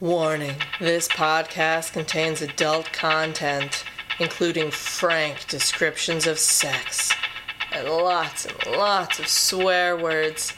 Warning 0.00 0.56
this 0.78 1.08
podcast 1.08 1.94
contains 1.94 2.42
adult 2.42 2.92
content, 2.92 3.82
including 4.20 4.70
frank 4.70 5.46
descriptions 5.48 6.26
of 6.26 6.38
sex 6.38 7.14
and 7.72 7.88
lots 7.88 8.44
and 8.44 8.76
lots 8.76 9.18
of 9.18 9.26
swear 9.26 9.96
words. 9.96 10.52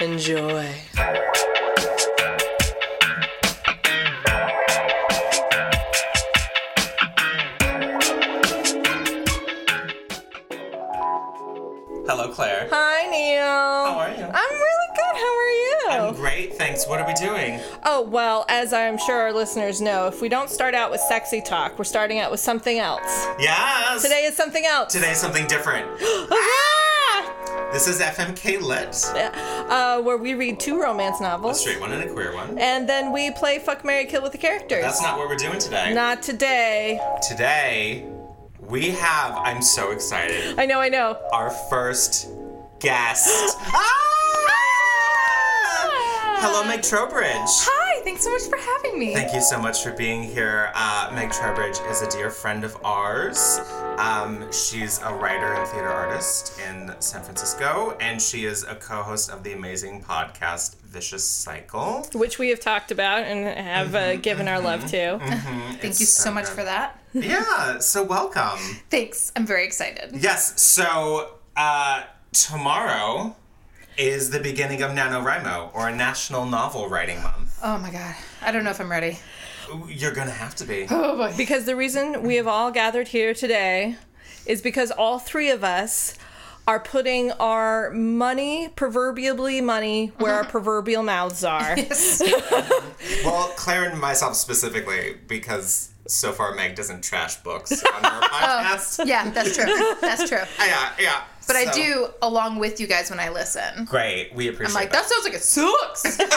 Enjoy. 0.00 0.72
What 16.86 17.00
are 17.00 17.06
we 17.06 17.14
doing? 17.14 17.60
Oh, 17.84 18.02
well, 18.02 18.44
as 18.48 18.72
I'm 18.72 18.98
sure 18.98 19.16
our 19.16 19.32
listeners 19.32 19.80
know, 19.80 20.06
if 20.08 20.20
we 20.20 20.28
don't 20.28 20.50
start 20.50 20.74
out 20.74 20.90
with 20.90 21.00
sexy 21.00 21.40
talk, 21.40 21.78
we're 21.78 21.84
starting 21.84 22.18
out 22.18 22.30
with 22.30 22.40
something 22.40 22.78
else. 22.78 23.02
Yes! 23.38 24.02
Today 24.02 24.24
is 24.24 24.34
something 24.36 24.66
else. 24.66 24.92
Today's 24.92 25.18
something 25.18 25.46
different. 25.46 25.88
Ah! 26.30 27.70
This 27.72 27.86
is 27.86 28.00
FMK 28.00 28.60
Lit. 28.62 28.96
Uh, 29.70 30.00
where 30.02 30.16
we 30.16 30.34
read 30.34 30.58
two 30.58 30.80
romance 30.80 31.20
novels. 31.20 31.58
A 31.58 31.60
straight 31.60 31.80
one 31.80 31.92
and 31.92 32.02
a 32.02 32.12
queer 32.12 32.34
one. 32.34 32.58
And 32.58 32.88
then 32.88 33.12
we 33.12 33.30
play 33.30 33.58
Fuck 33.58 33.84
Mary 33.84 34.06
Kill 34.06 34.22
with 34.22 34.32
the 34.32 34.38
characters. 34.38 34.82
That's 34.82 35.02
not 35.02 35.18
what 35.18 35.28
we're 35.28 35.36
doing 35.36 35.58
today. 35.58 35.92
Not 35.92 36.22
today. 36.22 37.00
Today, 37.26 38.06
we 38.60 38.90
have, 38.90 39.36
I'm 39.36 39.60
so 39.62 39.90
excited, 39.90 40.58
I 40.58 40.66
know, 40.66 40.80
I 40.80 40.88
know. 40.88 41.18
our 41.32 41.50
first 41.50 42.28
guest. 42.80 43.56
Ah! 43.74 44.08
Hello, 46.44 46.64
Meg 46.64 46.82
Trowbridge. 46.82 47.36
Hi, 47.46 48.02
thanks 48.02 48.24
so 48.24 48.32
much 48.32 48.42
for 48.48 48.56
having 48.56 48.98
me. 48.98 49.14
Thank 49.14 49.32
you 49.32 49.40
so 49.40 49.60
much 49.60 49.84
for 49.84 49.92
being 49.92 50.24
here. 50.24 50.72
Uh, 50.74 51.08
Meg 51.14 51.30
Trowbridge 51.30 51.78
is 51.88 52.02
a 52.02 52.10
dear 52.10 52.30
friend 52.30 52.64
of 52.64 52.76
ours. 52.84 53.60
Um, 53.96 54.50
she's 54.50 55.00
a 55.02 55.14
writer 55.14 55.54
and 55.54 55.68
theater 55.68 55.86
artist 55.86 56.60
in 56.68 56.92
San 56.98 57.22
Francisco, 57.22 57.96
and 58.00 58.20
she 58.20 58.44
is 58.44 58.64
a 58.64 58.74
co 58.74 59.04
host 59.04 59.30
of 59.30 59.44
the 59.44 59.52
amazing 59.52 60.02
podcast 60.02 60.80
Vicious 60.80 61.22
Cycle. 61.22 62.08
Which 62.12 62.40
we 62.40 62.48
have 62.48 62.58
talked 62.58 62.90
about 62.90 63.22
and 63.22 63.46
have 63.46 63.94
uh, 63.94 64.16
given 64.16 64.48
our 64.48 64.58
love 64.58 64.84
to. 64.86 65.20
Thank 65.80 66.00
you 66.00 66.06
so 66.06 66.32
much 66.32 66.46
for 66.46 66.64
that. 66.64 67.00
Yeah, 67.12 67.78
so 67.78 68.02
welcome. 68.02 68.58
Thanks. 68.90 69.30
I'm 69.36 69.46
very 69.46 69.64
excited. 69.64 70.10
Yes, 70.20 70.60
so 70.60 71.34
uh, 71.56 72.02
tomorrow 72.32 73.36
is 73.96 74.30
the 74.30 74.40
beginning 74.40 74.82
of 74.82 74.92
NaNoWriMo, 74.92 75.74
or 75.74 75.88
a 75.88 75.94
National 75.94 76.46
Novel 76.46 76.88
Writing 76.88 77.22
Month. 77.22 77.58
Oh 77.62 77.78
my 77.78 77.90
god. 77.90 78.14
I 78.40 78.50
don't 78.52 78.64
know 78.64 78.70
if 78.70 78.80
I'm 78.80 78.90
ready. 78.90 79.18
You're 79.88 80.12
gonna 80.12 80.30
have 80.30 80.54
to 80.56 80.64
be. 80.64 80.86
Oh 80.90 81.16
boy. 81.16 81.34
Because 81.36 81.64
the 81.64 81.76
reason 81.76 82.22
we 82.22 82.36
have 82.36 82.46
all 82.46 82.70
gathered 82.70 83.08
here 83.08 83.34
today 83.34 83.96
is 84.46 84.60
because 84.60 84.90
all 84.90 85.18
three 85.18 85.50
of 85.50 85.62
us 85.62 86.16
are 86.66 86.78
putting 86.78 87.32
our 87.32 87.90
money, 87.90 88.68
proverbially 88.68 89.60
money, 89.60 90.12
where 90.18 90.34
our 90.34 90.40
uh-huh. 90.40 90.50
proverbial 90.50 91.02
mouths 91.02 91.44
are. 91.44 91.76
Well, 93.24 93.48
Claire 93.56 93.88
and 93.88 94.00
myself 94.00 94.36
specifically, 94.36 95.16
because 95.26 95.91
so 96.12 96.32
far 96.32 96.54
Meg 96.54 96.74
doesn't 96.74 97.02
trash 97.02 97.36
books 97.36 97.72
on 97.94 98.04
her 98.04 98.20
podcast. 98.20 99.06
Yeah, 99.06 99.30
that's 99.30 99.54
true. 99.56 99.64
That's 100.00 100.28
true. 100.28 100.38
Yeah, 100.58 100.92
yeah. 100.98 101.22
But 101.46 101.56
I 101.56 101.72
do 101.72 102.06
along 102.22 102.60
with 102.60 102.78
you 102.78 102.86
guys 102.86 103.10
when 103.10 103.18
I 103.18 103.28
listen. 103.28 103.84
Great, 103.84 104.32
we 104.32 104.46
appreciate 104.48 104.66
it. 104.66 104.68
I'm 104.68 104.74
like, 104.74 104.92
that 104.92 105.06
sounds 105.06 105.24
like 105.24 105.34
it 105.34 105.42
sucks. 105.42 106.18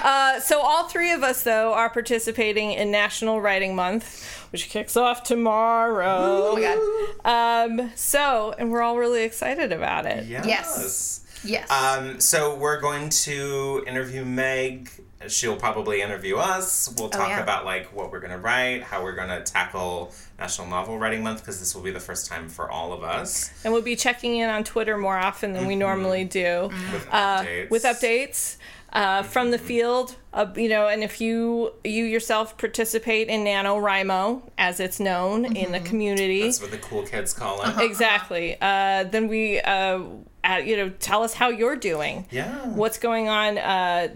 Uh, 0.00 0.40
so 0.40 0.60
all 0.60 0.84
three 0.88 1.12
of 1.12 1.22
us, 1.22 1.42
though, 1.42 1.74
are 1.74 1.90
participating 1.90 2.72
in 2.72 2.90
National 2.90 3.40
Writing 3.40 3.74
Month, 3.74 4.24
which 4.52 4.68
kicks 4.70 4.96
off 4.96 5.22
tomorrow. 5.22 6.52
oh 6.52 6.54
my 6.54 7.16
god. 7.24 7.70
Um, 7.80 7.90
so, 7.94 8.54
and 8.58 8.70
we're 8.70 8.80
all 8.80 8.96
really 8.96 9.24
excited 9.24 9.72
about 9.72 10.06
it. 10.06 10.26
Yes. 10.26 10.46
Yes. 10.46 11.20
Yes. 11.44 11.70
Um, 11.70 12.20
so 12.20 12.54
we're 12.56 12.80
going 12.80 13.10
to 13.10 13.84
interview 13.86 14.24
Meg. 14.24 14.90
She'll 15.26 15.56
probably 15.56 16.00
interview 16.00 16.36
us. 16.36 16.94
We'll 16.96 17.08
talk 17.08 17.28
yeah. 17.30 17.42
about 17.42 17.64
like 17.64 17.86
what 17.92 18.12
we're 18.12 18.20
gonna 18.20 18.38
write, 18.38 18.82
how 18.84 19.02
we're 19.02 19.16
gonna 19.16 19.42
tackle 19.42 20.14
National 20.38 20.68
Novel 20.68 20.96
Writing 20.98 21.24
Month, 21.24 21.40
because 21.40 21.58
this 21.58 21.74
will 21.74 21.82
be 21.82 21.90
the 21.90 21.98
first 22.00 22.26
time 22.28 22.48
for 22.48 22.70
all 22.70 22.92
of 22.92 23.02
us 23.02 23.50
And 23.64 23.72
we'll 23.72 23.82
be 23.82 23.96
checking 23.96 24.36
in 24.36 24.48
on 24.48 24.62
Twitter 24.62 24.96
more 24.96 25.18
often 25.18 25.52
than 25.54 25.66
we 25.66 25.74
normally 25.74 26.24
do. 26.24 26.70
with 26.92 27.08
uh, 27.10 27.42
updates. 27.42 27.70
with 27.70 27.82
updates 27.82 28.56
uh, 28.92 29.22
from 29.24 29.50
the 29.50 29.58
field. 29.58 30.14
Uh, 30.32 30.46
you 30.56 30.68
know, 30.68 30.86
and 30.86 31.02
if 31.02 31.20
you 31.20 31.72
you 31.82 32.04
yourself 32.04 32.56
participate 32.56 33.26
in 33.28 33.44
NaNoWriMo, 33.44 34.42
as 34.56 34.78
it's 34.78 35.00
known 35.00 35.56
in 35.56 35.72
the 35.72 35.80
community, 35.80 36.42
That's 36.42 36.60
what 36.62 36.70
the 36.70 36.78
cool 36.78 37.02
kids 37.02 37.32
call 37.32 37.60
it. 37.62 37.80
exactly, 37.80 38.56
uh, 38.60 39.02
then 39.04 39.26
we, 39.28 39.60
uh, 39.60 40.00
uh, 40.44 40.60
you 40.64 40.76
know, 40.76 40.90
tell 41.00 41.22
us 41.24 41.34
how 41.34 41.48
you're 41.48 41.76
doing. 41.76 42.26
Yeah. 42.30 42.68
What's 42.68 42.98
going 42.98 43.28
on? 43.28 43.58
Uh, 43.58 44.08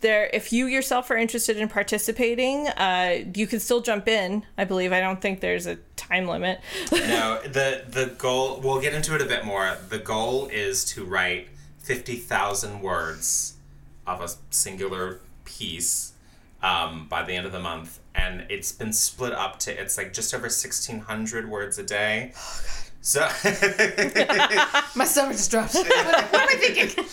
there, 0.00 0.28
if 0.32 0.52
you 0.52 0.66
yourself 0.66 1.10
are 1.10 1.16
interested 1.16 1.56
in 1.56 1.68
participating, 1.68 2.68
uh, 2.68 3.24
you 3.34 3.46
can 3.46 3.60
still 3.60 3.80
jump 3.80 4.06
in. 4.08 4.44
I 4.58 4.64
believe. 4.64 4.92
I 4.92 5.00
don't 5.00 5.20
think 5.20 5.40
there's 5.40 5.66
a 5.66 5.76
time 5.96 6.26
limit. 6.26 6.60
no, 6.92 7.40
the 7.42 7.84
the 7.88 8.12
goal. 8.18 8.60
We'll 8.62 8.80
get 8.80 8.94
into 8.94 9.14
it 9.14 9.22
a 9.22 9.26
bit 9.26 9.44
more. 9.44 9.76
The 9.88 9.98
goal 9.98 10.46
is 10.48 10.84
to 10.86 11.04
write 11.04 11.48
fifty 11.78 12.16
thousand 12.16 12.82
words 12.82 13.54
of 14.06 14.20
a 14.20 14.28
singular 14.50 15.20
piece 15.44 16.12
um, 16.62 17.06
by 17.08 17.22
the 17.22 17.34
end 17.34 17.46
of 17.46 17.52
the 17.52 17.60
month, 17.60 17.98
and 18.14 18.44
it's 18.50 18.72
been 18.72 18.92
split 18.92 19.32
up 19.32 19.58
to 19.60 19.80
it's 19.80 19.96
like 19.96 20.12
just 20.12 20.34
over 20.34 20.48
sixteen 20.48 21.00
hundred 21.00 21.48
words 21.48 21.78
a 21.78 21.82
day. 21.82 22.32
Oh 22.36 22.62
god. 22.66 22.82
So, 23.04 23.20
my 24.94 25.04
stomach 25.04 25.32
just 25.32 25.50
dropped. 25.50 25.74
what, 25.74 25.86
what 26.32 26.34
am 26.34 26.48
I 26.48 26.54
thinking? 26.54 27.04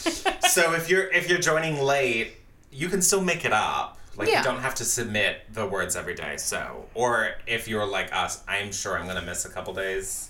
so 0.48 0.76
if 0.76 0.88
you're 0.88 1.08
if 1.08 1.28
you're 1.28 1.40
joining 1.40 1.82
late, 1.82 2.34
you 2.72 2.90
can 2.90 3.02
still 3.02 3.22
make 3.22 3.46
it 3.46 3.54
up. 3.54 3.98
Like 4.16 4.28
Yeah. 4.30 4.40
you 4.40 4.44
don't 4.44 4.60
have 4.62 4.76
to 4.76 4.86
submit 4.86 5.42
the 5.54 5.66
words 5.66 5.96
every 5.96 6.16
day. 6.16 6.36
So, 6.38 6.86
or 6.94 7.32
if 7.48 7.68
you're 7.68 7.86
like 7.86 8.14
us, 8.14 8.44
I'm 8.48 8.72
sure 8.72 8.98
I'm 9.00 9.08
gonna 9.08 9.22
miss 9.22 9.46
a 9.46 9.50
couple 9.50 9.74
days. 9.74 10.30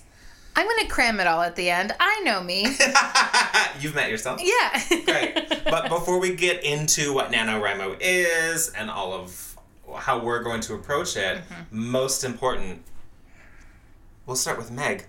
I'm 0.56 0.66
gonna 0.66 0.88
cram 0.88 1.20
it 1.20 1.26
all 1.26 1.42
at 1.42 1.56
the 1.56 1.70
end. 1.70 1.92
I 2.00 2.20
know 2.24 2.42
me. 2.42 2.62
You've 3.80 3.94
met 3.94 4.10
yourself. 4.10 4.40
Yeah. 4.42 4.82
Great. 5.04 5.46
But 5.70 5.88
before 5.88 6.18
we 6.18 6.34
get 6.34 6.64
into 6.64 7.12
what 7.14 7.30
NaNoWriMo 7.30 7.98
is 8.00 8.70
and 8.70 8.90
all 8.90 9.12
of 9.12 9.56
how 9.96 10.18
we're 10.18 10.42
going 10.42 10.60
to 10.62 10.74
approach 10.74 11.16
it, 11.16 11.38
Mm-hmm. 11.38 11.90
most 11.90 12.24
important, 12.24 12.82
we'll 14.26 14.34
start 14.36 14.58
with 14.58 14.70
Meg. 14.72 15.06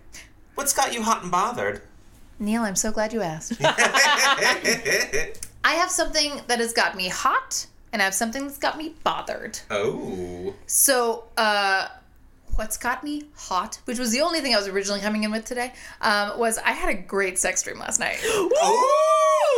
What's 0.56 0.74
got 0.74 0.94
you 0.94 1.02
hot 1.02 1.24
and 1.24 1.32
bothered? 1.32 1.82
Neil, 2.40 2.62
I'm 2.64 2.76
so 2.76 2.92
glad 2.92 3.12
you 3.14 3.22
asked. 3.22 3.54
I 5.64 5.74
have 5.76 5.90
something 5.92 6.42
that 6.48 6.60
has 6.60 6.74
got 6.74 6.96
me 6.96 7.08
hot, 7.10 7.68
and 7.94 8.02
I 8.02 8.06
have 8.06 8.14
something 8.14 8.44
that's 8.48 8.58
got 8.58 8.78
me 8.78 8.96
bothered. 9.04 9.60
oh. 9.70 10.54
So, 10.66 11.26
uh, 11.38 11.88
what's 12.56 12.78
got 12.78 13.04
me 13.04 13.26
hot, 13.36 13.80
which 13.86 14.00
was 14.00 14.12
the 14.12 14.22
only 14.22 14.42
thing 14.42 14.54
I 14.54 14.58
was 14.58 14.68
originally 14.68 15.02
coming 15.02 15.24
in 15.24 15.32
with 15.32 15.46
today, 15.46 15.74
um, 16.02 16.38
was 16.40 16.58
I 16.58 16.72
had 16.72 16.90
a 16.90 16.94
great 17.00 17.38
sex 17.40 17.64
dream 17.64 17.80
last 17.80 18.00
night. 18.00 18.20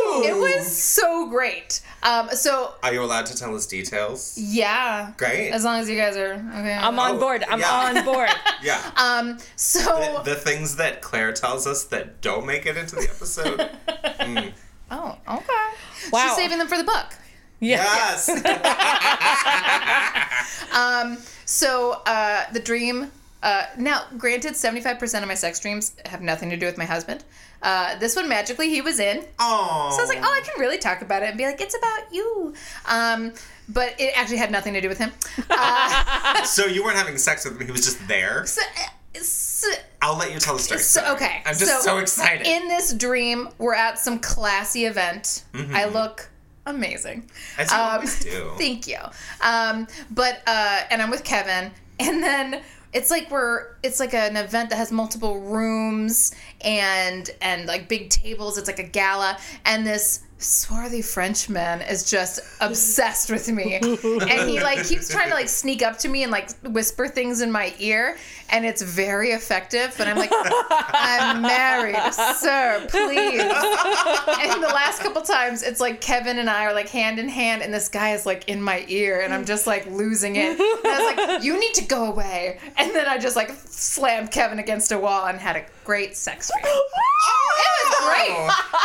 Oh! 0.06 0.22
It 0.24 0.36
was 0.36 0.76
so 0.76 1.28
great. 1.28 1.80
Um, 2.02 2.28
so, 2.30 2.74
Are 2.82 2.92
you 2.92 3.02
allowed 3.02 3.26
to 3.26 3.36
tell 3.36 3.54
us 3.56 3.66
details? 3.66 4.36
yeah. 4.38 5.12
Great. 5.16 5.50
As 5.50 5.64
long 5.64 5.80
as 5.80 5.88
you 5.88 5.96
guys 5.96 6.16
are 6.16 6.34
okay. 6.34 6.72
I'm 6.74 6.98
on 6.98 7.16
Oh, 7.16 7.18
board. 7.18 7.42
I'm 7.48 7.58
yeah. 7.60 7.70
on 7.98 8.04
board. 8.04 8.28
Yeah. 8.62 8.80
um, 8.96 9.38
so, 9.56 10.20
the, 10.24 10.30
the 10.34 10.36
things 10.36 10.76
that 10.76 11.00
Claire 11.02 11.32
tells 11.32 11.66
us 11.66 11.84
that 11.84 12.20
don't 12.20 12.46
make 12.46 12.64
it 12.66 12.76
into 12.76 12.96
the 12.96 13.02
episode. 13.02 13.70
oh, 14.90 15.16
okay. 15.28 16.10
Wow. 16.12 16.26
She's 16.28 16.36
saving 16.36 16.58
them 16.58 16.68
for 16.68 16.78
the 16.78 16.84
book. 16.84 17.14
Yeah. 17.60 17.82
yes. 17.82 18.28
Um, 20.74 21.18
so 21.44 22.00
uh, 22.06 22.44
the 22.52 22.60
dream. 22.60 23.10
Uh, 23.42 23.66
now, 23.78 24.02
granted, 24.16 24.56
seventy-five 24.56 24.98
percent 24.98 25.22
of 25.22 25.28
my 25.28 25.34
sex 25.34 25.60
dreams 25.60 25.94
have 26.06 26.22
nothing 26.22 26.48
to 26.50 26.56
do 26.56 26.64
with 26.66 26.78
my 26.78 26.84
husband. 26.86 27.22
Uh, 27.62 27.96
this 27.98 28.16
one 28.16 28.28
magically 28.28 28.68
he 28.70 28.80
was 28.80 28.98
in, 28.98 29.24
Oh. 29.38 29.90
so 29.92 29.98
I 29.98 30.02
was 30.02 30.08
like, 30.08 30.18
oh, 30.18 30.22
I 30.30 30.40
can 30.44 30.58
really 30.60 30.78
talk 30.78 31.00
about 31.02 31.22
it 31.22 31.28
and 31.30 31.38
be 31.38 31.44
like, 31.46 31.60
it's 31.60 31.76
about 31.76 32.12
you. 32.12 32.54
Um, 32.86 33.32
but 33.68 33.94
it 33.98 34.12
actually 34.18 34.36
had 34.38 34.50
nothing 34.50 34.72
to 34.74 34.80
do 34.82 34.88
with 34.88 34.98
him. 34.98 35.12
Uh, 35.50 36.42
So 36.44 36.66
you 36.66 36.82
weren't 36.84 36.96
having 36.98 37.16
sex 37.18 37.44
with 37.44 37.58
him; 37.58 37.64
he 37.66 37.72
was 37.72 37.84
just 37.84 38.06
there. 38.08 38.44
so, 38.46 38.60
uh, 38.62 38.88
so, 39.22 39.70
I'll 40.02 40.16
let 40.18 40.32
you 40.32 40.38
tell 40.38 40.56
the 40.56 40.62
story. 40.62 40.80
so- 40.80 41.12
okay, 41.14 41.42
I'm 41.46 41.56
just 41.56 41.82
so, 41.82 41.98
excited. 41.98 42.46
In 42.46 42.68
this 42.68 42.92
dream, 42.92 43.48
we're 43.58 43.74
at 43.74 43.98
some 43.98 44.18
classy 44.18 44.84
event. 44.86 45.44
I 45.72 45.86
look 45.86 46.30
amazing. 46.66 47.30
As 47.58 47.70
you 47.70 47.76
Um, 47.76 47.82
always 47.90 48.20
do. 48.20 48.52
Thank 48.58 48.86
you. 48.86 48.98
Um, 49.40 49.86
but 50.10 50.42
uh, 50.46 50.82
and 50.90 51.00
I'm 51.02 51.10
with 51.10 51.24
Kevin, 51.24 51.70
and 52.00 52.22
then 52.22 52.60
it's 52.92 53.10
like 53.10 53.30
we're 53.30 53.68
it's 53.82 53.98
like 54.00 54.14
an 54.14 54.36
event 54.36 54.70
that 54.70 54.76
has 54.76 54.92
multiple 54.92 55.40
rooms 55.40 56.34
and 56.60 57.28
and 57.40 57.66
like 57.66 57.88
big 57.88 58.08
tables. 58.10 58.58
It's 58.58 58.68
like 58.68 58.78
a 58.78 58.82
gala, 58.88 59.38
and 59.64 59.86
this 59.86 60.20
swarthy 60.44 61.02
Frenchman 61.02 61.80
is 61.82 62.08
just 62.08 62.40
obsessed 62.60 63.30
with 63.30 63.48
me. 63.48 63.74
and 63.74 64.48
he 64.48 64.60
like 64.60 64.84
keeps 64.84 65.08
trying 65.08 65.28
to 65.28 65.34
like 65.34 65.48
sneak 65.48 65.82
up 65.82 65.98
to 65.98 66.08
me 66.08 66.22
and 66.22 66.30
like 66.30 66.50
whisper 66.62 67.08
things 67.08 67.40
in 67.40 67.50
my 67.50 67.74
ear 67.78 68.16
and 68.50 68.64
it's 68.64 68.82
very 68.82 69.30
effective, 69.30 69.94
but 69.96 70.06
I'm 70.06 70.16
like 70.16 70.30
I'm 70.32 71.42
married, 71.42 71.96
sir, 72.12 72.86
please. 72.88 73.40
And 73.40 74.62
the 74.62 74.68
last 74.72 75.00
couple 75.00 75.22
times 75.22 75.62
it's 75.62 75.80
like 75.80 76.00
Kevin 76.00 76.38
and 76.38 76.48
I 76.48 76.66
are 76.66 76.74
like 76.74 76.88
hand 76.88 77.18
in 77.18 77.28
hand 77.28 77.62
and 77.62 77.72
this 77.72 77.88
guy 77.88 78.12
is 78.12 78.26
like 78.26 78.48
in 78.48 78.62
my 78.62 78.84
ear 78.88 79.22
and 79.22 79.32
I'm 79.32 79.44
just 79.44 79.66
like 79.66 79.86
losing 79.86 80.36
it. 80.36 80.50
And 80.50 80.60
I 80.60 81.16
was 81.16 81.16
like, 81.16 81.42
"You 81.42 81.58
need 81.58 81.74
to 81.74 81.84
go 81.84 82.04
away." 82.04 82.58
And 82.76 82.94
then 82.94 83.06
I 83.08 83.18
just 83.18 83.34
like 83.34 83.50
slammed 83.66 84.30
Kevin 84.30 84.58
against 84.58 84.92
a 84.92 84.98
wall 84.98 85.26
and 85.26 85.38
had 85.38 85.56
a 85.56 85.64
great 85.84 86.16
sex 86.16 86.50
dream. 86.62 86.64
It 86.64 87.88
was 87.88 88.04
great. 88.06 88.30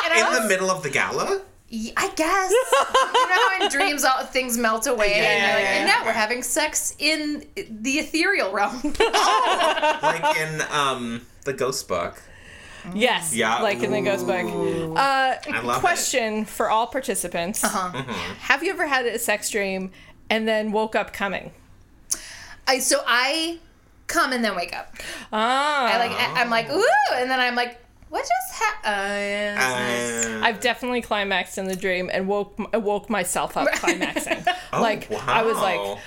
And 0.06 0.14
I 0.14 0.20
In 0.20 0.26
was- 0.34 0.42
the 0.42 0.48
middle 0.48 0.70
of 0.70 0.84
the 0.84 0.90
gala? 0.90 1.42
yeah, 1.72 1.94
I 1.98 2.10
guess. 2.16 2.52
you 2.52 3.30
know 3.30 3.48
how 3.50 3.64
in 3.64 3.70
dreams 3.78 4.04
all 4.04 4.24
things 4.26 4.58
melt 4.58 4.88
away, 4.88 5.12
Yeah, 5.12 5.18
and, 5.24 5.44
you're 5.44 5.54
like, 5.54 5.64
yeah, 5.64 5.70
and 5.80 5.88
yeah. 5.88 5.96
now 6.00 6.06
we're 6.06 6.14
having 6.14 6.42
sex 6.44 6.96
in 6.98 7.46
the 7.56 8.00
ethereal 8.00 8.52
realm. 8.52 8.82
Like 10.02 10.38
in 10.38 10.62
um 10.72 11.22
the 11.46 11.54
ghost 11.54 11.88
book. 11.88 12.22
Yes. 12.94 13.36
Yeah. 13.36 13.62
Like 13.62 13.84
in 13.84 13.92
the 13.92 14.02
ghost 14.02 14.26
book. 14.26 14.46
Uh, 14.98 15.36
I 15.54 15.62
love 15.62 15.80
question 15.82 16.46
for 16.46 16.70
all 16.70 16.88
participants. 16.88 17.64
Uh-huh. 17.64 17.92
Have 18.40 18.64
you 18.64 18.72
ever 18.72 18.88
had 18.88 19.06
a 19.06 19.20
sex 19.20 19.50
dream 19.50 19.92
and 20.30 20.48
then 20.48 20.72
woke 20.72 20.96
up 20.96 21.12
coming? 21.14 21.52
I 22.68 22.80
so 22.80 23.04
I 23.06 23.60
come 24.10 24.34
and 24.34 24.44
then 24.44 24.56
wake 24.56 24.76
up. 24.76 24.94
Ah. 25.32 25.94
I 25.94 25.98
like 25.98 26.12
I- 26.12 26.42
I'm 26.42 26.50
like 26.50 26.70
ooh, 26.70 26.84
and 27.14 27.30
then 27.32 27.40
I'm 27.40 27.56
like, 27.56 27.80
what 28.10 28.22
just 28.22 28.62
happened? 28.62 29.60
Uh, 30.42 30.46
I've 30.46 30.60
definitely 30.60 31.02
climaxed 31.02 31.58
in 31.58 31.66
the 31.66 31.76
dream 31.76 32.10
and 32.12 32.28
woke 32.28 32.58
woke 32.74 33.10
myself 33.10 33.56
up 33.58 33.68
climaxing. 33.74 34.44
Oh, 34.72 34.82
like 34.82 35.12
I 35.12 35.42
was 35.44 35.58
like 35.58 35.98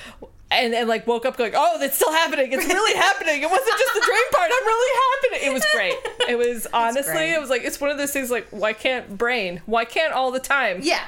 and, 0.52 0.72
and 0.74 0.88
like 0.88 1.06
woke 1.06 1.24
up 1.26 1.36
going, 1.36 1.52
Oh, 1.56 1.78
that's 1.80 1.96
still 1.96 2.12
happening. 2.12 2.52
It's 2.52 2.64
really 2.66 2.96
happening. 2.96 3.42
It 3.42 3.50
wasn't 3.50 3.78
just 3.78 3.94
the 3.94 4.00
dream 4.04 4.22
part. 4.32 4.50
I'm 4.54 4.66
really 4.66 5.00
happening. 5.00 5.48
It 5.50 5.52
was 5.54 5.64
great. 5.72 5.94
It 6.28 6.38
was 6.38 6.66
honestly, 6.74 7.12
great. 7.12 7.32
it 7.32 7.40
was 7.40 7.50
like 7.50 7.62
it's 7.64 7.80
one 7.80 7.90
of 7.90 7.98
those 7.98 8.12
things 8.12 8.30
like 8.30 8.46
why 8.50 8.72
can't 8.72 9.16
brain? 9.18 9.62
Why 9.66 9.84
can't 9.84 10.12
all 10.12 10.30
the 10.30 10.40
time? 10.40 10.80
yeah. 10.82 11.04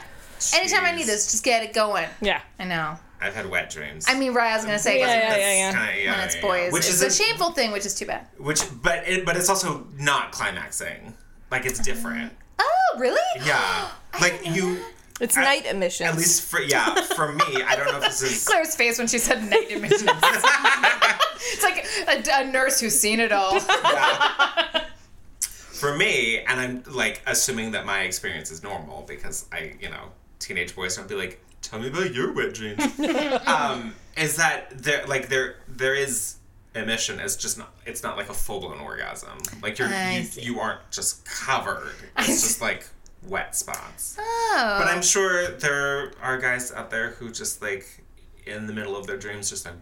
Anytime 0.55 0.85
I 0.85 0.91
need 0.95 1.07
this, 1.07 1.31
just 1.31 1.45
get 1.45 1.63
it 1.63 1.73
going. 1.73 2.07
Yeah. 2.21 2.41
I 2.59 2.65
know. 2.65 2.99
I've 3.25 3.35
had 3.35 3.49
wet 3.51 3.71
dreams. 3.71 4.05
I 4.07 4.19
mean, 4.19 4.35
right, 4.35 4.53
I 4.53 4.57
was 4.57 4.65
gonna 4.67 4.79
say, 4.79 5.01
Yeah, 5.01 5.07
yeah, 5.07 5.37
yeah, 5.37 5.53
yeah. 5.53 5.73
kinda- 5.73 6.03
yeah, 6.03 6.17
when 6.17 6.25
it's 6.27 6.35
yeah, 6.37 6.41
boys. 6.43 6.73
Which 6.73 6.85
it's 6.85 6.95
is 6.95 7.03
a, 7.03 7.07
a, 7.07 7.11
shameful 7.11 7.53
thing, 7.53 7.73
which 7.73 7.87
is 7.87 7.95
too 7.95 8.07
bad. 8.07 8.29
which, 8.39 8.61
but 8.83 9.09
it, 9.09 9.25
but 9.25 9.37
it's 9.37 9.49
also 9.49 9.87
not 9.99 10.33
climaxing. 10.33 11.15
Like 11.51 11.65
it's 11.65 11.79
different. 11.79 12.33
Oh, 12.59 12.99
really? 12.99 13.21
Yeah, 13.47 13.89
like 14.21 14.41
you. 14.45 14.79
It's 15.21 15.37
At- 15.37 15.45
night 15.45 15.65
emissions. 15.67 16.11
At 16.11 16.17
least 16.17 16.43
for 16.43 16.61
yeah, 16.61 16.95
for 17.17 17.33
me, 17.33 17.63
I 17.63 17.77
don't 17.77 17.87
know 17.87 17.99
if 17.99 18.05
this 18.05 18.23
is. 18.23 18.45
Claire's 18.49 18.75
face 18.77 18.99
when 18.99 19.07
she 19.07 19.19
said 19.19 19.49
night 19.49 19.71
emissions. 19.71 20.03
it's 20.13 21.63
like 21.63 21.87
a, 22.09 22.43
a 22.43 22.45
nurse 22.53 22.81
who's 22.81 22.99
seen 22.99 23.21
it 23.21 23.33
all. 23.33 23.55
Yeah. 23.55 24.85
For 25.41 25.95
me, 25.95 26.39
and 26.39 26.59
I'm 26.59 26.83
like 26.95 27.21
assuming 27.27 27.73
that 27.73 27.85
my 27.85 28.01
experience 28.03 28.51
is 28.51 28.63
normal 28.63 29.05
because 29.07 29.47
I, 29.53 29.75
you 29.81 29.91
know, 29.91 30.13
teenage 30.39 30.75
boys 30.75 30.97
don't 30.97 31.07
be 31.09 31.15
like, 31.15 31.44
"Tell 31.65 31.81
me 31.81 31.89
about 31.89 32.13
your 32.15 32.33
wet 32.33 32.55
dreams." 32.55 32.83
um, 33.47 33.95
is 34.17 34.37
that 34.37 34.71
there? 34.83 35.05
Like 35.07 35.29
there, 35.29 35.57
there 35.69 35.95
is 35.95 36.37
emission. 36.75 37.21
It's 37.21 37.37
just 37.37 37.59
not. 37.59 37.75
It's 37.87 38.03
not 38.03 38.17
like 38.17 38.29
a 38.29 38.35
full 38.35 38.61
blown 38.61 38.79
orgasm. 38.81 39.39
Like 39.63 39.79
you're, 39.79 39.89
I 39.89 40.19
you, 40.19 40.25
see. 40.25 40.43
you 40.43 40.61
aren't 40.61 40.81
just 40.91 41.25
covered. 41.25 41.93
It's 42.19 42.43
just 42.43 42.61
like 42.61 42.87
wet 43.27 43.57
spots. 43.57 44.17
Oh. 44.21 44.77
But 44.79 44.89
I'm 44.89 45.03
sure 45.03 45.49
there 45.49 46.13
are 46.23 46.39
guys 46.39 46.73
out 46.73 46.91
there 46.91 47.11
who 47.11 47.31
just 47.31 47.63
like 47.63 48.05
in 48.47 48.67
the 48.67 48.73
middle 48.73 48.97
of 48.97 49.07
their 49.07 49.17
dreams 49.17 49.49
just 49.49 49.65
like 49.65 49.75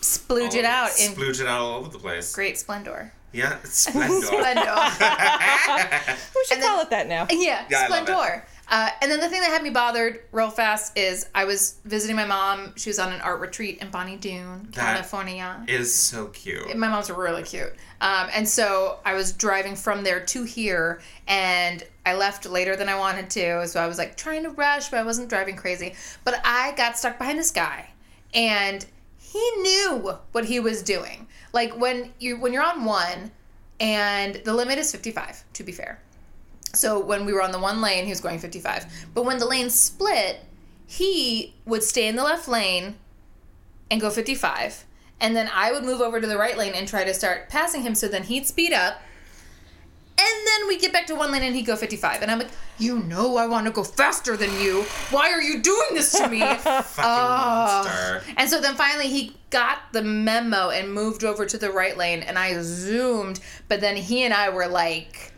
splooge 0.00 0.54
it 0.54 0.64
out 0.64 0.90
in 1.00 1.12
splooge 1.12 1.40
it 1.40 1.46
out 1.46 1.60
all 1.60 1.78
over 1.78 1.88
the 1.88 1.98
place. 1.98 2.34
great 2.34 2.58
splendor. 2.58 3.12
Yeah, 3.32 3.58
it's 3.62 3.70
splendor. 3.88 4.26
Splendor. 4.26 4.62
we 6.34 6.44
should 6.46 6.58
and 6.58 6.62
call 6.62 6.76
then- 6.78 6.86
it 6.86 6.90
that 6.90 7.06
now. 7.08 7.26
yeah, 7.30 7.64
Yeah, 7.70 7.78
I 7.78 7.88
love 7.88 8.06
splendor. 8.06 8.44
Uh, 8.70 8.90
and 9.00 9.10
then 9.10 9.18
the 9.20 9.28
thing 9.28 9.40
that 9.40 9.50
had 9.50 9.62
me 9.62 9.70
bothered 9.70 10.20
real 10.30 10.50
fast 10.50 10.96
is 10.98 11.26
I 11.34 11.46
was 11.46 11.76
visiting 11.84 12.16
my 12.16 12.26
mom. 12.26 12.74
She 12.76 12.90
was 12.90 12.98
on 12.98 13.12
an 13.12 13.20
art 13.22 13.40
retreat 13.40 13.78
in 13.80 13.90
Bonny 13.90 14.16
Doon, 14.16 14.68
California. 14.72 15.64
is 15.66 15.94
so 15.94 16.26
cute. 16.26 16.76
my 16.76 16.88
mom's 16.88 17.08
really 17.10 17.42
cute. 17.42 17.72
Um, 18.00 18.28
and 18.34 18.46
so 18.46 18.98
I 19.04 19.14
was 19.14 19.32
driving 19.32 19.74
from 19.74 20.04
there 20.04 20.20
to 20.26 20.44
here, 20.44 21.00
and 21.26 21.82
I 22.04 22.14
left 22.14 22.44
later 22.46 22.76
than 22.76 22.88
I 22.88 22.98
wanted 22.98 23.30
to. 23.30 23.66
So 23.68 23.80
I 23.80 23.86
was 23.86 23.96
like 23.96 24.16
trying 24.16 24.42
to 24.42 24.50
rush, 24.50 24.90
but 24.90 24.98
I 24.98 25.02
wasn't 25.02 25.30
driving 25.30 25.56
crazy. 25.56 25.94
But 26.24 26.40
I 26.44 26.72
got 26.76 26.98
stuck 26.98 27.16
behind 27.18 27.38
this 27.38 27.50
guy, 27.50 27.88
and 28.34 28.84
he 29.18 29.50
knew 29.62 30.18
what 30.32 30.44
he 30.44 30.60
was 30.60 30.82
doing. 30.82 31.26
Like 31.54 31.78
when 31.78 32.12
you 32.18 32.38
when 32.38 32.52
you're 32.52 32.62
on 32.62 32.84
one, 32.84 33.30
and 33.80 34.34
the 34.44 34.52
limit 34.52 34.78
is 34.78 34.92
55. 34.92 35.44
To 35.54 35.64
be 35.64 35.72
fair. 35.72 36.00
So 36.74 37.00
when 37.00 37.24
we 37.24 37.32
were 37.32 37.42
on 37.42 37.52
the 37.52 37.58
one 37.58 37.80
lane, 37.80 38.04
he 38.04 38.10
was 38.10 38.20
going 38.20 38.38
55. 38.38 38.86
But 39.14 39.24
when 39.24 39.38
the 39.38 39.46
lanes 39.46 39.74
split, 39.74 40.40
he 40.86 41.54
would 41.64 41.82
stay 41.82 42.08
in 42.08 42.16
the 42.16 42.24
left 42.24 42.48
lane 42.48 42.96
and 43.90 44.00
go 44.00 44.10
55. 44.10 44.84
And 45.20 45.34
then 45.34 45.50
I 45.52 45.72
would 45.72 45.84
move 45.84 46.00
over 46.00 46.20
to 46.20 46.26
the 46.26 46.38
right 46.38 46.56
lane 46.56 46.74
and 46.74 46.86
try 46.86 47.04
to 47.04 47.14
start 47.14 47.48
passing 47.48 47.82
him. 47.82 47.94
So 47.94 48.08
then 48.08 48.24
he'd 48.24 48.46
speed 48.46 48.72
up. 48.72 49.00
And 50.20 50.46
then 50.46 50.66
we 50.66 50.78
get 50.78 50.92
back 50.92 51.06
to 51.06 51.14
one 51.14 51.30
lane 51.30 51.42
and 51.42 51.54
he'd 51.54 51.62
go 51.62 51.76
55. 51.76 52.22
And 52.22 52.30
I'm 52.30 52.38
like, 52.38 52.50
you 52.76 52.98
know, 53.00 53.36
I 53.36 53.46
want 53.46 53.66
to 53.66 53.72
go 53.72 53.84
faster 53.84 54.36
than 54.36 54.52
you. 54.60 54.82
Why 55.10 55.30
are 55.30 55.40
you 55.40 55.62
doing 55.62 55.88
this 55.92 56.12
to 56.12 56.28
me? 56.28 56.40
Fucking 56.54 57.04
monster. 57.04 58.22
And 58.36 58.50
so 58.50 58.60
then 58.60 58.74
finally 58.74 59.08
he 59.08 59.36
got 59.50 59.92
the 59.92 60.02
memo 60.02 60.70
and 60.70 60.92
moved 60.92 61.22
over 61.22 61.46
to 61.46 61.56
the 61.56 61.70
right 61.70 61.96
lane 61.96 62.20
and 62.20 62.36
I 62.38 62.60
zoomed, 62.62 63.40
but 63.68 63.80
then 63.80 63.96
he 63.96 64.24
and 64.24 64.34
I 64.34 64.50
were 64.50 64.66
like 64.66 65.32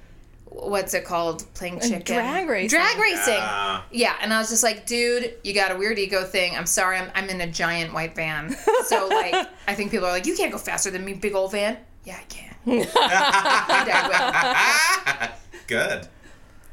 what's 0.50 0.92
it 0.94 1.04
called? 1.04 1.44
Playing 1.54 1.80
chicken. 1.80 2.02
drag 2.02 2.48
racing. 2.48 2.78
Drag 2.78 2.98
racing. 2.98 3.34
Yeah. 3.34 3.82
Yeah, 3.90 4.14
and 4.20 4.32
I 4.34 4.38
was 4.38 4.50
just 4.50 4.62
like, 4.62 4.86
dude, 4.86 5.34
you 5.44 5.54
got 5.54 5.70
a 5.72 5.76
weird 5.76 5.98
ego 5.98 6.24
thing. 6.24 6.54
I'm 6.56 6.66
sorry, 6.66 6.98
I'm, 6.98 7.10
I'm 7.14 7.28
in 7.30 7.40
a 7.40 7.46
giant 7.46 7.92
white 7.94 8.14
van. 8.14 8.54
So, 8.86 9.08
like, 9.12 9.34
I 9.66 9.74
think 9.74 9.90
people 9.90 10.06
are 10.06 10.12
like, 10.12 10.26
you 10.26 10.36
can't 10.36 10.52
go 10.52 10.58
faster 10.58 10.90
than 10.90 11.04
me, 11.04 11.14
big 11.14 11.34
old 11.34 11.52
van. 11.52 11.78
Yeah, 12.04 12.18
I 12.18 12.24
can. 12.24 12.86
I. 12.96 15.30
Good. 15.66 16.08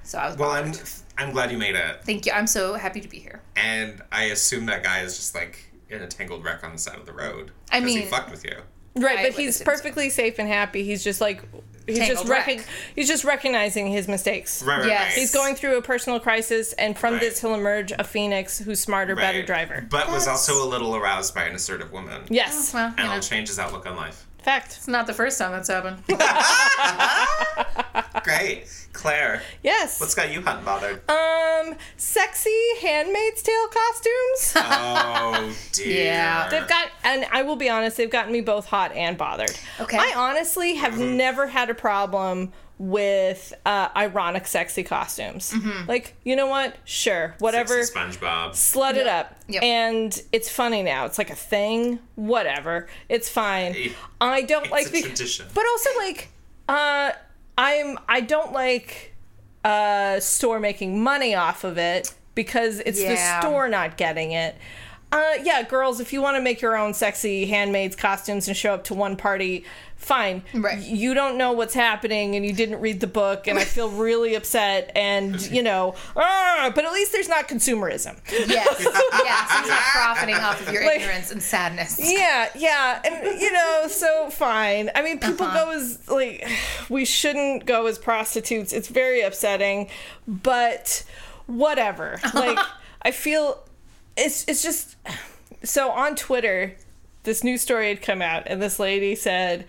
So 0.04 0.18
I 0.18 0.28
was 0.28 0.38
Well, 0.38 0.52
I'm. 0.52 0.74
I'm 1.20 1.32
glad 1.32 1.52
you 1.52 1.58
made 1.58 1.74
it, 1.76 2.04
Thank 2.04 2.28
you. 2.28 2.32
I'm 2.32 2.46
so 2.46 2.76
happy 2.76 3.02
to 3.02 3.08
be 3.08 3.18
here. 3.18 3.42
and 3.56 4.04
I 4.12 4.26
assume 4.26 4.68
that 4.68 4.84
guy 4.84 5.02
is 5.02 5.18
just 5.18 5.34
like 5.34 5.72
in 5.90 6.04
a 6.04 6.08
tangled 6.08 6.44
wreck 6.44 6.64
on 6.64 6.74
the 6.74 6.78
side 6.78 7.00
of 7.00 7.08
the 7.08 7.12
road. 7.14 7.50
I 7.72 7.80
'cause 7.82 7.90
he 7.90 7.96
mean- 8.02 8.08
fucked 8.08 8.30
with 8.30 8.46
you. 8.46 8.56
Right, 8.96 9.18
I 9.20 9.24
but 9.24 9.34
he's 9.34 9.56
assume 9.56 9.66
so. 9.66 9.72
perfectly 9.72 10.10
safe 10.12 10.38
and 10.40 10.48
happy. 10.48 10.84
He's 10.84 11.04
just 11.04 11.20
like 11.22 11.42
he's 11.88 11.98
Tangled 12.00 12.28
just 12.28 12.48
recog- 12.48 12.66
he's 12.96 13.08
just 13.08 13.24
recognizing 13.24 13.88
his 13.88 14.08
mistakes. 14.08 14.62
Right, 14.62 14.80
right, 14.80 14.88
Yes. 14.88 15.02
right. 15.04 15.14
He's 15.20 15.34
going 15.34 15.56
through 15.56 15.78
a 15.78 15.82
personal 15.82 16.20
crisis, 16.20 16.74
and 16.74 16.98
from 16.98 17.14
Right. 17.14 17.22
this 17.22 17.42
he'll 17.42 17.56
emerge 17.56 17.92
a 17.92 18.04
phoenix 18.04 18.60
who's 18.60 18.80
smarter, 18.80 19.16
better 19.16 19.40
Right. 19.40 19.48
driver. 19.48 19.86
but 19.90 20.08
was 20.08 20.26
That's- 20.26 20.48
also 20.50 20.64
a 20.64 20.68
little 20.68 20.96
aroused 20.96 21.34
by 21.34 21.44
an 21.46 21.56
assertive 21.56 21.92
woman. 21.92 22.22
Yes, 22.30 22.72
oh, 22.74 22.78
Well, 22.78 22.88
you 22.90 22.94
and 22.98 23.08
know, 23.08 23.16
it'll 23.18 23.28
change 23.28 23.48
his 23.48 23.58
outlook 23.60 23.86
on 23.88 23.96
life. 23.96 24.26
fact. 24.44 24.74
it's 24.78 24.88
not 24.88 25.08
the 25.08 25.14
first 25.14 25.38
time 25.40 25.52
that's 25.52 25.68
happened. 25.70 26.04
Great, 28.24 28.68
Claire. 28.98 29.42
Yes. 29.64 30.00
What's 30.00 30.16
got 30.16 30.34
you 30.34 30.42
hot 30.42 30.58
and 30.58 30.66
bothered? 30.66 31.10
um 31.10 31.76
sexy 31.98 32.50
Handmaid's 32.82 33.42
Tale 33.42 33.68
costumes? 33.68 34.54
Oh 34.56 35.56
dear. 35.72 36.04
Yeah. 36.06 36.50
They've 36.50 36.68
got, 36.68 36.90
and 37.04 37.26
I 37.32 37.44
will 37.44 37.56
be 37.56 37.70
honest, 37.70 37.98
they've 37.98 38.10
gotten 38.10 38.32
me 38.34 38.42
both 38.42 38.66
hot 38.66 38.92
and 38.94 39.18
bothered. 39.18 39.58
Okay. 39.80 39.98
I 39.98 40.14
honestly 40.16 40.76
have 40.76 40.94
Mm-hmm. 40.94 41.18
never 41.18 41.48
had 41.48 41.70
a 41.70 41.74
problem 41.76 42.52
with 42.80 43.54
uh, 43.66 43.90
ironic, 43.96 44.46
sexy 44.48 44.84
costumes. 44.84 45.52
Mm-hmm. 45.52 45.88
Like, 45.90 46.16
you 46.24 46.36
know 46.36 46.46
what? 46.48 46.76
Sure, 46.86 47.36
whatever. 47.40 47.84
Sexy 47.84 48.20
SpongeBob. 48.20 48.52
Slut 48.52 48.96
it 48.96 49.08
up. 49.08 49.36
Yep. 49.48 49.64
And 49.64 50.22
it's 50.32 50.50
funny 50.50 50.84
now. 50.84 51.06
It's 51.06 51.18
like 51.18 51.30
a 51.32 51.36
thing. 51.36 52.00
Whatever. 52.16 52.88
It's 53.10 53.30
fine. 53.30 53.76
I 54.22 54.42
don't 54.44 54.64
It's 54.64 54.72
like 54.72 54.90
the- 54.92 55.02
tradition. 55.02 55.48
But 55.54 55.66
also 55.66 55.90
like 55.98 56.30
uh 56.70 57.12
I'm 57.58 57.98
I 58.08 58.22
don't 58.22 58.52
like 58.54 59.14
uh 59.64 60.20
store 60.20 60.60
making 60.60 61.02
money 61.04 61.36
off 61.36 61.64
of 61.64 61.78
it 61.78 62.14
because 62.36 62.80
it's 62.80 63.02
Yeah. 63.02 63.40
the 63.40 63.42
store 63.42 63.68
not 63.68 63.98
getting 63.98 64.32
it. 64.32 64.56
Uh 65.12 65.36
yeah, 65.42 65.64
girls, 65.64 66.00
if 66.02 66.12
you 66.12 66.22
want 66.22 66.36
to 66.36 66.42
make 66.42 66.62
your 66.62 66.76
own 66.76 66.94
sexy 66.94 67.46
handmaids 67.46 67.96
costumes 67.96 68.48
and 68.48 68.58
show 68.58 68.74
up 68.74 68.84
to 68.86 68.94
one 68.94 69.16
party, 69.16 69.64
fine. 69.96 70.44
Right. 70.54 70.80
You 70.84 71.14
don't 71.14 71.38
know 71.38 71.54
what's 71.54 71.74
happening 71.74 72.36
and 72.36 72.46
you 72.46 72.52
didn't 72.52 72.82
read 72.82 73.00
the 73.00 73.08
book 73.08 73.48
and 73.48 73.58
I 73.58 73.64
feel 73.64 73.90
really 73.90 74.36
upset 74.36 74.92
and 74.96 75.42
you 75.50 75.64
know, 75.64 75.96
ah, 76.18 76.72
but 76.76 76.84
at 76.84 76.92
least 76.92 77.14
there's 77.14 77.30
not 77.30 77.48
consumerism. 77.48 78.20
yes. 78.30 78.86
Yes. 79.28 79.60
He's 79.60 79.70
not 79.70 79.80
profiting 79.94 80.36
off 80.36 80.68
of 80.68 80.74
your 80.74 80.86
Like- 80.86 81.00
ignorance 81.00 81.32
and 81.32 81.42
sadness. 81.42 82.00
Yeah, 82.04 82.50
yeah, 82.56 83.02
and 83.04 83.40
you 83.42 83.52
know, 83.52 83.86
so 83.88 84.30
fine. 84.30 84.90
I 84.94 85.02
mean, 85.02 85.20
people 85.20 85.46
Uh-huh. 85.46 85.66
go 85.66 85.72
as 85.72 86.08
like 86.10 86.48
we 86.90 87.06
shouldn't 87.06 87.66
go 87.66 87.86
as 87.88 87.98
prostitutes. 87.98 88.74
It's 88.74 88.90
very 88.90 89.22
upsetting, 89.22 89.88
but 90.28 91.04
whatever. 91.46 92.20
Like 92.34 92.60
I 93.02 93.12
feel 93.12 93.64
it's 94.18 94.46
it's 94.48 94.62
just 94.64 94.98
so 95.64 95.90
on 95.92 96.16
Twitter 96.16 96.76
this 97.24 97.44
new 97.44 97.58
story 97.58 97.90
had 97.90 98.02
come 98.02 98.22
out 98.22 98.44
and 98.48 98.62
this 98.62 98.80
lady 98.80 99.16
said, 99.16 99.66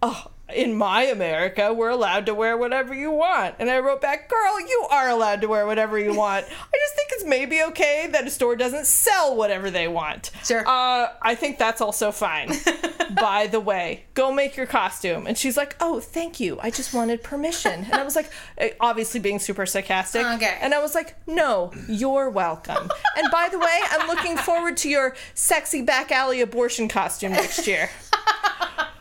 "Oh, 0.00 0.31
in 0.54 0.74
my 0.74 1.02
America, 1.02 1.72
we're 1.72 1.90
allowed 1.90 2.26
to 2.26 2.34
wear 2.34 2.56
whatever 2.56 2.94
you 2.94 3.10
want." 3.10 3.56
And 3.58 3.70
I 3.70 3.78
wrote 3.78 4.00
back, 4.00 4.28
"Girl, 4.28 4.60
you 4.60 4.86
are 4.90 5.08
allowed 5.08 5.40
to 5.42 5.48
wear 5.48 5.66
whatever 5.66 5.98
you 5.98 6.14
want. 6.14 6.46
I 6.50 6.78
just 6.78 6.94
think 6.94 7.08
it's 7.12 7.24
maybe 7.24 7.62
okay 7.62 8.08
that 8.12 8.26
a 8.26 8.30
store 8.30 8.56
doesn't 8.56 8.86
sell 8.86 9.36
whatever 9.36 9.70
they 9.70 9.88
want." 9.88 10.30
Sure. 10.44 10.66
Uh, 10.66 11.08
I 11.22 11.34
think 11.34 11.58
that's 11.58 11.80
also 11.80 12.12
fine. 12.12 12.52
By 13.20 13.46
the 13.46 13.60
way, 13.60 14.04
go 14.14 14.32
make 14.32 14.56
your 14.56 14.66
costume. 14.66 15.26
And 15.26 15.36
she's 15.36 15.56
like, 15.56 15.76
"Oh, 15.80 16.00
thank 16.00 16.40
you. 16.40 16.58
I 16.62 16.70
just 16.70 16.94
wanted 16.94 17.22
permission." 17.22 17.84
And 17.84 17.94
I 17.94 18.04
was 18.04 18.16
like, 18.16 18.30
eh, 18.58 18.70
obviously 18.80 19.20
being 19.20 19.38
super 19.38 19.66
sarcastic. 19.66 20.24
Okay. 20.24 20.58
And 20.60 20.74
I 20.74 20.80
was 20.80 20.94
like, 20.94 21.16
"No, 21.26 21.72
you're 21.88 22.30
welcome." 22.30 22.90
and 23.16 23.30
by 23.30 23.48
the 23.50 23.58
way, 23.58 23.80
I'm 23.90 24.08
looking 24.08 24.36
forward 24.36 24.76
to 24.78 24.88
your 24.88 25.14
sexy 25.34 25.82
back 25.82 26.10
alley 26.10 26.40
abortion 26.40 26.88
costume 26.88 27.32
next 27.32 27.66
year. 27.66 27.90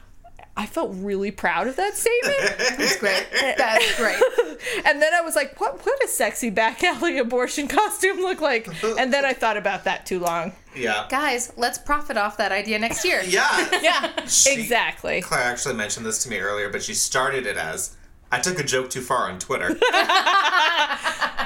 I 0.61 0.67
felt 0.67 0.91
really 0.93 1.31
proud 1.31 1.65
of 1.67 1.75
that 1.77 1.95
statement. 1.97 2.37
That's 2.77 2.97
great. 2.97 3.25
That's 3.57 3.97
great. 3.97 4.21
And 4.85 5.01
then 5.01 5.11
I 5.13 5.21
was 5.21 5.35
like, 5.35 5.59
what 5.59 5.83
would 5.83 6.03
a 6.03 6.07
sexy 6.07 6.51
back 6.51 6.83
alley 6.83 7.17
abortion 7.17 7.67
costume 7.67 8.17
look 8.17 8.41
like? 8.41 8.67
And 8.83 9.11
then 9.11 9.25
I 9.25 9.33
thought 9.33 9.57
about 9.57 9.85
that 9.85 10.05
too 10.05 10.19
long. 10.19 10.51
Yeah. 10.75 11.07
Guys, 11.09 11.51
let's 11.57 11.79
profit 11.79 12.15
off 12.15 12.37
that 12.37 12.51
idea 12.51 12.77
next 12.77 13.03
year. 13.03 13.21
Yeah. 13.25 13.69
Yeah, 13.81 14.25
She- 14.27 14.53
exactly. 14.61 15.21
Claire 15.21 15.41
actually 15.41 15.73
mentioned 15.75 16.05
this 16.05 16.21
to 16.23 16.29
me 16.29 16.37
earlier, 16.39 16.69
but 16.69 16.83
she 16.83 16.93
started 16.93 17.47
it 17.47 17.57
as 17.57 17.95
I 18.31 18.39
took 18.39 18.59
a 18.59 18.63
joke 18.63 18.89
too 18.91 19.01
far 19.01 19.29
on 19.31 19.39
Twitter. 19.39 19.69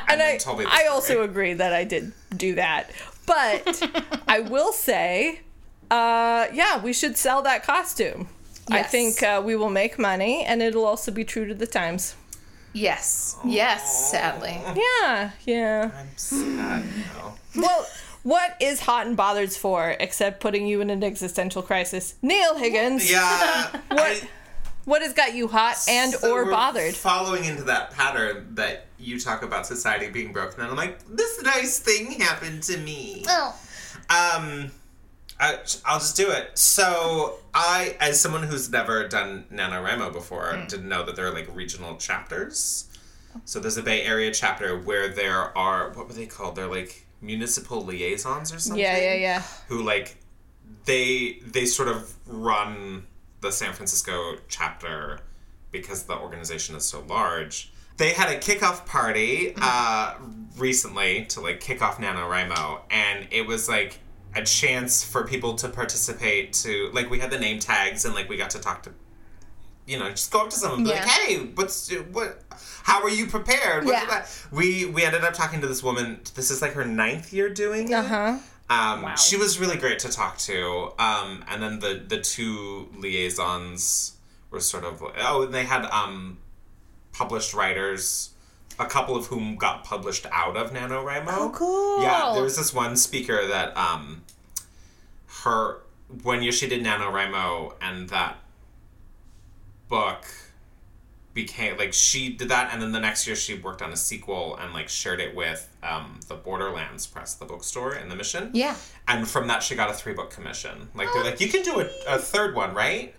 And 0.08 0.20
then 0.22 0.36
I, 0.36 0.38
told 0.40 0.60
me 0.60 0.66
I 0.68 0.88
also 0.92 1.22
agree 1.24 1.54
that 1.54 1.72
I 1.74 1.84
did 1.86 2.12
do 2.36 2.56
that. 2.56 2.92
But 3.26 3.82
I 4.28 4.40
will 4.42 4.72
say, 4.74 5.40
uh, 5.90 6.48
yeah, 6.54 6.82
we 6.82 6.92
should 6.94 7.18
sell 7.18 7.42
that 7.44 7.64
costume. 7.64 8.28
I 8.72 8.84
think 8.84 9.22
uh, 9.24 9.42
we 9.46 9.56
will 9.56 9.70
make 9.70 10.00
money 10.00 10.44
and 10.44 10.62
it'll 10.62 10.86
also 10.86 11.12
be 11.12 11.24
true 11.24 11.46
to 11.48 11.54
the 11.54 11.68
times. 11.68 12.16
Yes. 12.74 13.38
Yes, 13.46 14.10
sadly. 14.12 14.60
Yeah, 14.76 15.32
yeah. 15.46 15.92
I'm 15.98 16.18
sad 16.18 16.84
now. 17.14 17.36
Well, 17.56 17.86
what 18.24 18.58
is 18.60 18.82
Hot 18.82 19.08
and 19.08 19.16
Bothered's 19.16 19.56
for 19.56 19.92
except 20.00 20.40
putting 20.42 20.68
you 20.68 20.82
in 20.82 20.90
an 20.90 21.04
existential 21.04 21.62
crisis? 21.62 22.16
Neil 22.22 22.58
Higgins, 22.58 23.10
Yeah. 23.10 23.80
What- 23.92 24.28
what 24.86 25.02
has 25.02 25.14
got 25.14 25.34
you 25.34 25.48
hot 25.48 25.78
and 25.90 26.14
So 26.14 26.32
or 26.32 26.46
bothered? 26.46 26.94
Following 26.96 27.46
into 27.46 27.64
that 27.64 27.90
pattern 27.90 28.54
that 28.54 28.86
you 29.00 29.20
talk 29.20 29.42
about 29.42 29.66
society 29.66 30.10
being 30.12 30.32
broken, 30.32 30.62
and 30.62 30.70
I'm 30.70 30.76
like, 30.78 31.00
this 31.08 31.42
nice 31.42 31.80
thing 31.80 32.12
happened 32.22 32.62
to 32.64 32.78
me. 32.78 33.24
Oh. 33.28 33.56
Um, 34.12 34.70
I, 35.40 35.58
I'll 35.86 36.00
just 36.00 36.16
do 36.16 36.30
it. 36.32 36.58
So 36.58 37.36
I, 37.54 37.96
as 38.00 38.20
someone 38.22 38.44
who's 38.44 38.70
never 38.70 39.08
done 39.08 39.46
NaNoWriMo 39.52 40.14
before, 40.14 40.54
Hmm. 40.54 40.68
didn't 40.68 40.88
know 40.90 41.04
that 41.06 41.16
there 41.16 41.28
are 41.28 41.34
like 41.34 41.54
regional 41.54 41.98
chapters. 41.98 42.88
So 43.44 43.60
there's 43.60 43.76
a 43.78 43.84
Bay 43.84 44.02
Area 44.04 44.32
chapter 44.32 44.80
where 44.80 45.10
there 45.10 45.56
are 45.58 45.90
what 45.92 46.08
were 46.08 46.14
they 46.14 46.26
called? 46.26 46.56
They're 46.56 46.68
like 46.68 47.06
municipal 47.22 47.84
liaisons 47.84 48.54
or 48.54 48.60
something. 48.60 48.82
Yeah, 48.82 48.98
yeah, 48.98 49.16
yeah. 49.16 49.44
Who 49.68 49.84
like 49.84 50.16
they 50.86 51.40
they 51.46 51.66
sort 51.66 51.90
of 51.90 52.14
run 52.28 53.06
the 53.42 53.52
San 53.52 53.74
Francisco 53.74 54.38
chapter 54.48 55.20
because 55.72 56.04
the 56.04 56.18
organization 56.18 56.76
is 56.78 56.86
so 56.86 57.02
large. 57.10 57.74
They 57.98 58.12
had 58.12 58.30
a 58.30 58.38
kickoff 58.40 58.86
party 58.86 59.54
uh, 59.58 60.16
recently 60.58 61.26
to 61.26 61.42
like 61.42 61.60
kick 61.60 61.82
off 61.82 61.98
NaNoWriMo, 61.98 62.82
and 62.90 63.28
it 63.32 63.46
was 63.46 63.68
like 63.68 64.00
a 64.36 64.44
chance 64.44 65.04
for 65.04 65.24
people 65.26 65.56
to 65.56 65.70
participate. 65.70 66.54
To 66.64 66.90
like, 66.94 67.10
we 67.10 67.20
had 67.20 67.32
the 67.32 67.40
name 67.40 67.60
tags, 67.60 68.06
and 68.06 68.14
like 68.14 68.30
we 68.30 68.38
got 68.38 68.50
to 68.52 68.60
talk 68.60 68.84
to, 68.84 68.92
you 69.88 69.98
know, 70.00 70.10
just 70.10 70.32
go 70.32 70.42
up 70.42 70.50
to 70.50 70.56
someone, 70.56 70.80
and 70.80 70.88
be 70.88 70.94
like, 70.94 71.06
"Hey, 71.06 71.38
what's 71.56 71.92
what? 72.12 72.42
How 72.84 73.02
are 73.04 73.10
you 73.10 73.28
prepared?" 73.28 73.86
What's 73.86 73.98
Yeah. 74.02 74.06
that?" 74.08 74.30
We 74.52 74.86
we 74.86 75.04
ended 75.04 75.24
up 75.24 75.34
talking 75.34 75.62
to 75.62 75.68
this 75.68 75.82
woman. 75.84 76.20
This 76.36 76.52
is 76.52 76.62
like 76.62 76.74
her 76.74 76.86
ninth 76.86 77.32
year 77.34 77.50
doing 77.50 77.90
it. 77.90 77.94
Uh 77.96 78.04
huh. 78.04 78.38
Um, 78.68 79.16
She 79.16 79.38
was 79.38 79.60
really 79.60 79.78
great 79.78 80.00
to 80.00 80.10
talk 80.10 80.38
to. 80.40 80.92
Um, 80.98 81.46
and 81.50 81.62
then 81.62 81.80
the 81.80 82.02
the 82.08 82.20
two 82.20 82.90
liaisons 82.98 84.14
were 84.52 84.60
sort 84.60 84.84
of 84.86 85.04
oh, 85.20 85.44
and 85.44 85.54
they 85.54 85.64
had 85.66 85.86
um, 85.86 86.40
published 87.14 87.54
writers, 87.54 88.32
a 88.80 88.86
couple 88.86 89.16
of 89.16 89.28
whom 89.28 89.56
got 89.56 89.84
published 89.84 90.26
out 90.32 90.58
of 90.58 90.72
NaNoWriMo. 90.72 91.26
Oh, 91.30 91.52
cool. 91.54 92.02
Yeah, 92.02 92.32
there 92.34 92.44
was 92.44 92.58
this 92.58 92.74
one 92.74 92.96
speaker 92.98 93.48
that 93.48 93.76
um, 93.78 94.24
her 95.44 95.82
when 96.24 96.50
she 96.52 96.68
did 96.68 96.84
NaNoWriMo 96.84 97.74
and 97.82 98.10
that 98.10 98.38
book 99.88 100.26
became 101.34 101.78
like 101.78 101.94
she 101.94 102.30
did 102.30 102.48
that 102.50 102.72
and 102.72 102.82
then 102.82 102.92
the 102.94 103.00
next 103.00 103.28
year 103.28 103.36
she 103.36 103.56
worked 103.56 103.82
on 103.82 103.92
a 103.92 103.98
sequel 103.98 104.56
and 104.56 104.74
like 104.74 104.88
shared 104.88 105.20
it 105.20 105.36
with 105.36 105.70
um, 105.84 106.20
the 106.30 106.36
borderlands 106.36 107.06
press 107.06 107.34
the 107.36 107.44
bookstore 107.46 107.94
in 107.96 108.08
the 108.08 108.16
mission 108.16 108.50
Yeah. 108.54 108.76
and 109.08 109.28
from 109.28 109.48
that 109.48 109.62
she 109.62 109.76
got 109.76 109.90
a 109.90 109.94
three 109.94 110.14
book 110.14 110.32
commission 110.32 110.88
like 110.96 111.10
they're 111.14 111.26
like 111.26 111.42
you 111.42 111.50
can 111.50 111.62
do 111.64 111.82
a, 111.82 111.90
a 112.08 112.18
third 112.18 112.56
one 112.56 112.74
right 112.74 113.14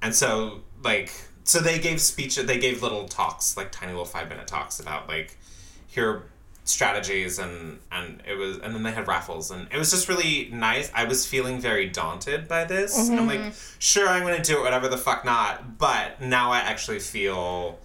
and 0.00 0.14
so 0.14 0.62
like 0.82 1.12
so 1.44 1.58
they 1.58 1.78
gave 1.78 2.00
speech 2.00 2.36
they 2.36 2.58
gave 2.58 2.82
little 2.82 3.08
talks 3.08 3.56
like 3.56 3.72
tiny 3.72 3.92
little 3.92 4.04
five 4.04 4.28
minute 4.28 4.46
talks 4.46 4.78
about 4.80 5.08
like 5.08 5.36
here 5.86 6.24
strategies 6.64 7.38
and 7.38 7.78
and 7.90 8.22
it 8.26 8.34
was 8.34 8.58
and 8.58 8.74
then 8.74 8.82
they 8.82 8.92
had 8.92 9.06
raffles. 9.08 9.50
And 9.50 9.68
it 9.72 9.76
was 9.76 9.90
just 9.90 10.08
really 10.08 10.48
nice. 10.52 10.90
I 10.94 11.04
was 11.04 11.26
feeling 11.26 11.60
very 11.60 11.88
daunted 11.88 12.48
by 12.48 12.64
this. 12.64 12.96
I'm 12.96 13.16
mm-hmm. 13.16 13.26
like 13.26 13.54
sure 13.78 14.08
i'm 14.08 14.22
gonna 14.22 14.42
do 14.42 14.58
it 14.58 14.62
whatever 14.62 14.88
the 14.88 14.98
fuck 14.98 15.24
not. 15.24 15.78
But 15.78 16.20
now 16.20 16.52
i 16.52 16.58
actually 16.58 17.00
feel 17.00 17.78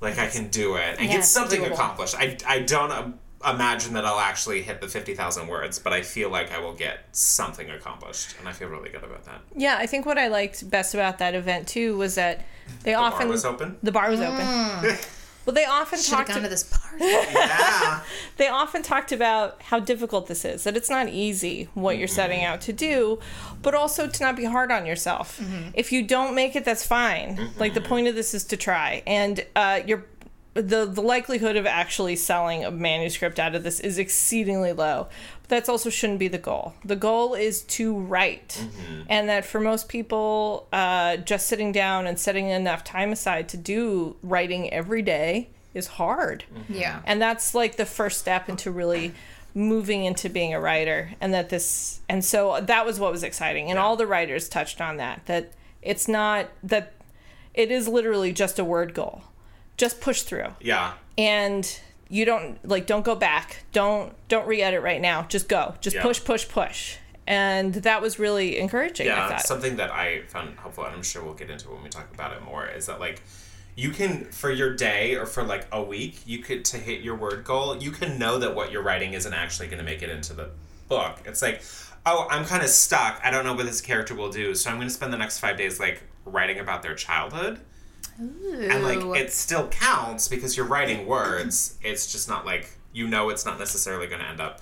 like 0.00 0.18
i 0.18 0.26
can 0.26 0.48
do 0.48 0.76
it 0.76 0.98
and 0.98 1.08
Yeah, 1.08 1.16
get 1.16 1.24
something 1.24 1.60
doable. 1.60 1.72
accomplished. 1.72 2.14
I 2.16 2.36
i 2.46 2.60
don't 2.60 3.18
imagine 3.46 3.94
that 3.94 4.04
i'll 4.04 4.20
actually 4.20 4.62
hit 4.62 4.80
the 4.80 4.88
50000 4.88 5.46
words 5.46 5.78
but 5.78 5.92
i 5.92 6.02
feel 6.02 6.30
like 6.30 6.52
i 6.52 6.58
will 6.58 6.74
get 6.74 7.04
something 7.12 7.70
accomplished 7.70 8.36
and 8.38 8.48
i 8.48 8.52
feel 8.52 8.68
really 8.68 8.90
good 8.90 9.02
about 9.02 9.24
that 9.24 9.40
Yeah, 9.54 9.76
I 9.78 9.86
think 9.86 10.06
what 10.06 10.18
I 10.18 10.28
liked 10.28 10.68
best 10.70 10.94
about 10.94 11.18
that 11.18 11.34
event 11.34 11.68
too 11.68 11.96
was 11.96 12.14
that 12.14 12.44
they 12.82 12.92
the 12.92 12.94
often 12.94 13.26
bar 13.26 13.28
was 13.28 13.44
open 13.44 13.76
the 13.82 13.92
bar 13.92 14.10
was 14.10 14.20
hmm. 14.20 14.26
open. 14.26 14.98
well, 15.46 15.54
they 15.54 15.64
often 15.64 15.98
Should 15.98 16.10
have 16.10 16.26
talked. 16.26 16.34
gone 16.34 16.42
to 16.42 16.48
this 16.48 16.64
party. 16.64 17.04
yeah 17.04 18.02
they 18.36 18.48
often 18.48 18.82
talked 18.82 19.12
about 19.12 19.62
how 19.62 19.78
difficult 19.78 20.26
this 20.26 20.44
is. 20.44 20.64
That 20.64 20.76
it's 20.76 20.90
not 20.90 21.08
easy 21.08 21.68
what 21.74 21.98
you're 21.98 22.08
setting 22.08 22.40
mm-hmm. 22.40 22.54
out 22.54 22.60
to 22.62 22.72
do, 22.72 23.20
but 23.62 23.74
also 23.74 24.08
to 24.08 24.24
not 24.24 24.36
be 24.36 24.44
hard 24.44 24.70
on 24.72 24.86
yourself. 24.86 25.38
Mm-hmm. 25.40 25.70
If 25.74 25.92
you 25.92 26.02
don't 26.02 26.34
make 26.34 26.56
it, 26.56 26.64
that's 26.64 26.86
fine. 26.86 27.36
Mm-hmm. 27.36 27.60
Like 27.60 27.74
the 27.74 27.80
point 27.80 28.08
of 28.08 28.14
this 28.14 28.34
is 28.34 28.44
to 28.44 28.56
try, 28.56 29.02
and 29.06 29.44
uh, 29.54 29.80
you're. 29.86 30.04
The, 30.54 30.84
the 30.84 31.00
likelihood 31.00 31.56
of 31.56 31.64
actually 31.64 32.14
selling 32.16 32.62
a 32.64 32.70
manuscript 32.70 33.38
out 33.38 33.54
of 33.54 33.62
this 33.62 33.80
is 33.80 33.98
exceedingly 33.98 34.72
low. 34.74 35.08
But 35.42 35.48
that's 35.48 35.68
also 35.68 35.88
shouldn't 35.88 36.18
be 36.18 36.28
the 36.28 36.36
goal. 36.38 36.74
The 36.84 36.96
goal 36.96 37.32
is 37.34 37.62
to 37.62 37.96
write. 37.96 38.62
And 39.08 39.28
that 39.30 39.46
for 39.46 39.60
most 39.60 39.88
people, 39.88 40.68
uh, 40.72 41.16
just 41.18 41.46
sitting 41.46 41.72
down 41.72 42.06
and 42.06 42.18
setting 42.18 42.48
enough 42.48 42.84
time 42.84 43.12
aside 43.12 43.48
to 43.50 43.56
do 43.56 44.16
writing 44.22 44.70
every 44.72 45.00
day 45.02 45.48
is 45.72 45.86
hard 45.86 46.44
Yeah. 46.68 47.00
and 47.06 47.20
that's 47.22 47.54
like 47.54 47.76
the 47.76 47.86
first 47.86 48.20
step 48.20 48.46
into 48.50 48.70
really 48.70 49.14
moving 49.54 50.04
into 50.04 50.28
being 50.28 50.52
a 50.52 50.60
writer 50.60 51.12
and 51.18 51.32
that 51.32 51.48
this 51.48 52.00
and 52.10 52.22
so 52.22 52.60
that 52.60 52.84
was 52.84 53.00
what 53.00 53.10
was 53.10 53.22
exciting 53.22 53.70
and 53.70 53.78
all 53.78 53.96
the 53.96 54.06
writers 54.06 54.50
touched 54.50 54.82
on 54.82 54.98
that 54.98 55.24
that 55.24 55.52
it's 55.80 56.06
not 56.08 56.48
that 56.62 56.92
it 57.54 57.70
is 57.70 57.88
literally 57.88 58.34
just 58.34 58.58
a 58.58 58.64
word 58.64 58.92
goal 58.92 59.22
just 59.76 60.00
push 60.00 60.22
through 60.22 60.46
yeah 60.60 60.92
and 61.18 61.80
you 62.08 62.24
don't 62.24 62.66
like 62.68 62.86
don't 62.86 63.04
go 63.04 63.14
back 63.14 63.64
don't 63.72 64.12
don't 64.28 64.46
re-edit 64.46 64.82
right 64.82 65.00
now 65.00 65.22
just 65.28 65.48
go 65.48 65.74
just 65.80 65.96
Yeah. 65.96 66.02
push 66.02 66.22
push 66.24 66.48
push 66.48 66.96
and 67.26 67.72
that 67.74 68.02
was 68.02 68.18
really 68.18 68.58
encouraging 68.58 69.06
Yeah, 69.06 69.36
something 69.38 69.76
that 69.76 69.92
I 69.92 70.22
found 70.22 70.58
helpful, 70.58 70.84
and 70.84 70.94
I'm 70.94 71.04
sure 71.04 71.22
we'll 71.22 71.34
get 71.34 71.50
into 71.50 71.68
when 71.70 71.82
we 71.82 71.88
talk 71.88 72.12
about 72.12 72.32
it 72.32 72.42
more, 72.42 72.66
is 72.66 72.86
that 72.86 72.98
like 72.98 73.22
you 73.76 73.90
can 73.90 74.24
for 74.26 74.50
your 74.50 74.74
day 74.74 75.14
or 75.14 75.24
for 75.24 75.44
like 75.44 75.66
a 75.70 75.80
week, 75.80 76.20
you 76.26 76.40
could 76.40 76.64
to 76.66 76.78
hit 76.78 77.00
your 77.00 77.14
word 77.14 77.44
goal, 77.44 77.76
you 77.76 77.92
can 77.92 78.18
know 78.18 78.38
that 78.38 78.56
what 78.56 78.72
you're 78.72 78.82
writing 78.82 79.14
isn't 79.14 79.32
actually 79.32 79.68
going 79.68 79.78
to 79.78 79.84
make 79.84 80.02
it 80.02 80.10
into 80.10 80.32
the 80.32 80.50
book. 80.88 81.20
It's 81.24 81.40
like, 81.40 81.62
oh, 82.04 82.26
I'm 82.28 82.44
kind 82.44 82.62
of 82.64 82.68
stuck. 82.70 83.20
I 83.24 83.30
don't 83.30 83.44
know 83.44 83.54
what 83.54 83.66
this 83.66 83.80
character 83.80 84.16
will 84.16 84.30
do, 84.32 84.54
so 84.56 84.68
I'm 84.68 84.76
going 84.76 84.88
to 84.88 84.92
spend 84.94 85.12
the 85.12 85.16
next 85.18 85.38
five 85.38 85.56
days 85.56 85.78
like 85.78 86.02
writing 86.24 86.58
about 86.58 86.82
their 86.82 86.96
childhood. 86.96 87.60
And 88.18 88.82
like 88.84 89.20
it 89.20 89.32
still 89.32 89.68
counts 89.68 90.28
because 90.28 90.56
you're 90.56 90.66
writing 90.66 91.06
words. 91.06 91.78
It's 91.82 92.10
just 92.12 92.28
not 92.28 92.44
like 92.46 92.70
you 92.92 93.08
know 93.08 93.30
it's 93.30 93.44
not 93.46 93.58
necessarily 93.58 94.06
going 94.06 94.20
to 94.20 94.28
end 94.28 94.40
up 94.40 94.60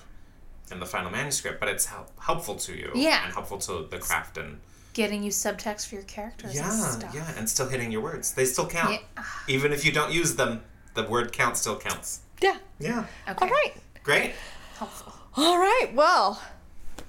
in 0.71 0.79
the 0.79 0.85
final 0.85 1.11
manuscript, 1.11 1.59
but 1.59 1.67
it's 1.69 1.85
help, 1.85 2.07
helpful 2.19 2.55
to 2.55 2.73
you 2.73 2.91
Yeah. 2.95 3.25
and 3.25 3.33
helpful 3.33 3.57
to 3.59 3.87
the 3.89 3.97
craft 3.99 4.37
and 4.37 4.59
Getting 4.93 5.23
you 5.23 5.31
subtext 5.31 5.87
for 5.87 5.95
your 5.95 6.03
characters 6.05 6.51
and 6.55 6.65
yeah, 6.65 6.69
stuff. 6.69 7.13
yeah, 7.15 7.31
and 7.37 7.49
still 7.49 7.67
hitting 7.69 7.91
your 7.93 8.01
words. 8.01 8.33
They 8.33 8.43
still 8.45 8.67
count. 8.67 8.91
Yeah. 8.91 8.99
Ah. 9.17 9.43
Even 9.47 9.71
if 9.71 9.85
you 9.85 9.91
don't 9.93 10.11
use 10.11 10.35
them, 10.35 10.63
the 10.95 11.03
word 11.03 11.31
count 11.31 11.55
still 11.57 11.77
counts. 11.77 12.21
Yeah. 12.41 12.57
Yeah. 12.79 13.05
Okay. 13.29 13.45
All 13.45 13.49
right. 13.51 13.73
Great. 14.03 14.33
Helpful. 14.77 15.13
All 15.37 15.57
right. 15.57 15.87
Well, 15.93 16.41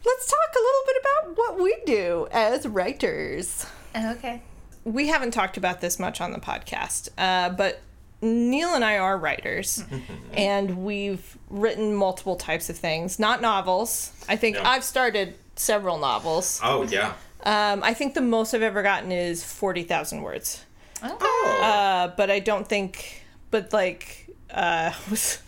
let's 0.04 0.28
talk 0.30 0.54
a 0.54 0.58
little 0.62 0.82
bit 0.86 0.96
about 1.00 1.36
what 1.38 1.60
we 1.60 1.76
do 1.86 2.28
as 2.30 2.66
writers. 2.68 3.66
Okay. 3.96 4.42
We 4.84 5.08
haven't 5.08 5.30
talked 5.32 5.56
about 5.56 5.80
this 5.80 5.98
much 5.98 6.20
on 6.20 6.32
the 6.32 6.38
podcast, 6.40 7.08
uh, 7.16 7.50
but 7.50 7.80
Neil 8.20 8.74
and 8.74 8.84
I 8.84 8.98
are 8.98 9.16
writers, 9.18 9.84
and 10.32 10.84
we've 10.84 11.36
written 11.50 11.94
multiple 11.94 12.36
types 12.36 12.68
of 12.70 12.76
things. 12.76 13.18
Not 13.18 13.40
novels. 13.42 14.12
I 14.28 14.36
think 14.36 14.56
Yeah. 14.56 14.68
I've 14.68 14.84
started 14.84 15.34
several 15.56 15.98
novels. 15.98 16.60
Oh 16.62 16.82
yeah. 16.84 17.12
Um, 17.44 17.82
I 17.82 17.94
think 17.94 18.14
the 18.14 18.20
most 18.20 18.54
I've 18.54 18.62
ever 18.62 18.82
gotten 18.82 19.10
is 19.12 19.42
forty 19.44 19.82
thousand 19.82 20.22
words. 20.22 20.64
Oh. 21.02 21.60
Uh, 21.62 22.14
but 22.16 22.30
I 22.30 22.38
don't 22.38 22.68
think, 22.68 23.24
but 23.50 23.72
like, 23.72 24.30
uh, 24.50 24.92
was 25.10 25.38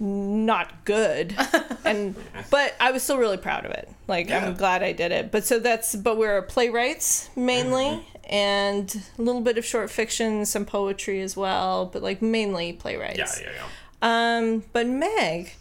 not 0.00 0.84
good. 0.84 1.34
and 1.84 2.16
but 2.50 2.74
I 2.80 2.90
was 2.90 3.02
still 3.04 3.18
really 3.18 3.36
proud 3.36 3.64
of 3.64 3.70
it. 3.70 3.88
Like 4.08 4.28
Yeah. 4.28 4.44
I'm 4.44 4.54
glad 4.54 4.82
I 4.82 4.92
did 4.92 5.12
it. 5.12 5.30
But 5.30 5.44
so 5.44 5.60
that's 5.60 5.94
but 5.94 6.16
we're 6.18 6.42
playwrights 6.42 7.30
mainly. 7.36 8.04
And 8.28 9.02
a 9.18 9.22
little 9.22 9.40
bit 9.40 9.58
of 9.58 9.64
short 9.64 9.90
fiction, 9.90 10.46
some 10.46 10.64
poetry 10.64 11.20
as 11.20 11.36
well, 11.36 11.86
but 11.86 12.02
like 12.02 12.22
mainly 12.22 12.72
playwrights. 12.72 13.40
Yeah, 13.40 13.46
yeah, 13.46 13.52
yeah. 13.56 14.38
Um, 14.38 14.64
but 14.72 14.86
Meg, 14.86 15.54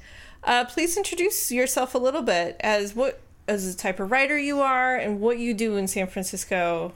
uh, 0.43 0.65
please 0.65 0.97
introduce 0.97 1.51
yourself 1.51 1.95
a 1.95 1.97
little 1.97 2.21
bit 2.21 2.57
as 2.59 2.95
what 2.95 3.19
as 3.47 3.73
the 3.73 3.81
type 3.81 3.99
of 3.99 4.11
writer 4.11 4.37
you 4.37 4.61
are 4.61 4.95
and 4.95 5.19
what 5.19 5.37
you 5.37 5.53
do 5.53 5.75
in 5.75 5.87
San 5.87 6.07
Francisco. 6.07 6.93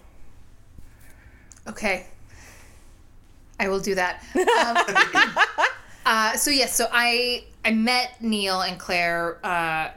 Okay. 1.67 2.05
I 3.59 3.69
will 3.69 3.79
do 3.79 3.95
that. 3.95 4.23
Um, 6.05 6.13
uh, 6.13 6.37
so 6.37 6.51
yes, 6.51 6.73
so 6.73 6.87
I 6.91 7.43
I 7.65 7.71
met 7.71 8.21
Neil 8.21 8.61
and 8.61 8.79
Claire 8.79 9.37
uh, 9.45 9.89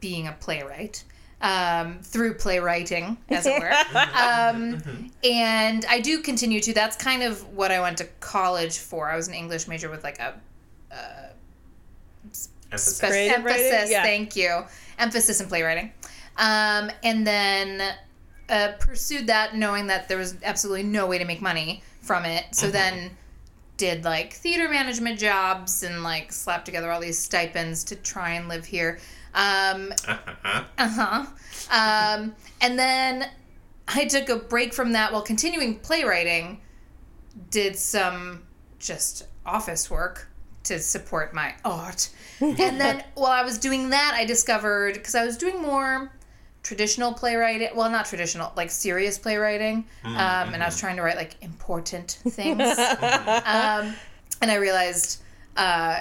being 0.00 0.26
a 0.26 0.32
playwright 0.32 1.04
um, 1.40 1.98
through 2.02 2.34
playwriting, 2.34 3.16
as 3.28 3.46
it 3.46 3.60
were. 3.60 3.72
Um, 4.18 4.82
and 5.24 5.84
I 5.88 6.00
do 6.00 6.20
continue 6.20 6.60
to. 6.60 6.72
That's 6.72 6.96
kind 6.96 7.22
of 7.22 7.46
what 7.54 7.70
I 7.70 7.80
went 7.80 7.98
to 7.98 8.04
college 8.20 8.78
for. 8.78 9.08
I 9.08 9.16
was 9.16 9.28
an 9.28 9.34
English 9.34 9.68
major 9.68 9.90
with 9.90 10.04
like 10.04 10.18
a 10.18 10.34
Emphasis. 12.70 12.96
Spe- 12.96 13.06
Creative 13.06 13.36
emphasis. 13.38 13.90
Yeah. 13.90 14.02
Thank 14.02 14.36
you. 14.36 14.64
Emphasis 14.98 15.40
in 15.40 15.48
playwriting. 15.48 15.92
Um, 16.36 16.90
and 17.02 17.26
then 17.26 17.94
uh, 18.48 18.72
pursued 18.78 19.26
that, 19.28 19.56
knowing 19.56 19.86
that 19.88 20.08
there 20.08 20.18
was 20.18 20.36
absolutely 20.42 20.84
no 20.84 21.06
way 21.06 21.18
to 21.18 21.24
make 21.24 21.40
money 21.40 21.82
from 22.02 22.24
it. 22.24 22.54
So 22.54 22.70
then 22.70 23.16
did 23.76 24.04
like 24.04 24.32
theater 24.32 24.68
management 24.68 25.18
jobs 25.18 25.82
and 25.82 26.02
like 26.02 26.32
slapped 26.32 26.66
together 26.66 26.90
all 26.90 27.00
these 27.00 27.18
stipends 27.18 27.84
to 27.84 27.96
try 27.96 28.30
and 28.30 28.48
live 28.48 28.64
here. 28.64 28.98
Um, 29.38 29.92
Uh-huh. 30.06 30.64
uh 30.78 30.88
huh. 30.88 31.26
Um, 32.20 32.34
and 32.60 32.78
then 32.78 33.28
I 33.86 34.04
took 34.06 34.28
a 34.28 34.36
break 34.36 34.72
from 34.74 34.92
that 34.92 35.12
while 35.12 35.22
continuing 35.22 35.78
playwriting. 35.78 36.60
Did 37.50 37.76
some 37.76 38.42
just 38.78 39.24
office 39.46 39.90
work 39.90 40.28
to 40.64 40.78
support 40.78 41.32
my 41.32 41.54
art. 41.64 42.10
and 42.40 42.80
then 42.80 43.04
while 43.14 43.30
I 43.32 43.42
was 43.42 43.58
doing 43.58 43.90
that, 43.90 44.12
I 44.14 44.24
discovered 44.24 44.94
because 44.94 45.14
I 45.14 45.24
was 45.24 45.36
doing 45.36 45.62
more 45.62 46.12
traditional 46.62 47.12
playwriting. 47.14 47.68
Well, 47.74 47.88
not 47.90 48.06
traditional, 48.06 48.52
like 48.56 48.70
serious 48.70 49.18
playwriting. 49.18 49.86
Um, 50.04 50.16
and 50.54 50.62
I 50.62 50.66
was 50.66 50.78
trying 50.78 50.96
to 50.96 51.02
write 51.02 51.16
like 51.16 51.36
important 51.42 52.18
things. 52.28 52.60
um, 52.60 53.94
and 54.42 54.50
I 54.50 54.56
realized 54.56 55.22
uh, 55.56 56.00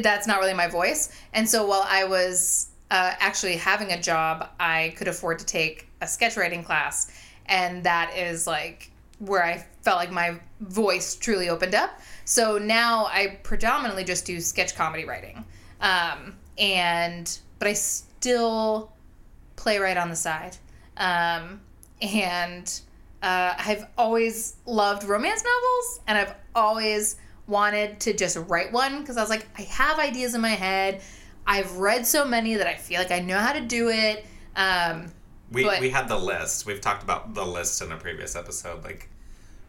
that's 0.00 0.26
not 0.26 0.40
really 0.40 0.54
my 0.54 0.68
voice. 0.68 1.10
And 1.32 1.48
so 1.48 1.66
while 1.66 1.84
I 1.88 2.04
was 2.04 2.68
uh, 2.90 3.14
actually 3.18 3.56
having 3.56 3.92
a 3.92 4.00
job, 4.00 4.48
I 4.58 4.94
could 4.96 5.08
afford 5.08 5.38
to 5.40 5.46
take 5.46 5.88
a 6.00 6.06
sketch 6.06 6.36
writing 6.36 6.64
class. 6.64 7.12
And 7.46 7.82
that 7.84 8.16
is 8.16 8.46
like 8.46 8.90
where 9.18 9.44
I 9.44 9.64
felt 9.82 9.98
like 9.98 10.12
my 10.12 10.38
voice 10.60 11.16
truly 11.16 11.48
opened 11.48 11.74
up. 11.74 12.00
So 12.24 12.58
now 12.58 13.06
I 13.06 13.38
predominantly 13.42 14.04
just 14.04 14.26
do 14.26 14.40
sketch 14.40 14.74
comedy 14.74 15.04
writing. 15.04 15.44
Um, 15.80 16.36
and, 16.58 17.38
but 17.58 17.68
I 17.68 17.72
still 17.72 18.92
playwright 19.56 19.96
on 19.96 20.08
the 20.08 20.16
side. 20.16 20.56
Um, 20.96 21.60
and 22.00 22.80
uh, 23.22 23.54
I've 23.58 23.86
always 23.96 24.56
loved 24.66 25.04
romance 25.04 25.42
novels, 25.42 26.00
and 26.06 26.18
I've 26.18 26.34
always 26.54 27.16
wanted 27.48 28.00
to 28.00 28.12
just 28.12 28.36
write 28.36 28.72
one 28.72 29.00
because 29.00 29.16
I 29.16 29.20
was 29.20 29.30
like, 29.30 29.46
I 29.58 29.62
have 29.62 29.98
ideas 29.98 30.34
in 30.34 30.40
my 30.40 30.50
head. 30.50 31.00
I've 31.46 31.76
read 31.76 32.06
so 32.06 32.24
many 32.24 32.54
that 32.56 32.66
I 32.66 32.74
feel 32.74 33.00
like 33.00 33.10
I 33.10 33.20
know 33.20 33.38
how 33.38 33.54
to 33.54 33.60
do 33.60 33.88
it. 33.88 34.24
Um, 34.54 35.12
We 35.50 35.64
But- 35.64 35.80
we 35.80 35.88
had 35.88 36.08
the 36.08 36.18
list. 36.18 36.66
We've 36.66 36.80
talked 36.80 37.02
about 37.02 37.32
the 37.34 37.46
list 37.46 37.80
in 37.80 37.90
a 37.90 37.96
previous 37.96 38.36
episode, 38.36 38.84
like 38.84 39.08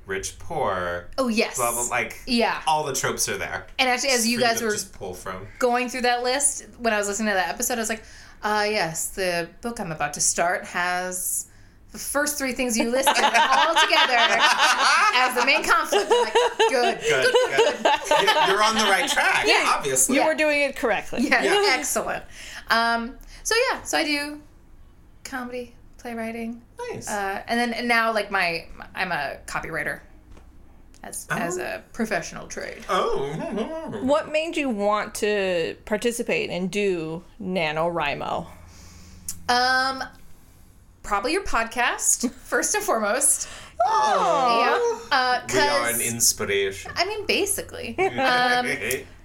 rich, 0.06 0.38
poor, 0.39 1.08
oh 1.18 1.30
yes, 1.30 1.56
blah 1.56 1.72
blah. 1.72 1.84
Like 1.84 2.18
yeah. 2.26 2.62
all 2.68 2.84
the 2.84 2.94
tropes 2.94 3.30
are 3.30 3.38
there. 3.38 3.65
And 3.78 3.88
actually, 3.88 4.10
as 4.10 4.28
you 4.28 4.42
guys 4.42 4.62
were 4.62 4.72
just 4.72 4.92
pull 4.92 5.13
from. 5.13 5.48
going 5.58 5.88
through 5.88 6.02
that 6.02 6.22
list 6.24 6.65
when 6.80 6.94
I 6.94 6.98
was 6.98 7.08
listening 7.08 7.30
to 7.30 7.36
that 7.36 7.48
episode, 7.50 7.76
I 7.76 7.82
was 7.82 7.89
like, 7.89 8.04
uh, 8.42 8.65
yes, 8.70 9.10
the 9.10 9.48
book 9.62 9.80
I'm 9.80 9.92
about 9.94 10.15
to 10.15 10.22
start 10.22 10.65
has 10.65 11.48
the 11.91 11.97
first 11.97 12.38
three 12.38 12.54
things 12.54 12.78
you 12.78 12.89
listed 12.91 13.15
all 13.23 13.75
together 13.75 14.39
as 15.15 15.36
the 15.36 15.43
main 15.45 15.63
conflict. 15.63 16.06
I'm 16.12 16.23
like, 16.23 16.34
good. 16.69 16.99
Good, 17.02 17.34
good. 17.34 17.86
You're- 18.21 18.47
You're 18.47 18.63
on 18.63 18.75
the 18.75 18.84
right 18.89 19.10
track. 19.10 19.45
Yeah. 19.47 19.73
obviously. 19.75 20.15
You 20.15 20.25
were 20.25 20.36
doing 20.36 20.62
it 20.62 20.75
correctly. 20.75 21.28
Yeah, 21.28 21.41
Yeah. 21.43 21.75
excellent. 21.78 22.23
Um, 22.69 23.17
so 23.43 23.56
yeah, 23.71 23.82
so 23.84 23.97
I 23.97 24.04
do 24.04 24.41
comedy, 25.23 25.75
playwriting, 25.97 26.62
Nice. 26.91 27.10
uh, 27.10 27.41
and 27.47 27.60
then 27.60 27.73
and 27.73 27.88
now 27.88 28.13
like 28.13 28.30
my 28.30 28.67
I'm 28.93 29.12
a 29.12 29.38
copywriter 29.47 30.02
as 31.02 31.25
as 31.32 31.58
Oh. 31.58 31.63
a 31.63 31.82
professional 31.93 32.45
trade. 32.47 32.84
oh. 32.89 33.99
What 34.04 34.32
made 34.32 34.56
you 34.58 34.69
want 34.69 35.15
to 35.15 35.75
participate 35.86 36.52
and 36.52 36.69
do 36.69 37.23
NaNoWriMo? 37.41 38.45
Um, 39.47 40.04
probably 41.03 41.33
your 41.33 41.43
podcast 41.43 42.29
first 42.31 42.75
and 42.75 42.83
foremost. 42.83 43.47
Oh. 43.85 45.07
Yeah, 45.12 45.17
uh, 45.17 45.41
We 45.53 45.59
are 45.59 45.89
an 45.89 46.01
inspiration. 46.01 46.91
I 46.95 47.05
mean, 47.05 47.25
basically. 47.25 47.95
Um, 48.19 48.67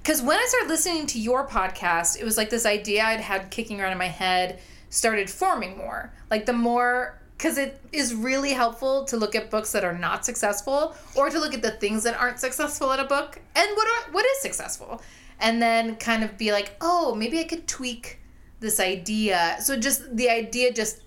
Because 0.03 0.21
when 0.21 0.39
I 0.39 0.45
started 0.49 0.69
listening 0.69 1.07
to 1.09 1.19
your 1.19 1.49
podcast, 1.49 2.21
it 2.21 2.25
was 2.25 2.37
like 2.37 2.51
this 2.51 2.67
idea 2.67 3.03
I'd 3.03 3.21
had 3.21 3.51
kicking 3.51 3.81
around 3.81 3.93
in 3.93 3.99
my 3.99 4.09
head 4.09 4.61
started 4.91 5.31
forming 5.31 5.79
more. 5.79 6.13
Like 6.31 6.45
the 6.45 6.53
more, 6.53 7.19
because 7.39 7.57
it 7.57 7.81
is 7.91 8.15
really 8.15 8.53
helpful 8.53 9.05
to 9.07 9.17
look 9.17 9.35
at 9.35 9.51
books 9.51 9.73
that 9.73 9.83
are 9.83 9.97
not 9.97 10.27
successful, 10.27 10.95
or 11.15 11.31
to 11.31 11.39
look 11.39 11.55
at 11.55 11.63
the 11.63 11.71
things 11.71 12.03
that 12.03 12.21
aren't 12.21 12.39
successful 12.39 12.93
in 12.93 13.01
a 13.01 13.05
book, 13.07 13.41
and 13.57 13.67
what 13.77 13.89
are, 13.89 14.13
what 14.13 14.27
is 14.27 14.43
successful, 14.43 15.01
and 15.41 15.63
then 15.63 15.97
kind 15.97 16.23
of 16.23 16.37
be 16.37 16.53
like, 16.53 16.77
oh, 16.83 17.15
maybe 17.15 17.41
I 17.41 17.45
could 17.45 17.67
tweak 17.67 18.21
this 18.61 18.79
idea. 18.81 19.57
So 19.61 19.75
just 19.75 20.15
the 20.15 20.29
idea 20.29 20.71
just 20.71 21.01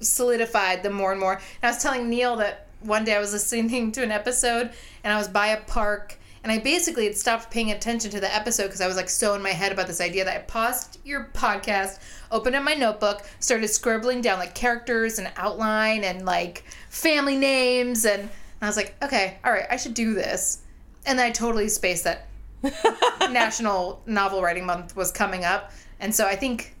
solidified 0.00 0.82
the 0.82 0.90
more 0.90 1.12
and 1.12 1.20
more. 1.20 1.34
And 1.34 1.42
I 1.62 1.68
was 1.68 1.82
telling 1.82 2.08
Neil 2.08 2.36
that 2.36 2.66
one 2.80 3.04
day 3.04 3.14
I 3.14 3.20
was 3.20 3.32
listening 3.32 3.92
to 3.92 4.02
an 4.02 4.10
episode 4.10 4.70
and 5.04 5.12
I 5.12 5.18
was 5.18 5.28
by 5.28 5.48
a 5.48 5.60
park 5.62 6.18
and 6.42 6.50
I 6.50 6.58
basically 6.58 7.04
had 7.04 7.16
stopped 7.16 7.50
paying 7.50 7.70
attention 7.70 8.10
to 8.12 8.20
the 8.20 8.34
episode 8.34 8.64
because 8.64 8.80
I 8.80 8.86
was 8.86 8.96
like 8.96 9.10
so 9.10 9.34
in 9.34 9.42
my 9.42 9.50
head 9.50 9.72
about 9.72 9.86
this 9.86 10.00
idea 10.00 10.24
that 10.24 10.36
I 10.36 10.40
paused 10.40 10.98
your 11.04 11.30
podcast, 11.34 11.98
opened 12.30 12.56
up 12.56 12.64
my 12.64 12.72
notebook, 12.72 13.26
started 13.40 13.68
scribbling 13.68 14.22
down 14.22 14.38
like 14.38 14.54
characters 14.54 15.18
and 15.18 15.30
outline 15.36 16.02
and 16.02 16.24
like 16.24 16.64
family 16.88 17.36
names 17.36 18.06
and 18.06 18.30
I 18.62 18.66
was 18.66 18.76
like, 18.76 18.94
okay, 19.02 19.38
all 19.44 19.52
right, 19.52 19.66
I 19.70 19.76
should 19.76 19.94
do 19.94 20.14
this. 20.14 20.62
And 21.06 21.18
then 21.18 21.26
I 21.26 21.30
totally 21.30 21.68
spaced 21.68 22.04
that 22.04 22.26
National 23.30 24.02
Novel 24.06 24.42
Writing 24.42 24.66
Month 24.66 24.96
was 24.96 25.10
coming 25.10 25.44
up. 25.44 25.72
And 25.98 26.14
so 26.14 26.26
I 26.26 26.36
think 26.36 26.74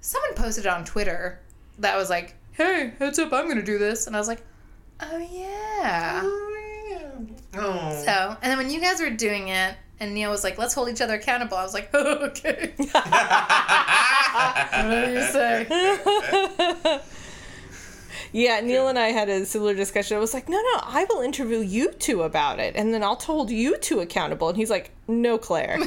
someone 0.00 0.34
posted 0.34 0.66
on 0.66 0.84
Twitter 0.84 1.40
that 1.80 1.96
was 1.96 2.08
like, 2.10 2.34
hey, 2.52 2.92
heads 2.98 3.18
up, 3.18 3.32
I'm 3.32 3.44
going 3.44 3.56
to 3.56 3.62
do 3.62 3.78
this. 3.78 4.06
And 4.06 4.14
I 4.14 4.18
was 4.18 4.28
like, 4.28 4.42
oh, 5.00 5.18
yeah. 5.18 6.20
Oh, 6.24 7.26
oh. 7.54 8.02
So, 8.04 8.36
and 8.40 8.50
then 8.50 8.58
when 8.58 8.70
you 8.70 8.80
guys 8.80 9.00
were 9.00 9.10
doing 9.10 9.48
it, 9.48 9.74
and 9.98 10.14
Neil 10.14 10.30
was 10.30 10.44
like, 10.44 10.56
let's 10.56 10.72
hold 10.72 10.88
each 10.88 11.00
other 11.00 11.14
accountable, 11.14 11.56
I 11.56 11.62
was 11.62 11.74
like, 11.74 11.90
oh, 11.92 12.14
okay. 12.28 12.72
what 12.76 12.90
do 15.06 15.12
you 15.12 15.22
say? 15.22 17.00
Yeah, 18.32 18.60
Neil 18.60 18.86
and 18.86 18.96
I 18.98 19.08
had 19.08 19.28
a 19.28 19.44
similar 19.44 19.74
discussion. 19.74 20.16
I 20.16 20.20
was 20.20 20.32
like, 20.34 20.48
no, 20.48 20.56
no, 20.56 20.80
I 20.82 21.04
will 21.10 21.20
interview 21.20 21.58
you 21.58 21.90
two 21.92 22.22
about 22.22 22.60
it, 22.60 22.76
and 22.76 22.94
then 22.94 23.02
I'll 23.02 23.16
hold 23.16 23.50
you 23.50 23.76
two 23.78 23.98
accountable. 23.98 24.48
And 24.48 24.56
he's 24.56 24.70
like, 24.70 24.92
no, 25.08 25.36
Claire, 25.36 25.80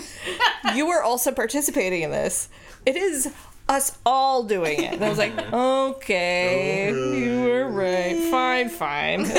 you 0.76 0.90
are 0.90 1.02
also 1.02 1.32
participating 1.32 2.02
in 2.02 2.12
this. 2.12 2.50
It 2.86 2.98
is 2.98 3.34
us 3.74 3.98
all 4.06 4.44
doing 4.44 4.82
it. 4.82 4.94
And 4.94 5.04
I 5.04 5.10
was 5.10 5.18
like, 5.18 5.38
okay, 5.54 6.90
you 6.90 7.44
were 7.44 7.68
right. 7.68 8.18
Fine, 8.32 8.70
fine. 8.70 9.24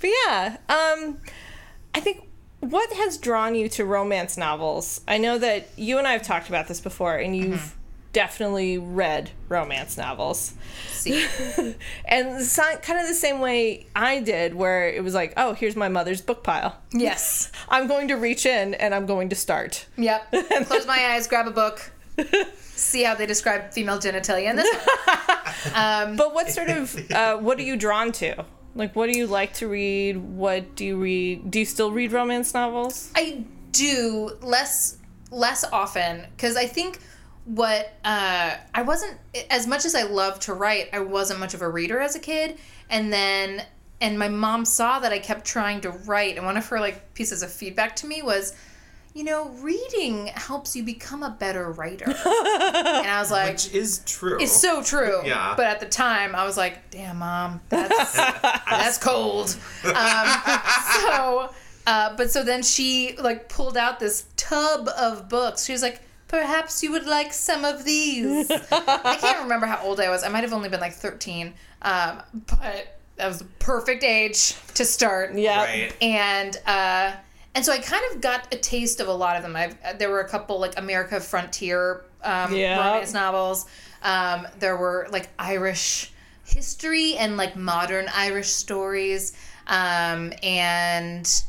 but 0.00 0.10
yeah, 0.26 0.56
um, 0.68 1.18
I 1.94 2.00
think 2.00 2.28
what 2.60 2.92
has 2.92 3.18
drawn 3.18 3.54
you 3.54 3.68
to 3.70 3.84
romance 3.84 4.36
novels? 4.36 5.00
I 5.08 5.18
know 5.18 5.38
that 5.38 5.68
you 5.76 5.98
and 5.98 6.06
I 6.06 6.12
have 6.12 6.22
talked 6.22 6.48
about 6.48 6.68
this 6.68 6.80
before, 6.80 7.16
and 7.16 7.36
you've 7.36 7.60
Mm-hmm. 7.60 7.78
Definitely 8.12 8.78
read 8.78 9.30
romance 9.48 9.96
novels. 9.96 10.54
See, 10.88 11.26
And 12.04 12.28
not- 12.56 12.82
kind 12.82 13.00
of 13.00 13.08
the 13.08 13.14
same 13.14 13.40
way 13.40 13.86
I 13.96 14.20
did, 14.20 14.54
where 14.54 14.88
it 14.88 15.02
was 15.02 15.14
like, 15.14 15.32
oh, 15.36 15.52
here's 15.54 15.76
my 15.76 15.88
mother's 15.88 16.20
book 16.20 16.44
pile. 16.44 16.76
yes, 16.92 17.50
I'm 17.68 17.86
going 17.86 18.08
to 18.08 18.14
reach 18.14 18.46
in 18.46 18.74
and 18.74 18.94
I'm 18.94 19.06
going 19.06 19.28
to 19.30 19.36
start. 19.36 19.86
yep. 19.96 20.30
Close 20.66 20.86
my 20.86 20.98
eyes, 21.14 21.26
grab 21.26 21.46
a 21.46 21.50
book, 21.50 21.90
see 22.62 23.02
how 23.02 23.14
they 23.14 23.26
describe 23.26 23.72
female 23.72 23.98
genitalia 23.98 24.50
in 24.50 24.56
this. 24.56 24.68
one. 25.74 26.16
But 26.16 26.34
what 26.34 26.50
sort 26.50 26.68
of, 26.68 27.10
uh, 27.10 27.36
what 27.38 27.58
are 27.58 27.62
you 27.62 27.76
drawn 27.76 28.12
to? 28.12 28.44
Like, 28.74 28.96
what 28.96 29.10
do 29.12 29.18
you 29.18 29.26
like 29.26 29.54
to 29.54 29.68
read? 29.68 30.16
What 30.16 30.76
do 30.76 30.84
you 30.86 30.96
read? 30.96 31.50
Do 31.50 31.58
you 31.58 31.64
still 31.66 31.92
read 31.92 32.12
romance 32.12 32.54
novels? 32.54 33.10
I 33.14 33.44
do 33.72 34.36
less 34.40 34.96
less 35.30 35.64
often 35.72 36.26
because 36.36 36.56
I 36.56 36.66
think 36.66 36.98
what 37.44 37.92
uh, 38.04 38.54
I 38.74 38.82
wasn't 38.82 39.18
as 39.50 39.66
much 39.66 39.84
as 39.84 39.94
I 39.94 40.02
love 40.04 40.38
to 40.40 40.54
write. 40.54 40.88
I 40.92 41.00
wasn't 41.00 41.40
much 41.40 41.54
of 41.54 41.62
a 41.62 41.68
reader 41.68 41.98
as 41.98 42.14
a 42.14 42.20
kid, 42.20 42.58
and 42.88 43.12
then 43.12 43.64
and 44.00 44.18
my 44.18 44.28
mom 44.28 44.64
saw 44.64 44.98
that 45.00 45.12
I 45.12 45.18
kept 45.18 45.44
trying 45.44 45.80
to 45.82 45.90
write, 45.90 46.36
and 46.36 46.46
one 46.46 46.56
of 46.56 46.66
her 46.68 46.80
like 46.80 47.14
pieces 47.14 47.42
of 47.42 47.52
feedback 47.52 47.96
to 47.96 48.06
me 48.06 48.22
was. 48.22 48.54
You 49.14 49.24
know, 49.24 49.50
reading 49.60 50.28
helps 50.28 50.74
you 50.74 50.84
become 50.84 51.22
a 51.22 51.28
better 51.28 51.70
writer. 51.70 52.06
and 52.06 52.16
I 52.16 53.18
was 53.20 53.30
like, 53.30 53.52
Which 53.52 53.74
is 53.74 53.98
true. 54.06 54.40
it's 54.40 54.58
so 54.58 54.82
true. 54.82 55.20
Yeah. 55.22 55.52
But 55.54 55.66
at 55.66 55.80
the 55.80 55.86
time, 55.86 56.34
I 56.34 56.46
was 56.46 56.56
like, 56.56 56.88
damn, 56.90 57.18
mom, 57.18 57.60
that's, 57.68 58.14
that's 58.70 58.96
cold. 58.96 59.54
Um, 59.84 59.94
so, 60.94 61.50
uh, 61.86 62.16
but 62.16 62.30
so 62.30 62.42
then 62.42 62.62
she 62.62 63.14
like 63.18 63.50
pulled 63.50 63.76
out 63.76 64.00
this 64.00 64.24
tub 64.38 64.88
of 64.96 65.28
books. 65.28 65.66
She 65.66 65.72
was 65.72 65.82
like, 65.82 66.00
perhaps 66.32 66.82
you 66.82 66.90
would 66.90 67.04
like 67.06 67.32
some 67.32 67.64
of 67.64 67.84
these. 67.84 68.50
I 68.50 69.16
can't 69.20 69.38
remember 69.42 69.66
how 69.66 69.80
old 69.84 70.00
I 70.00 70.08
was. 70.08 70.24
I 70.24 70.28
might 70.28 70.42
have 70.42 70.52
only 70.54 70.70
been 70.70 70.80
like 70.80 70.94
13. 70.94 71.52
Um, 71.82 72.22
but 72.46 72.98
that 73.16 73.28
was 73.28 73.38
the 73.40 73.44
perfect 73.58 74.02
age 74.02 74.54
to 74.74 74.84
start 74.84 75.34
Yeah. 75.34 75.62
Right. 75.64 75.96
and 76.00 76.56
uh, 76.66 77.12
and 77.54 77.62
so 77.64 77.70
I 77.70 77.78
kind 77.78 78.02
of 78.12 78.22
got 78.22 78.52
a 78.52 78.56
taste 78.56 78.98
of 79.00 79.08
a 79.08 79.12
lot 79.12 79.36
of 79.36 79.42
them. 79.42 79.54
I've, 79.54 79.76
there 79.98 80.08
were 80.10 80.20
a 80.20 80.28
couple 80.28 80.58
like 80.58 80.78
America 80.78 81.20
Frontier 81.20 82.02
um, 82.24 82.56
Yeah. 82.56 82.78
romance 82.78 83.12
novels. 83.12 83.66
Um, 84.02 84.46
there 84.58 84.76
were 84.78 85.08
like 85.12 85.28
Irish 85.38 86.12
history 86.46 87.16
and 87.18 87.36
like 87.36 87.54
modern 87.56 88.06
Irish 88.14 88.48
stories, 88.48 89.34
um, 89.66 90.32
and 90.42 91.42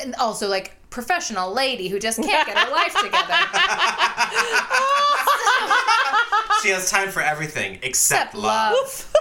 and 0.00 0.14
also 0.16 0.48
like 0.48 0.76
professional 0.90 1.52
lady 1.52 1.88
who 1.88 1.98
just 1.98 2.20
can't 2.22 2.46
get 2.46 2.56
her 2.58 2.70
life 2.70 2.94
together. 2.94 3.34
She 6.62 6.70
has 6.70 6.90
time 6.90 7.10
for 7.10 7.22
everything 7.22 7.74
except 7.82 8.30
Except 8.30 8.34
love. 8.34 8.72
love. 8.74 9.14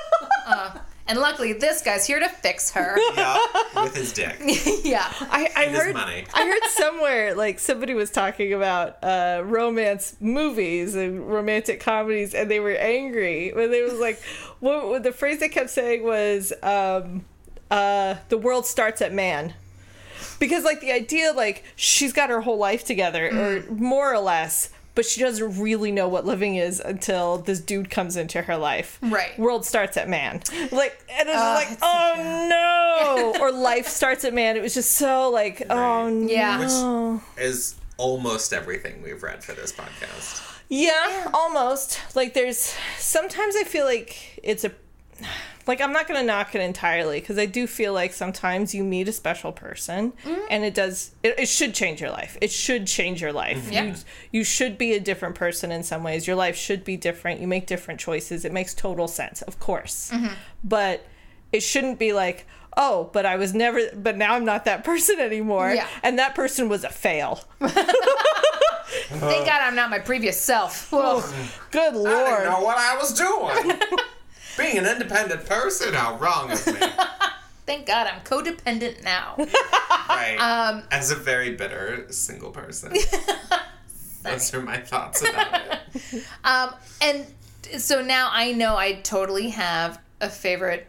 Uh, 0.47 0.79
and 1.07 1.19
luckily, 1.19 1.53
this 1.53 1.83
guy's 1.83 2.05
here 2.07 2.19
to 2.19 2.27
fix 2.29 2.71
her. 2.71 2.97
Yeah, 3.15 3.39
with 3.75 3.95
his 3.95 4.11
dick. 4.11 4.37
yeah. 4.83 5.05
I, 5.21 5.47
I 5.55 5.63
And 5.65 5.71
his 5.75 5.83
heard 5.83 5.93
money. 5.93 6.25
I 6.33 6.45
heard 6.47 6.63
somewhere 6.71 7.35
like 7.35 7.59
somebody 7.59 7.93
was 7.93 8.09
talking 8.09 8.53
about 8.53 9.03
uh, 9.03 9.43
romance 9.45 10.15
movies 10.19 10.95
and 10.95 11.27
romantic 11.29 11.79
comedies, 11.79 12.33
and 12.33 12.49
they 12.49 12.59
were 12.59 12.71
angry 12.71 13.51
when 13.53 13.69
they 13.69 13.83
was 13.83 13.93
like, 13.99 14.19
what, 14.59 14.87
what 14.87 15.03
the 15.03 15.11
phrase 15.11 15.39
they 15.39 15.49
kept 15.49 15.69
saying 15.69 16.03
was, 16.03 16.51
um, 16.63 17.23
uh, 17.69 18.15
"The 18.29 18.37
world 18.37 18.65
starts 18.65 19.01
at 19.03 19.13
man." 19.13 19.53
Because 20.39 20.63
like 20.63 20.81
the 20.81 20.91
idea, 20.91 21.33
like 21.33 21.63
she's 21.75 22.13
got 22.13 22.29
her 22.29 22.41
whole 22.41 22.57
life 22.57 22.83
together, 22.85 23.27
or 23.27 23.71
more 23.73 24.13
or 24.13 24.19
less, 24.19 24.69
but 24.95 25.05
she 25.05 25.21
doesn't 25.21 25.59
really 25.59 25.91
know 25.91 26.07
what 26.07 26.25
living 26.25 26.55
is 26.55 26.79
until 26.79 27.37
this 27.39 27.59
dude 27.59 27.89
comes 27.89 28.15
into 28.17 28.41
her 28.43 28.57
life. 28.57 28.97
Right. 29.01 29.37
World 29.37 29.65
starts 29.65 29.95
at 29.97 30.09
man. 30.09 30.41
Like, 30.71 30.97
and 31.09 31.29
it's 31.29 31.37
Uh, 31.37 31.53
like, 31.55 31.71
it's 31.71 31.81
oh 31.83 32.47
no, 32.49 33.35
or 33.41 33.51
life 33.51 33.87
starts 33.87 34.25
at 34.25 34.33
man. 34.33 34.57
It 34.57 34.61
was 34.63 34.73
just 34.73 34.91
so 34.93 35.29
like, 35.29 35.63
oh 35.69 36.09
no. 36.09 36.27
Yeah. 36.31 36.59
Which 37.37 37.43
is 37.43 37.75
almost 37.97 38.53
everything 38.53 39.01
we've 39.03 39.23
read 39.23 39.43
for 39.43 39.53
this 39.53 39.71
podcast. 39.71 40.43
Yeah, 40.69 41.29
almost. 41.33 41.99
Like 42.15 42.33
there's 42.33 42.75
sometimes 42.99 43.55
I 43.55 43.63
feel 43.63 43.85
like 43.85 44.39
it's 44.43 44.63
a 44.63 44.71
like 45.65 45.81
I'm 45.81 45.91
not 45.91 46.07
going 46.07 46.19
to 46.19 46.25
knock 46.25 46.55
it 46.55 46.61
entirely 46.61 47.19
because 47.19 47.37
I 47.37 47.45
do 47.45 47.67
feel 47.67 47.93
like 47.93 48.13
sometimes 48.13 48.73
you 48.73 48.83
meet 48.83 49.07
a 49.07 49.11
special 49.11 49.51
person 49.51 50.13
mm-hmm. 50.23 50.41
and 50.49 50.63
it 50.63 50.73
does 50.73 51.11
it, 51.23 51.39
it 51.39 51.47
should 51.47 51.73
change 51.73 52.01
your 52.01 52.11
life. 52.11 52.37
It 52.41 52.51
should 52.51 52.87
change 52.87 53.21
your 53.21 53.33
life. 53.33 53.63
Mm-hmm. 53.65 53.73
Yeah. 53.73 53.83
You 53.83 53.95
you 54.31 54.43
should 54.43 54.77
be 54.77 54.93
a 54.93 54.99
different 54.99 55.35
person 55.35 55.71
in 55.71 55.83
some 55.83 56.03
ways. 56.03 56.27
Your 56.27 56.35
life 56.35 56.55
should 56.55 56.83
be 56.83 56.97
different. 56.97 57.41
You 57.41 57.47
make 57.47 57.67
different 57.67 57.99
choices. 57.99 58.45
It 58.45 58.53
makes 58.53 58.73
total 58.73 59.07
sense, 59.07 59.41
of 59.41 59.59
course. 59.59 60.11
Mm-hmm. 60.13 60.33
But 60.63 61.05
it 61.51 61.61
shouldn't 61.61 61.99
be 61.99 62.13
like 62.13 62.45
Oh, 62.79 63.09
but 63.11 63.25
I 63.25 63.37
was 63.37 63.55
never. 63.55 63.81
But 63.95 64.17
now 64.17 64.35
I'm 64.35 64.45
not 64.45 64.65
that 64.65 64.83
person 64.85 65.19
anymore. 65.19 65.73
Yeah. 65.73 65.87
And 66.03 66.19
that 66.19 66.35
person 66.35 66.69
was 66.69 66.83
a 66.83 66.89
fail. 66.89 67.43
Thank 69.09 69.45
God 69.45 69.61
I'm 69.61 69.75
not 69.75 69.89
my 69.89 69.99
previous 69.99 70.39
self. 70.39 70.91
Whoa. 70.91 71.21
Good 71.71 71.81
I 71.81 71.91
didn't 71.91 72.03
lord. 72.03 72.43
know 72.45 72.61
what 72.61 72.77
I 72.77 72.95
was 72.95 73.13
doing. 73.13 73.79
Being 74.57 74.77
an 74.79 74.85
independent 74.85 75.45
person, 75.45 75.93
how 75.93 76.17
wrong 76.17 76.51
of 76.51 76.65
me. 76.67 76.73
Thank 77.65 77.85
God 77.85 78.07
I'm 78.07 78.21
codependent 78.21 79.03
now. 79.03 79.35
Right. 80.09 80.37
Um, 80.39 80.83
As 80.89 81.11
a 81.11 81.15
very 81.15 81.55
bitter 81.55 82.11
single 82.11 82.51
person. 82.51 82.93
Those 84.23 84.53
are 84.53 84.61
my 84.61 84.77
thoughts 84.77 85.21
about 85.21 85.53
it. 85.53 86.23
Um, 86.43 86.73
and 87.01 87.25
so 87.77 88.01
now 88.01 88.29
I 88.31 88.51
know 88.53 88.77
I 88.77 88.93
totally 89.01 89.49
have 89.49 89.99
a 90.21 90.29
favorite 90.29 90.87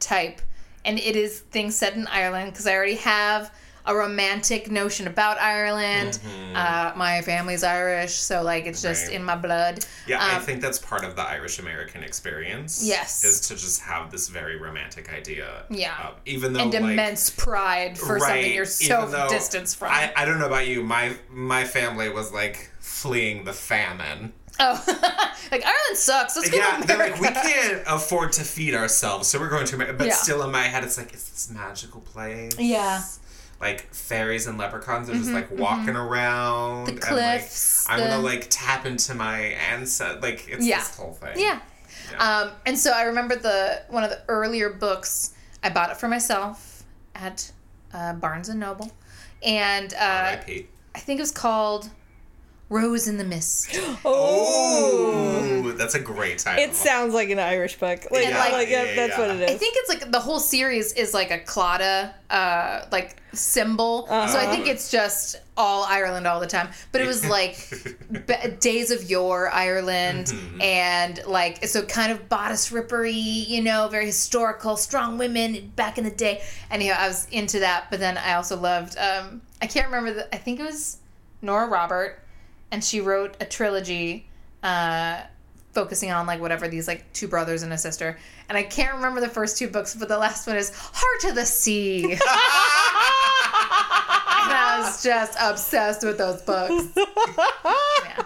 type, 0.00 0.40
and 0.84 0.98
it 0.98 1.16
is 1.16 1.40
things 1.40 1.76
set 1.76 1.94
in 1.94 2.06
Ireland 2.08 2.52
because 2.52 2.66
I 2.66 2.74
already 2.74 2.96
have 2.96 3.54
a 3.86 3.94
romantic 3.94 4.70
notion 4.70 5.06
about 5.06 5.38
Ireland. 5.40 6.18
Uh, 6.54 6.92
my 6.96 7.22
family's 7.22 7.62
Irish, 7.64 8.12
so 8.14 8.42
like 8.42 8.66
it's 8.66 8.82
just 8.82 9.06
Right. 9.06 9.14
in 9.16 9.24
my 9.24 9.36
blood. 9.36 9.84
Yeah, 10.06 10.18
I 10.22 10.36
Um, 10.36 10.42
think 10.42 10.60
that's 10.60 10.78
part 10.78 11.04
of 11.04 11.16
the 11.16 11.22
Irish 11.22 11.58
American 11.58 12.02
experience. 12.02 12.82
Yes. 12.82 13.24
Is 13.24 13.40
to 13.48 13.54
just 13.56 13.80
have 13.82 14.10
this 14.10 14.28
very 14.28 14.56
romantic 14.56 15.12
idea. 15.12 15.64
Yeah. 15.70 15.94
of- 16.08 16.14
even 16.26 16.52
though 16.52 16.60
and 16.60 16.72
like, 16.72 16.82
immense 16.82 17.30
pride 17.30 17.98
for 17.98 18.18
something 18.18 18.52
you're 18.52 18.64
so 18.66 19.26
distanced 19.30 19.76
from. 19.76 19.90
I, 19.92 20.12
I 20.16 20.24
don't 20.24 20.38
know 20.38 20.46
about 20.46 20.66
you. 20.66 20.82
My 20.82 21.16
my 21.30 21.64
family 21.64 22.08
was 22.08 22.32
like 22.32 22.70
fleeing 22.80 23.44
the 23.44 23.52
famine. 23.52 24.32
oh, 24.58 24.82
like 25.50 25.64
Ireland 25.64 25.96
sucks. 25.96 26.36
Let's 26.36 26.50
go 26.50 26.56
Yeah, 26.58 26.80
they're 26.82 26.98
like, 26.98 27.18
we 27.20 27.28
can't 27.48 27.82
afford 27.86 28.32
to 28.32 28.42
feed 28.44 28.74
ourselves, 28.74 29.26
so 29.28 29.38
we're 29.40 29.48
going 29.48 29.64
to 29.66 29.74
America. 29.76 29.96
But 29.96 30.08
Yeah. 30.08 30.14
still, 30.14 30.42
in 30.42 30.50
my 30.50 30.64
head, 30.64 30.84
it's 30.84 30.98
like, 30.98 31.12
it's 31.14 31.28
this 31.30 31.48
magical 31.50 32.00
place. 32.02 32.52
Yeah. 32.58 33.00
Like 33.60 33.92
fairies 33.92 34.46
and 34.46 34.56
leprechauns 34.56 35.10
are 35.10 35.14
just 35.14 35.30
like 35.32 35.50
walking 35.50 35.96
around. 35.96 36.86
The 36.86 36.92
and, 36.92 37.00
cliffs, 37.00 37.88
like, 37.88 38.00
I'm 38.00 38.08
gonna 38.08 38.22
like 38.22 38.46
tap 38.48 38.86
into 38.86 39.14
my 39.14 39.38
ancestors. 39.70 40.22
Like 40.22 40.48
it's 40.48 40.64
Yeah. 40.64 40.78
this 40.78 40.96
whole 40.96 41.12
thing. 41.12 41.38
Yeah. 41.38 41.60
Yeah. 42.12 42.38
Um, 42.40 42.52
and 42.64 42.78
so 42.78 42.92
I 42.92 43.02
remember 43.02 43.36
the 43.36 43.82
one 43.88 44.02
of 44.02 44.10
the 44.10 44.22
earlier 44.28 44.70
books. 44.70 45.34
I 45.62 45.68
bought 45.68 45.90
it 45.90 45.98
for 45.98 46.08
myself 46.08 46.84
at 47.14 47.52
uh, 47.92 48.14
Barnes 48.14 48.48
and 48.48 48.60
Noble, 48.60 48.90
and 49.42 49.92
uh. 49.94 50.36
I 50.92 50.98
think 50.98 51.20
it 51.20 51.22
was 51.22 51.30
called 51.30 51.88
Rose 52.70 53.06
in 53.08 53.18
the 53.18 53.24
Mist. 53.24 53.78
Oh, 54.04 55.72
that's 55.76 55.94
a 55.94 56.00
great 56.00 56.38
title. 56.38 56.62
It 56.64 56.74
sounds 56.74 57.12
like 57.14 57.30
an 57.30 57.38
Irish 57.38 57.78
book. 57.78 58.06
Like, 58.10 58.26
And, 58.26 58.34
like, 58.34 58.52
like- 58.52 58.68
yeah, 58.68 58.84
Yeah, 58.84 58.94
that's 58.96 59.18
yeah. 59.18 59.26
what 59.26 59.36
it 59.36 59.40
is. 59.42 59.50
I 59.50 59.54
think 59.56 59.74
it's 59.78 59.88
like 59.88 60.10
the 60.10 60.20
whole 60.20 60.38
series 60.40 60.92
is 60.94 61.12
like 61.14 61.30
a 61.30 61.38
Claddagh, 61.38 62.12
uh, 62.30 62.86
like 62.92 63.16
symbol. 63.32 64.06
So 64.08 64.14
I 64.38 64.46
think 64.46 64.66
it's 64.66 64.90
just 64.90 65.36
all 65.56 65.84
Ireland 65.84 66.26
all 66.26 66.40
the 66.40 66.46
time. 66.46 66.68
But 66.92 67.00
it 67.02 67.06
was 67.06 67.26
like 67.38 67.56
b- 68.26 68.34
days 68.60 68.90
of 68.90 69.08
yore 69.10 69.50
Ireland, 69.50 70.32
and 70.60 71.20
like 71.26 71.64
so 71.66 71.82
kind 71.82 72.12
of 72.12 72.28
bodice 72.28 72.70
rippery, 72.72 73.12
you 73.12 73.62
know, 73.62 73.88
very 73.88 74.06
historical, 74.06 74.76
strong 74.76 75.18
women 75.18 75.72
back 75.76 75.98
in 75.98 76.04
the 76.04 76.10
day. 76.10 76.42
Anyhow, 76.70 76.96
I 76.98 77.08
was 77.08 77.26
into 77.30 77.60
that. 77.60 77.86
But 77.90 78.00
then 78.00 78.16
I 78.18 78.34
also 78.34 78.56
loved. 78.56 78.96
Um, 78.98 79.42
I 79.62 79.66
can't 79.66 79.86
remember. 79.86 80.12
The, 80.12 80.34
I 80.34 80.38
think 80.38 80.60
it 80.60 80.64
was 80.64 80.98
Nora 81.42 81.68
Robert, 81.68 82.20
and 82.70 82.82
she 82.84 83.00
wrote 83.00 83.36
a 83.40 83.44
trilogy. 83.44 84.26
Uh, 84.62 85.22
focusing 85.72 86.10
on 86.10 86.26
like 86.26 86.40
whatever 86.40 86.66
these 86.68 86.88
like 86.88 87.10
two 87.12 87.28
brothers 87.28 87.62
and 87.62 87.72
a 87.72 87.78
sister 87.78 88.18
and 88.48 88.58
i 88.58 88.62
can't 88.62 88.96
remember 88.96 89.20
the 89.20 89.28
first 89.28 89.56
two 89.56 89.68
books 89.68 89.94
but 89.94 90.08
the 90.08 90.18
last 90.18 90.46
one 90.46 90.56
is 90.56 90.72
heart 90.74 91.24
of 91.30 91.36
the 91.36 91.46
sea 91.46 92.02
and 92.12 92.20
i 94.52 94.80
was 94.80 95.00
just 95.02 95.38
obsessed 95.40 96.04
with 96.04 96.18
those 96.18 96.42
books 96.42 96.88
yeah. 98.04 98.24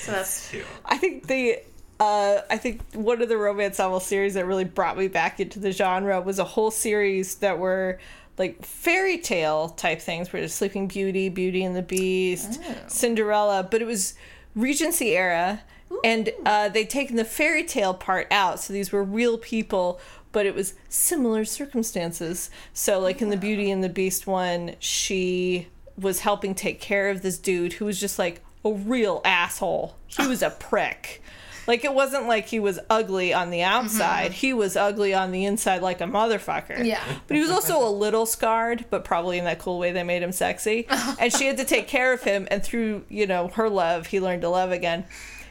so 0.00 0.10
that's 0.10 0.50
Cute. 0.50 0.66
I 0.84 0.98
think 0.98 1.28
the 1.28 1.58
uh, 2.00 2.40
I 2.50 2.58
think 2.58 2.82
one 2.92 3.22
of 3.22 3.28
the 3.28 3.36
romance 3.36 3.78
novel 3.78 4.00
series 4.00 4.34
that 4.34 4.46
really 4.46 4.64
brought 4.64 4.98
me 4.98 5.06
back 5.06 5.38
into 5.38 5.60
the 5.60 5.70
genre 5.70 6.20
was 6.20 6.40
a 6.40 6.44
whole 6.44 6.72
series 6.72 7.36
that 7.36 7.58
were 7.58 8.00
like 8.38 8.64
fairy 8.64 9.18
tale 9.18 9.68
type 9.70 10.00
things 10.00 10.32
where 10.32 10.40
there's 10.40 10.54
Sleeping 10.54 10.88
Beauty, 10.88 11.28
Beauty 11.28 11.64
and 11.64 11.76
the 11.76 11.82
Beast, 11.82 12.60
Cinderella, 12.88 13.66
but 13.70 13.80
it 13.80 13.86
was 13.86 14.14
Regency 14.54 15.16
era. 15.16 15.62
And 16.02 16.30
uh, 16.44 16.68
they'd 16.70 16.90
taken 16.90 17.16
the 17.16 17.24
fairy 17.24 17.62
tale 17.62 17.94
part 17.94 18.26
out, 18.30 18.58
so 18.58 18.72
these 18.72 18.90
were 18.90 19.04
real 19.04 19.38
people, 19.38 20.00
but 20.32 20.44
it 20.44 20.54
was 20.54 20.74
similar 20.88 21.44
circumstances. 21.44 22.50
So, 22.72 22.98
like 22.98 23.22
in 23.22 23.30
the 23.30 23.36
Beauty 23.36 23.70
and 23.70 23.84
the 23.84 23.88
Beast 23.88 24.26
one, 24.26 24.74
she 24.80 25.68
was 25.96 26.20
helping 26.20 26.54
take 26.54 26.80
care 26.80 27.10
of 27.10 27.22
this 27.22 27.38
dude 27.38 27.74
who 27.74 27.84
was 27.84 28.00
just 28.00 28.18
like 28.18 28.42
a 28.64 28.72
real 28.72 29.20
asshole. 29.24 29.96
He 30.08 30.26
was 30.26 30.42
a 30.42 30.50
prick. 30.58 31.22
Like 31.66 31.84
it 31.84 31.94
wasn't 31.94 32.26
like 32.26 32.46
he 32.46 32.60
was 32.60 32.78
ugly 32.90 33.32
on 33.32 33.50
the 33.50 33.62
outside. 33.62 34.32
Mm-hmm. 34.32 34.34
He 34.34 34.52
was 34.52 34.76
ugly 34.76 35.14
on 35.14 35.32
the 35.32 35.44
inside 35.44 35.82
like 35.82 36.00
a 36.00 36.04
motherfucker. 36.04 36.84
Yeah. 36.84 37.02
But 37.26 37.36
he 37.36 37.40
was 37.40 37.50
also 37.50 37.86
a 37.86 37.90
little 37.90 38.26
scarred, 38.26 38.84
but 38.90 39.04
probably 39.04 39.38
in 39.38 39.44
that 39.44 39.58
cool 39.58 39.78
way 39.78 39.92
they 39.92 40.02
made 40.02 40.22
him 40.22 40.32
sexy. 40.32 40.86
And 41.18 41.32
she 41.32 41.46
had 41.46 41.56
to 41.58 41.64
take 41.64 41.86
care 41.86 42.12
of 42.12 42.22
him 42.22 42.48
and 42.50 42.62
through, 42.62 43.04
you 43.08 43.26
know, 43.26 43.48
her 43.48 43.68
love, 43.68 44.06
he 44.08 44.20
learned 44.20 44.42
to 44.42 44.48
love 44.48 44.72
again. 44.72 45.04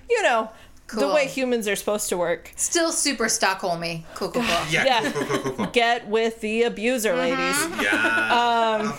You 0.09 0.21
know, 0.23 0.51
the 0.93 1.07
way 1.07 1.27
humans 1.27 1.67
are 1.67 1.75
supposed 1.75 2.09
to 2.09 2.17
work. 2.17 2.51
Still 2.55 2.91
super 2.91 3.25
Stockholmy. 3.25 4.03
Cool, 4.15 4.29
cool, 4.31 4.43
cool. 4.43 4.65
Yeah. 4.69 4.85
Yeah. 4.85 5.11
Cool, 5.11 5.25
cool, 5.25 5.39
cool, 5.39 5.51
cool. 5.53 5.65
Get 5.67 6.07
with 6.07 6.41
the 6.41 6.63
abuser, 6.63 7.13
mm-hmm. 7.13 7.71
ladies. 7.71 7.83
Yeah. 7.83 8.81
Um, 8.81 8.93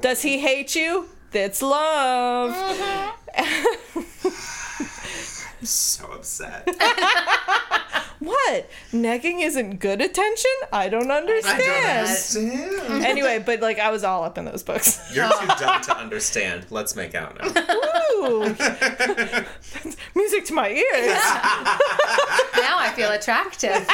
does 0.00 0.22
he 0.22 0.38
hate 0.38 0.74
you? 0.74 1.08
That's 1.32 1.60
love. 1.62 2.52
Mm-hmm. 2.52 3.16
so 5.62 6.15
upset. 6.26 6.68
What? 8.18 8.70
Negging 8.92 9.42
isn't 9.44 9.78
good 9.78 10.00
attention? 10.00 10.50
I 10.72 10.88
don't 10.88 11.10
understand. 11.10 11.62
I 11.62 11.98
understand. 11.98 12.58
don't 12.58 12.80
understand. 12.80 13.04
Anyway, 13.04 13.42
but 13.44 13.60
like 13.60 13.78
I 13.78 13.90
was 13.90 14.04
all 14.04 14.24
up 14.24 14.38
in 14.38 14.46
those 14.46 14.62
books. 14.62 15.14
You're 15.14 15.28
too 15.28 15.46
dumb 15.58 15.82
to 15.82 15.96
understand. 15.98 16.64
Let's 16.70 16.96
make 16.96 17.14
out 17.14 17.38
now. 17.38 17.48
Ooh. 18.14 18.40
Music 20.14 20.46
to 20.46 20.54
my 20.54 20.70
ears. 20.70 21.20
Now 22.56 22.78
I 22.78 22.90
feel 22.96 23.10
attractive. 23.10 23.86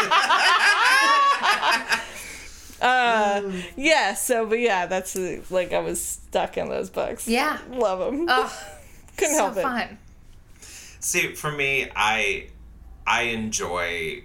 Uh 2.80 3.42
yeah, 3.76 4.14
so 4.14 4.46
but 4.46 4.60
yeah, 4.60 4.86
that's 4.86 5.16
like 5.50 5.72
I 5.72 5.80
was 5.80 6.00
stuck 6.00 6.56
in 6.56 6.68
those 6.68 6.90
books. 6.90 7.26
Yeah. 7.26 7.58
Love 7.70 7.98
them. 7.98 8.26
Oh, 8.28 8.56
Couldn't 9.16 9.34
so 9.34 9.44
help 9.46 9.56
it. 9.56 9.62
fun. 9.62 9.98
See, 11.02 11.34
for 11.34 11.50
me, 11.50 11.90
I 11.96 12.46
I 13.06 13.22
enjoy 13.22 14.22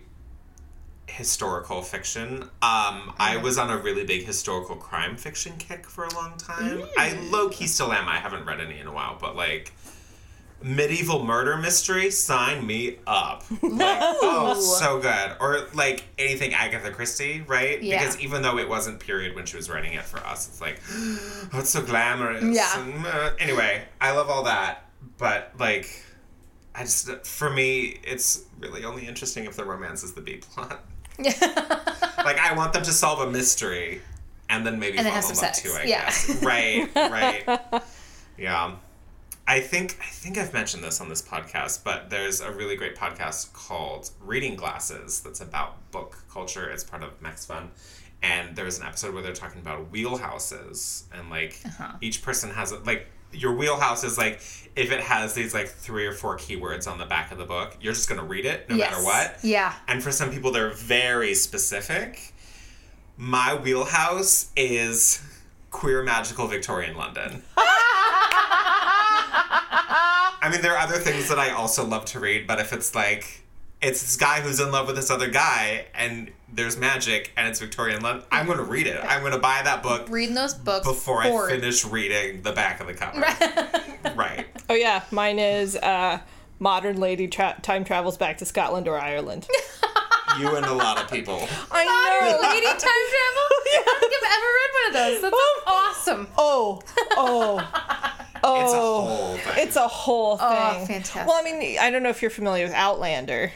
historical 1.07 1.81
fiction. 1.81 2.43
Um, 2.43 3.13
I 3.17 3.39
was 3.41 3.57
on 3.57 3.71
a 3.71 3.77
really 3.77 4.03
big 4.05 4.25
historical 4.25 4.75
crime 4.75 5.17
fiction 5.17 5.53
kick 5.57 5.87
for 5.87 6.05
a 6.05 6.13
long 6.13 6.37
time. 6.37 6.83
I 6.95 7.13
low 7.31 7.49
key 7.49 7.65
still 7.65 7.91
am. 7.91 8.07
I 8.07 8.17
haven't 8.17 8.45
read 8.45 8.61
any 8.61 8.79
in 8.79 8.85
a 8.85 8.93
while, 8.93 9.17
but 9.19 9.35
like 9.35 9.73
medieval 10.61 11.23
murder 11.23 11.57
mystery, 11.57 12.11
sign 12.11 12.65
me 12.65 12.97
up. 13.07 13.43
Like, 13.63 13.99
oh, 14.21 14.59
so 14.59 14.99
good. 14.99 15.35
Or 15.39 15.67
like 15.73 16.03
anything 16.19 16.53
Agatha 16.53 16.91
Christie, 16.91 17.43
right? 17.47 17.81
Yeah. 17.81 17.99
Because 17.99 18.19
even 18.19 18.43
though 18.43 18.59
it 18.59 18.69
wasn't 18.69 18.99
period 18.99 19.35
when 19.35 19.47
she 19.47 19.57
was 19.57 19.67
writing 19.67 19.93
it 19.93 20.03
for 20.03 20.19
us, 20.19 20.47
it's 20.47 20.61
like, 20.61 20.79
oh, 20.91 21.59
it's 21.59 21.71
so 21.71 21.81
glamorous. 21.81 22.43
Yeah. 22.43 22.79
And, 22.79 23.05
uh, 23.05 23.31
anyway, 23.39 23.83
I 23.99 24.11
love 24.11 24.29
all 24.29 24.43
that, 24.43 24.85
but 25.17 25.53
like. 25.59 26.03
I 26.77 26.81
just, 26.83 27.09
for 27.25 27.49
me, 27.49 27.99
it's 28.03 28.43
really 28.59 28.83
only 28.85 29.07
interesting 29.07 29.45
if 29.45 29.55
the 29.55 29.65
romance 29.65 30.03
is 30.03 30.13
the 30.13 30.21
B 30.21 30.37
plot. 30.37 30.83
Like, 32.17 32.39
I 32.39 32.53
want 32.55 32.73
them 32.73 32.83
to 32.83 32.91
solve 32.91 33.19
a 33.27 33.31
mystery 33.31 34.01
and 34.49 34.65
then 34.65 34.79
maybe 34.79 34.97
And 34.97 35.07
fall 35.07 35.15
in 35.17 35.23
love 35.23 35.35
sex. 35.35 35.61
too, 35.61 35.71
I 35.71 35.83
Yeah. 35.83 36.05
guess. 36.05 36.43
Right, 36.43 36.89
right. 36.95 37.81
yeah. 38.37 38.75
I 39.47 39.61
think 39.61 39.97
I 40.01 40.05
think 40.09 40.37
I've 40.37 40.51
mentioned 40.53 40.83
this 40.83 40.99
on 40.99 41.07
this 41.07 41.21
podcast, 41.21 41.85
but 41.85 42.09
there's 42.09 42.41
a 42.41 42.51
really 42.51 42.75
great 42.75 42.97
podcast 42.97 43.53
called 43.53 44.09
Reading 44.19 44.55
Glasses 44.57 45.21
that's 45.21 45.39
about 45.39 45.89
book 45.91 46.17
culture. 46.29 46.69
It's 46.69 46.83
part 46.83 47.01
of 47.01 47.21
Max 47.21 47.45
Fun. 47.45 47.71
And 48.21 48.55
there 48.57 48.65
was 48.65 48.77
an 48.79 48.85
episode 48.85 49.13
where 49.13 49.23
they're 49.23 49.31
talking 49.31 49.61
about 49.61 49.89
wheelhouses 49.93 51.03
and 51.13 51.29
like 51.29 51.61
Uh-huh. 51.65 51.93
each 52.01 52.21
person 52.23 52.49
has 52.49 52.73
a 52.73 52.79
like 52.79 53.07
your 53.31 53.53
wheelhouse 53.53 54.03
is 54.03 54.17
like 54.17 54.41
if 54.75 54.91
it 54.91 55.01
has 55.01 55.33
these 55.33 55.53
like 55.53 55.67
three 55.67 56.05
or 56.05 56.13
four 56.13 56.37
keywords 56.37 56.87
on 56.89 56.97
the 56.97 57.05
back 57.05 57.31
of 57.31 57.37
the 57.37 57.45
book, 57.45 57.75
you're 57.81 57.93
just 57.93 58.07
gonna 58.07 58.23
read 58.23 58.45
it 58.45 58.69
no 58.69 58.75
yes. 58.75 58.91
matter 58.91 59.03
what. 59.03 59.37
Yeah. 59.43 59.73
And 59.87 60.03
for 60.03 60.11
some 60.11 60.31
people, 60.31 60.51
they're 60.51 60.71
very 60.71 61.33
specific. 61.33 62.33
My 63.17 63.55
wheelhouse 63.55 64.51
is 64.55 65.23
queer 65.71 66.03
magical 66.03 66.47
Victorian 66.47 66.95
London. 66.95 67.41
I 70.39 70.49
mean, 70.51 70.61
there 70.61 70.73
are 70.73 70.79
other 70.79 70.97
things 70.99 71.27
that 71.29 71.39
I 71.39 71.49
also 71.49 71.83
love 71.83 72.05
to 72.05 72.19
read, 72.19 72.45
but 72.45 72.59
if 72.59 72.71
it's 72.71 72.93
like, 72.93 73.43
it's 73.81 74.01
this 74.01 74.15
guy 74.15 74.41
who's 74.41 74.59
in 74.59 74.71
love 74.71 74.87
with 74.87 74.95
this 74.95 75.09
other 75.11 75.29
guy, 75.29 75.85
and 75.93 76.31
there's 76.51 76.77
magic, 76.77 77.31
and 77.37 77.47
it's 77.47 77.59
Victorian 77.59 78.01
London, 78.01 78.25
I'm 78.31 78.45
going 78.45 78.57
to 78.57 78.63
read 78.63 78.87
it. 78.87 78.99
I'm 79.03 79.21
going 79.21 79.33
to 79.33 79.39
buy 79.39 79.61
that 79.63 79.83
book 79.83 80.07
Reading 80.09 80.35
those 80.35 80.53
books 80.53 80.87
before 80.87 81.23
forward. 81.23 81.51
I 81.51 81.55
finish 81.59 81.85
reading 81.85 82.41
the 82.41 82.53
back 82.53 82.79
of 82.79 82.87
the 82.87 82.93
cover. 82.93 83.19
right. 84.15 84.45
Oh 84.69 84.73
yeah, 84.73 85.03
mine 85.11 85.39
is 85.39 85.75
uh, 85.75 86.19
modern 86.59 86.99
lady 86.99 87.27
tra- 87.27 87.57
time 87.61 87.83
travels 87.83 88.17
back 88.17 88.37
to 88.39 88.45
Scotland 88.45 88.87
or 88.87 88.97
Ireland. 88.99 89.47
You 90.39 90.55
and 90.55 90.65
a 90.67 90.73
lot 90.73 91.01
of 91.01 91.09
people. 91.09 91.47
I 91.71 91.85
Modern 91.85 92.41
know. 92.41 92.49
lady 92.49 92.65
time 92.67 92.77
travel? 92.77 93.47
I 93.65 93.83
don't 93.85 93.99
think 93.99 94.13
I've 94.13 94.31
ever 94.37 94.49
read 94.57 94.71
one 94.73 94.87
of 94.87 94.93
those. 94.93 95.21
That 95.21 95.31
sounds 95.33 95.63
awesome. 95.65 96.27
Oh, 96.37 96.81
oh, 97.11 98.37
oh. 98.43 98.61
It's 98.61 98.73
a 98.73 98.77
whole 98.77 99.37
thing. 99.37 99.53
It's 99.67 99.75
a 99.77 99.87
whole 99.87 100.37
thing. 100.37 100.47
Oh, 100.49 100.85
fantastic. 100.85 101.25
Well, 101.25 101.39
I 101.39 101.43
mean, 101.43 101.79
I 101.79 101.89
don't 101.89 102.03
know 102.03 102.09
if 102.09 102.21
you're 102.21 102.29
familiar 102.29 102.65
with 102.65 102.73
Outlander. 102.73 103.51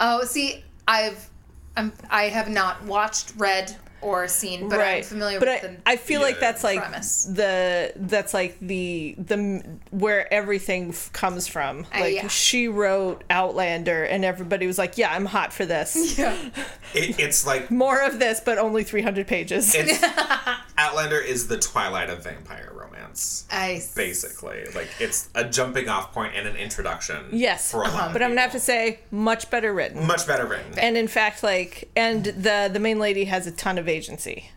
Oh, 0.00 0.24
see, 0.24 0.64
I've 0.88 1.28
I'm 1.76 1.92
I 2.10 2.24
have 2.24 2.48
not 2.48 2.82
watched, 2.84 3.34
read, 3.36 3.76
or 4.02 4.26
seen, 4.28 4.68
but 4.68 4.80
I'm 4.80 5.02
familiar 5.02 5.38
but 5.38 5.48
with 5.48 5.64
I, 5.64 5.66
the 5.68 5.76
I 5.86 5.96
feel 5.96 6.20
like 6.20 6.40
that's 6.40 6.64
like 6.64 6.78
premise. 6.80 7.24
the 7.24 7.92
that's 7.96 8.32
like 8.34 8.58
the 8.60 9.14
the 9.18 9.62
where 9.90 10.32
everything 10.32 10.90
f- 10.90 11.12
comes 11.12 11.46
from. 11.46 11.86
Uh, 11.94 12.00
Like 12.00 12.14
yeah. 12.14 12.28
she 12.28 12.68
wrote 12.68 13.24
Outlander, 13.30 14.04
and 14.04 14.24
everybody 14.24 14.66
was 14.66 14.78
like, 14.78 14.96
"Yeah, 14.98 15.12
I'm 15.14 15.26
hot 15.26 15.52
for 15.52 15.66
this. 15.66 16.18
yeah. 16.18 16.34
It, 16.94 17.18
it's 17.20 17.46
like 17.46 17.70
More 17.84 18.00
of 18.02 18.18
this, 18.18 18.40
but 18.40 18.58
only 18.58 18.84
300 18.84 19.26
pages." 19.26 19.74
It's 19.74 20.02
Outlander 20.78 21.18
is 21.20 21.48
the 21.48 21.58
Twilight 21.58 22.08
of 22.08 22.24
vampire 22.24 22.72
romance, 22.74 23.44
I 23.50 23.74
s- 23.74 23.94
basically. 23.94 24.64
Like 24.74 24.88
it's 24.98 25.28
a 25.34 25.44
jumping 25.44 25.88
off 25.88 26.12
point 26.12 26.34
and 26.34 26.48
an 26.48 26.56
introduction. 26.56 27.26
yes, 27.32 27.70
for 27.70 27.82
a 27.82 27.88
lot 27.88 28.06
of 28.08 28.12
but 28.14 28.22
I'm 28.22 28.30
gonna 28.30 28.40
have 28.40 28.52
to 28.52 28.60
say, 28.60 29.00
much 29.10 29.50
better 29.50 29.74
written. 29.74 30.06
much 30.06 30.26
better 30.26 30.46
written. 30.46 30.78
and 30.78 30.96
in 30.96 31.06
fact, 31.08 31.42
like, 31.42 31.90
and 31.96 32.24
the 32.24 32.70
the 32.72 32.80
main 32.80 32.98
lady 32.98 33.24
has 33.24 33.46
a 33.46 33.50
ton 33.52 33.76
of 33.76 33.88
agency. 33.90 34.50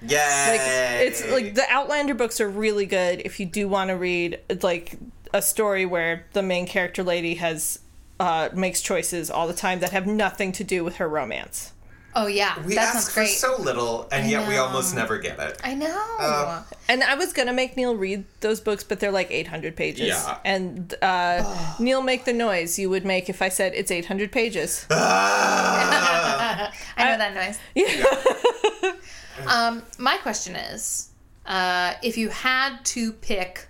Yeah, 0.00 0.46
like 0.50 1.06
it's 1.08 1.28
like 1.28 1.54
the 1.54 1.64
outlander 1.68 2.14
books 2.14 2.40
are 2.40 2.48
really 2.48 2.86
good 2.86 3.20
if 3.24 3.40
you 3.40 3.46
do 3.46 3.68
want 3.68 3.88
to 3.88 3.96
read 3.96 4.38
like 4.62 4.96
a 5.34 5.42
story 5.42 5.84
where 5.84 6.24
the 6.32 6.42
main 6.42 6.66
character 6.66 7.02
lady 7.02 7.34
has 7.34 7.80
uh 8.20 8.48
makes 8.54 8.80
choices 8.80 9.30
all 9.30 9.48
the 9.48 9.54
time 9.54 9.80
that 9.80 9.90
have 9.90 10.06
nothing 10.06 10.52
to 10.52 10.64
do 10.64 10.84
with 10.84 10.96
her 10.96 11.08
romance 11.08 11.72
Oh 12.20 12.26
yeah, 12.26 12.60
we 12.64 12.74
that 12.74 12.94
ask 12.94 12.94
sounds 12.94 13.08
for 13.10 13.20
great. 13.20 13.28
so 13.28 13.62
little, 13.62 14.08
and 14.10 14.28
yet 14.28 14.48
we 14.48 14.56
almost 14.56 14.94
never 14.94 15.18
get 15.18 15.38
it. 15.38 15.60
I 15.62 15.74
know. 15.74 16.16
Uh, 16.18 16.62
and 16.90 17.02
i 17.04 17.14
was 17.14 17.32
gonna 17.34 17.52
make 17.52 17.76
neil 17.76 17.94
read 17.94 18.24
those 18.40 18.60
books 18.60 18.82
but 18.82 18.98
they're 18.98 19.12
like 19.12 19.30
800 19.30 19.76
pages 19.76 20.08
Yeah. 20.08 20.38
and 20.44 20.94
uh 21.02 21.76
neil 21.78 22.00
make 22.00 22.24
the 22.24 22.32
noise 22.32 22.78
you 22.78 22.88
would 22.88 23.04
make 23.04 23.28
if 23.28 23.42
i 23.42 23.50
said 23.50 23.72
it's 23.74 23.90
800 23.90 24.32
pages 24.32 24.86
I 24.90 26.70
know 26.98 27.18
that 27.18 27.34
noise. 27.34 27.58
yeah 27.74 28.92
Um, 29.46 29.84
my 29.98 30.16
question 30.16 30.56
is, 30.56 31.10
uh, 31.46 31.92
if 32.02 32.16
you 32.18 32.28
had 32.30 32.84
to 32.86 33.12
pick 33.12 33.68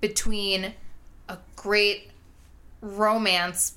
between 0.00 0.72
a 1.28 1.36
great 1.54 2.10
romance 2.80 3.74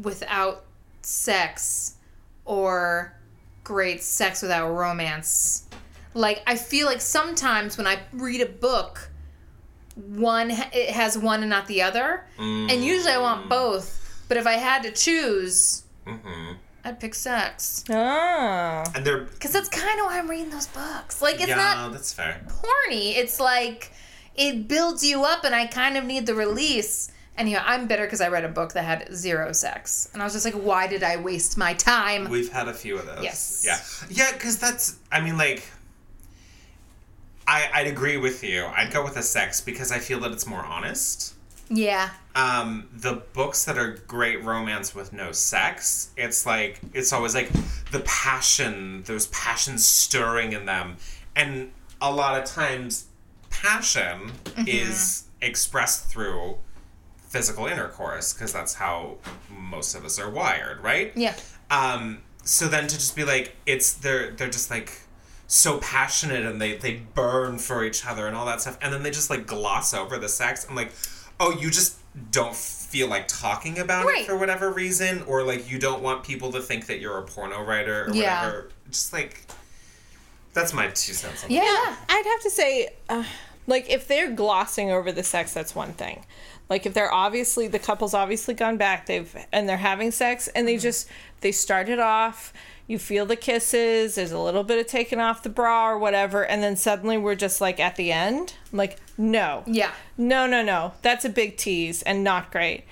without 0.00 0.64
sex 1.02 1.96
or 2.44 3.16
great 3.64 4.02
sex 4.02 4.42
without 4.42 4.72
romance, 4.72 5.68
like 6.14 6.42
I 6.46 6.56
feel 6.56 6.86
like 6.86 7.00
sometimes 7.00 7.78
when 7.78 7.86
I 7.86 7.98
read 8.12 8.40
a 8.40 8.46
book, 8.46 9.10
one 9.94 10.50
it 10.50 10.90
has 10.90 11.16
one 11.18 11.40
and 11.42 11.50
not 11.50 11.66
the 11.66 11.82
other, 11.82 12.24
and 12.38 12.84
usually 12.84 13.12
I 13.12 13.18
want 13.18 13.48
both. 13.48 13.98
But 14.28 14.36
if 14.38 14.46
I 14.46 14.54
had 14.54 14.82
to 14.84 14.90
choose, 14.92 15.84
I'd 16.84 16.98
pick 16.98 17.14
sex 17.14 17.84
ah 17.90 18.82
And 18.94 19.04
they're 19.04 19.24
because 19.24 19.52
that's 19.52 19.68
kind 19.68 20.00
of 20.00 20.06
why 20.06 20.18
I'm 20.18 20.28
reading 20.28 20.50
those 20.50 20.66
books. 20.68 21.22
Like 21.22 21.36
it's 21.36 21.48
yeah, 21.48 21.56
not 21.56 21.92
that's 21.92 22.12
fair. 22.12 22.40
horny. 22.50 23.14
It's 23.16 23.38
like 23.38 23.92
it 24.34 24.66
builds 24.68 25.04
you 25.04 25.24
up, 25.24 25.44
and 25.44 25.54
I 25.54 25.66
kind 25.66 25.96
of 25.96 26.04
need 26.04 26.26
the 26.26 26.34
release. 26.34 27.10
And 27.42 27.50
yeah, 27.50 27.64
I'm 27.66 27.88
bitter 27.88 28.04
because 28.04 28.20
I 28.20 28.28
read 28.28 28.44
a 28.44 28.48
book 28.48 28.74
that 28.74 28.84
had 28.84 29.12
zero 29.12 29.50
sex, 29.50 30.08
and 30.12 30.22
I 30.22 30.24
was 30.24 30.32
just 30.32 30.44
like, 30.44 30.54
why 30.54 30.86
did 30.86 31.02
I 31.02 31.16
waste 31.16 31.58
my 31.58 31.74
time? 31.74 32.30
We've 32.30 32.52
had 32.52 32.68
a 32.68 32.72
few 32.72 32.96
of 32.96 33.04
those. 33.04 33.24
Yes. 33.24 33.64
Yeah. 33.66 33.80
Yeah, 34.08 34.32
because 34.32 34.60
that's. 34.60 34.96
I 35.10 35.20
mean, 35.20 35.36
like. 35.36 35.64
I, 37.48 37.68
I'd 37.74 37.88
agree 37.88 38.16
with 38.16 38.44
you. 38.44 38.64
I'd 38.66 38.92
go 38.92 39.02
with 39.02 39.16
a 39.16 39.24
sex 39.24 39.60
because 39.60 39.90
I 39.90 39.98
feel 39.98 40.20
that 40.20 40.30
it's 40.30 40.46
more 40.46 40.64
honest. 40.64 41.34
Yeah. 41.68 42.10
Um, 42.36 42.88
the 42.94 43.24
books 43.32 43.64
that 43.64 43.76
are 43.76 43.98
great 44.06 44.44
romance 44.44 44.94
with 44.94 45.12
no 45.12 45.32
sex, 45.32 46.10
it's 46.16 46.46
like 46.46 46.78
it's 46.94 47.12
always 47.12 47.34
like 47.34 47.50
the 47.90 48.04
passion, 48.06 49.02
those 49.06 49.26
passions 49.26 49.84
stirring 49.84 50.52
in 50.52 50.64
them, 50.64 50.96
and 51.34 51.72
a 52.00 52.12
lot 52.12 52.40
of 52.40 52.44
times, 52.44 53.06
passion 53.50 54.30
is 54.64 55.24
expressed 55.40 56.06
through 56.06 56.58
physical 57.32 57.66
intercourse 57.66 58.32
because 58.34 58.52
that's 58.52 58.74
how 58.74 59.16
most 59.50 59.94
of 59.94 60.04
us 60.04 60.18
are 60.18 60.28
wired, 60.30 60.82
right? 60.82 61.12
Yeah. 61.16 61.34
Um, 61.70 62.18
so 62.44 62.68
then 62.68 62.86
to 62.88 62.94
just 62.94 63.16
be 63.16 63.24
like, 63.24 63.56
it's 63.66 63.94
they're 63.94 64.30
they're 64.32 64.50
just 64.50 64.70
like 64.70 65.00
so 65.46 65.78
passionate 65.78 66.44
and 66.44 66.60
they 66.60 66.76
they 66.76 67.02
burn 67.14 67.58
for 67.58 67.84
each 67.84 68.04
other 68.06 68.26
and 68.26 68.36
all 68.36 68.46
that 68.46 68.60
stuff, 68.60 68.78
and 68.82 68.92
then 68.92 69.02
they 69.02 69.10
just 69.10 69.30
like 69.30 69.46
gloss 69.46 69.94
over 69.94 70.18
the 70.18 70.28
sex. 70.28 70.66
I'm 70.68 70.76
like, 70.76 70.92
oh, 71.40 71.52
you 71.58 71.70
just 71.70 71.98
don't 72.30 72.54
feel 72.54 73.08
like 73.08 73.26
talking 73.26 73.78
about 73.78 74.04
Right. 74.04 74.20
it 74.22 74.26
for 74.26 74.36
whatever 74.36 74.70
reason, 74.70 75.22
or 75.26 75.42
like 75.42 75.70
you 75.70 75.78
don't 75.78 76.02
want 76.02 76.24
people 76.24 76.52
to 76.52 76.60
think 76.60 76.86
that 76.86 77.00
you're 77.00 77.16
a 77.18 77.22
porno 77.22 77.62
writer 77.62 78.04
or 78.08 78.14
Yeah. 78.14 78.44
whatever. 78.46 78.68
Just 78.90 79.12
like 79.14 79.46
that's 80.52 80.74
my 80.74 80.88
two 80.88 81.14
cents. 81.14 81.44
On 81.44 81.50
Yeah. 81.50 81.62
I'd 82.08 82.26
have 82.26 82.42
to 82.42 82.50
say, 82.50 82.90
uh, 83.08 83.24
like, 83.66 83.88
if 83.88 84.06
they're 84.06 84.30
glossing 84.32 84.90
over 84.90 85.10
the 85.12 85.22
sex, 85.22 85.54
that's 85.54 85.74
one 85.74 85.94
thing. 85.94 86.26
Like, 86.68 86.86
if 86.86 86.94
they're 86.94 87.12
obviously 87.12 87.68
the 87.68 87.78
couple's 87.78 88.14
obviously 88.14 88.54
gone 88.54 88.76
back, 88.76 89.06
they've 89.06 89.34
and 89.52 89.68
they're 89.68 89.76
having 89.76 90.10
sex, 90.10 90.48
and 90.48 90.66
they 90.66 90.76
just 90.78 91.08
they 91.40 91.52
started 91.52 91.98
off. 91.98 92.52
You 92.86 92.98
feel 92.98 93.26
the 93.26 93.36
kisses. 93.36 94.16
There's 94.16 94.32
a 94.32 94.38
little 94.38 94.64
bit 94.64 94.78
of 94.78 94.86
taking 94.86 95.20
off 95.20 95.42
the 95.42 95.48
bra 95.48 95.90
or 95.90 95.98
whatever, 95.98 96.44
and 96.44 96.62
then 96.62 96.76
suddenly 96.76 97.16
we're 97.18 97.34
just 97.36 97.60
like 97.60 97.78
at 97.78 97.96
the 97.96 98.10
end. 98.12 98.54
I'm 98.72 98.78
like, 98.78 98.98
no, 99.16 99.62
Yeah. 99.66 99.92
no, 100.18 100.46
no, 100.46 100.62
no. 100.62 100.92
That's 101.02 101.24
a 101.24 101.28
big 101.30 101.56
tease 101.56 102.02
and 102.02 102.24
not 102.24 102.50
great. 102.50 102.84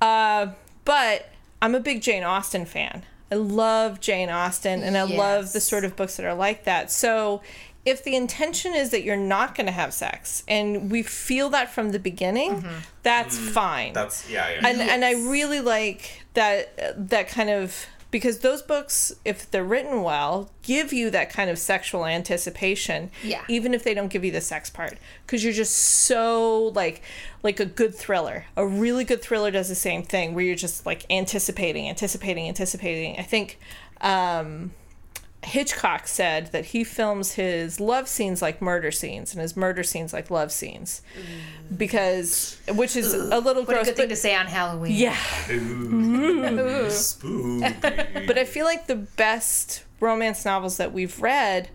Uh, 0.00 0.48
but 0.84 1.28
I'm 1.60 1.74
a 1.74 1.80
big 1.80 2.02
Jane 2.02 2.22
Austen 2.24 2.64
fan. 2.66 3.04
I 3.30 3.34
love 3.36 3.98
Jane 4.00 4.28
Austen 4.28 4.82
and 4.82 4.96
I 4.96 5.04
love 5.04 5.52
the 5.52 5.60
sort 5.60 5.84
of 5.84 5.96
books 5.96 6.16
that 6.16 6.26
are 6.26 6.34
like 6.34 6.64
that. 6.64 6.90
So 6.90 7.40
if 7.84 8.04
the 8.04 8.14
intention 8.14 8.74
is 8.74 8.90
that 8.90 9.02
you're 9.02 9.16
not 9.16 9.54
going 9.54 9.66
to 9.66 9.72
have 9.72 9.92
sex 9.92 10.44
and 10.46 10.90
we 10.90 11.02
feel 11.02 11.48
that 11.50 11.72
from 11.72 11.90
the 11.92 11.98
beginning, 11.98 12.64
that's 13.02 13.36
fine. 13.36 13.92
That's 13.92 14.28
yeah, 14.30 14.48
yeah. 14.50 14.66
and 14.68 14.80
and 14.80 15.04
I 15.04 15.12
really 15.12 15.60
like 15.60 16.22
that 16.34 17.08
that 17.10 17.28
kind 17.28 17.50
of 17.50 17.86
because 18.12 18.40
those 18.40 18.60
books 18.62 19.12
if 19.24 19.50
they're 19.50 19.64
written 19.64 20.02
well 20.02 20.50
give 20.62 20.92
you 20.92 21.08
that 21.10 21.30
kind 21.30 21.48
of 21.50 21.58
sexual 21.58 22.04
anticipation 22.04 23.10
Yeah. 23.24 23.42
even 23.48 23.72
if 23.74 23.82
they 23.84 23.94
don't 23.94 24.08
give 24.08 24.22
you 24.22 24.30
the 24.30 24.42
sex 24.42 24.68
part 24.68 24.98
because 25.26 25.42
you're 25.42 25.52
just 25.54 25.74
so 25.74 26.70
like 26.74 27.00
like 27.42 27.58
a 27.58 27.64
good 27.64 27.94
thriller 27.94 28.44
a 28.54 28.66
really 28.66 29.04
good 29.04 29.22
thriller 29.22 29.50
does 29.50 29.70
the 29.70 29.74
same 29.74 30.02
thing 30.02 30.34
where 30.34 30.44
you're 30.44 30.54
just 30.54 30.84
like 30.84 31.06
anticipating 31.10 31.88
anticipating 31.88 32.48
anticipating 32.48 33.18
i 33.18 33.22
think 33.22 33.58
um 34.02 34.72
Hitchcock 35.44 36.06
said 36.06 36.48
that 36.52 36.66
he 36.66 36.84
films 36.84 37.32
his 37.32 37.80
love 37.80 38.08
scenes 38.08 38.40
like 38.40 38.62
murder 38.62 38.90
scenes 38.90 39.32
and 39.32 39.40
his 39.40 39.56
murder 39.56 39.82
scenes 39.82 40.12
like 40.12 40.30
love 40.30 40.52
scenes. 40.52 41.02
Because 41.76 42.58
which 42.68 42.96
is 42.96 43.12
a 43.12 43.40
little 43.40 43.64
What 43.64 43.70
a 43.70 43.74
gross 43.74 43.86
good 43.86 43.96
thing 43.96 44.08
to 44.10 44.16
say 44.16 44.34
on 44.34 44.46
Halloween. 44.46 44.92
yeah. 44.92 45.16
Ooh, 45.50 46.90
spooky. 46.90 47.74
but 47.80 48.38
I 48.38 48.44
feel 48.44 48.64
like 48.64 48.86
the 48.86 48.96
best 48.96 49.84
romance 50.00 50.44
novels 50.44 50.76
that 50.76 50.92
we've 50.92 51.20
read 51.20 51.70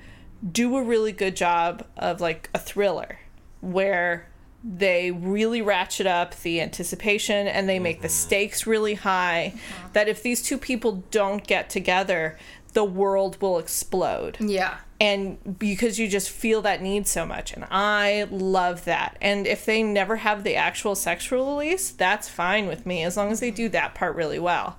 do 0.49 0.77
a 0.77 0.84
really 0.84 1.12
good 1.12 1.36
job 1.36 1.86
of 1.97 2.21
like 2.21 2.49
a 2.53 2.60
thriller 2.60 3.19
where 3.62 4.30
they 4.63 5.12
really 5.12 5.62
ratchet 5.62 6.08
up 6.08 6.36
the 6.41 6.60
anticipation 6.60 7.47
and 7.47 7.69
they 7.69 7.80
make 7.80 8.01
the 8.01 8.08
mm-hmm. 8.08 8.13
stakes 8.13 8.67
really 8.67 8.95
high 8.95 9.53
uh-huh. 9.53 9.88
that 9.93 10.08
if 10.08 10.23
these 10.23 10.41
two 10.41 10.58
people 10.58 11.03
don't 11.12 11.45
get 11.45 11.69
together 11.69 12.38
the 12.78 12.84
world 12.84 13.42
will 13.42 13.58
explode. 13.58 14.38
Yeah. 14.40 14.78
and 15.00 15.58
because 15.58 15.98
you 16.00 16.08
just 16.08 16.30
feel 16.30 16.62
that 16.62 16.80
need 16.82 17.08
so 17.08 17.26
much 17.26 17.54
and 17.54 17.66
i 17.72 18.28
love 18.30 18.86
that. 18.86 19.18
And 19.20 19.48
if 19.48 19.66
they 19.66 19.82
never 19.82 20.18
have 20.18 20.44
the 20.44 20.56
actual 20.56 20.94
sexual 20.96 21.42
release 21.58 21.90
that's 21.90 22.30
fine 22.30 22.68
with 22.68 22.86
me 22.86 23.04
as 23.04 23.18
long 23.18 23.32
as 23.32 23.40
they 23.40 23.50
do 23.52 23.68
that 23.70 23.96
part 23.96 24.16
really 24.16 24.38
well. 24.40 24.78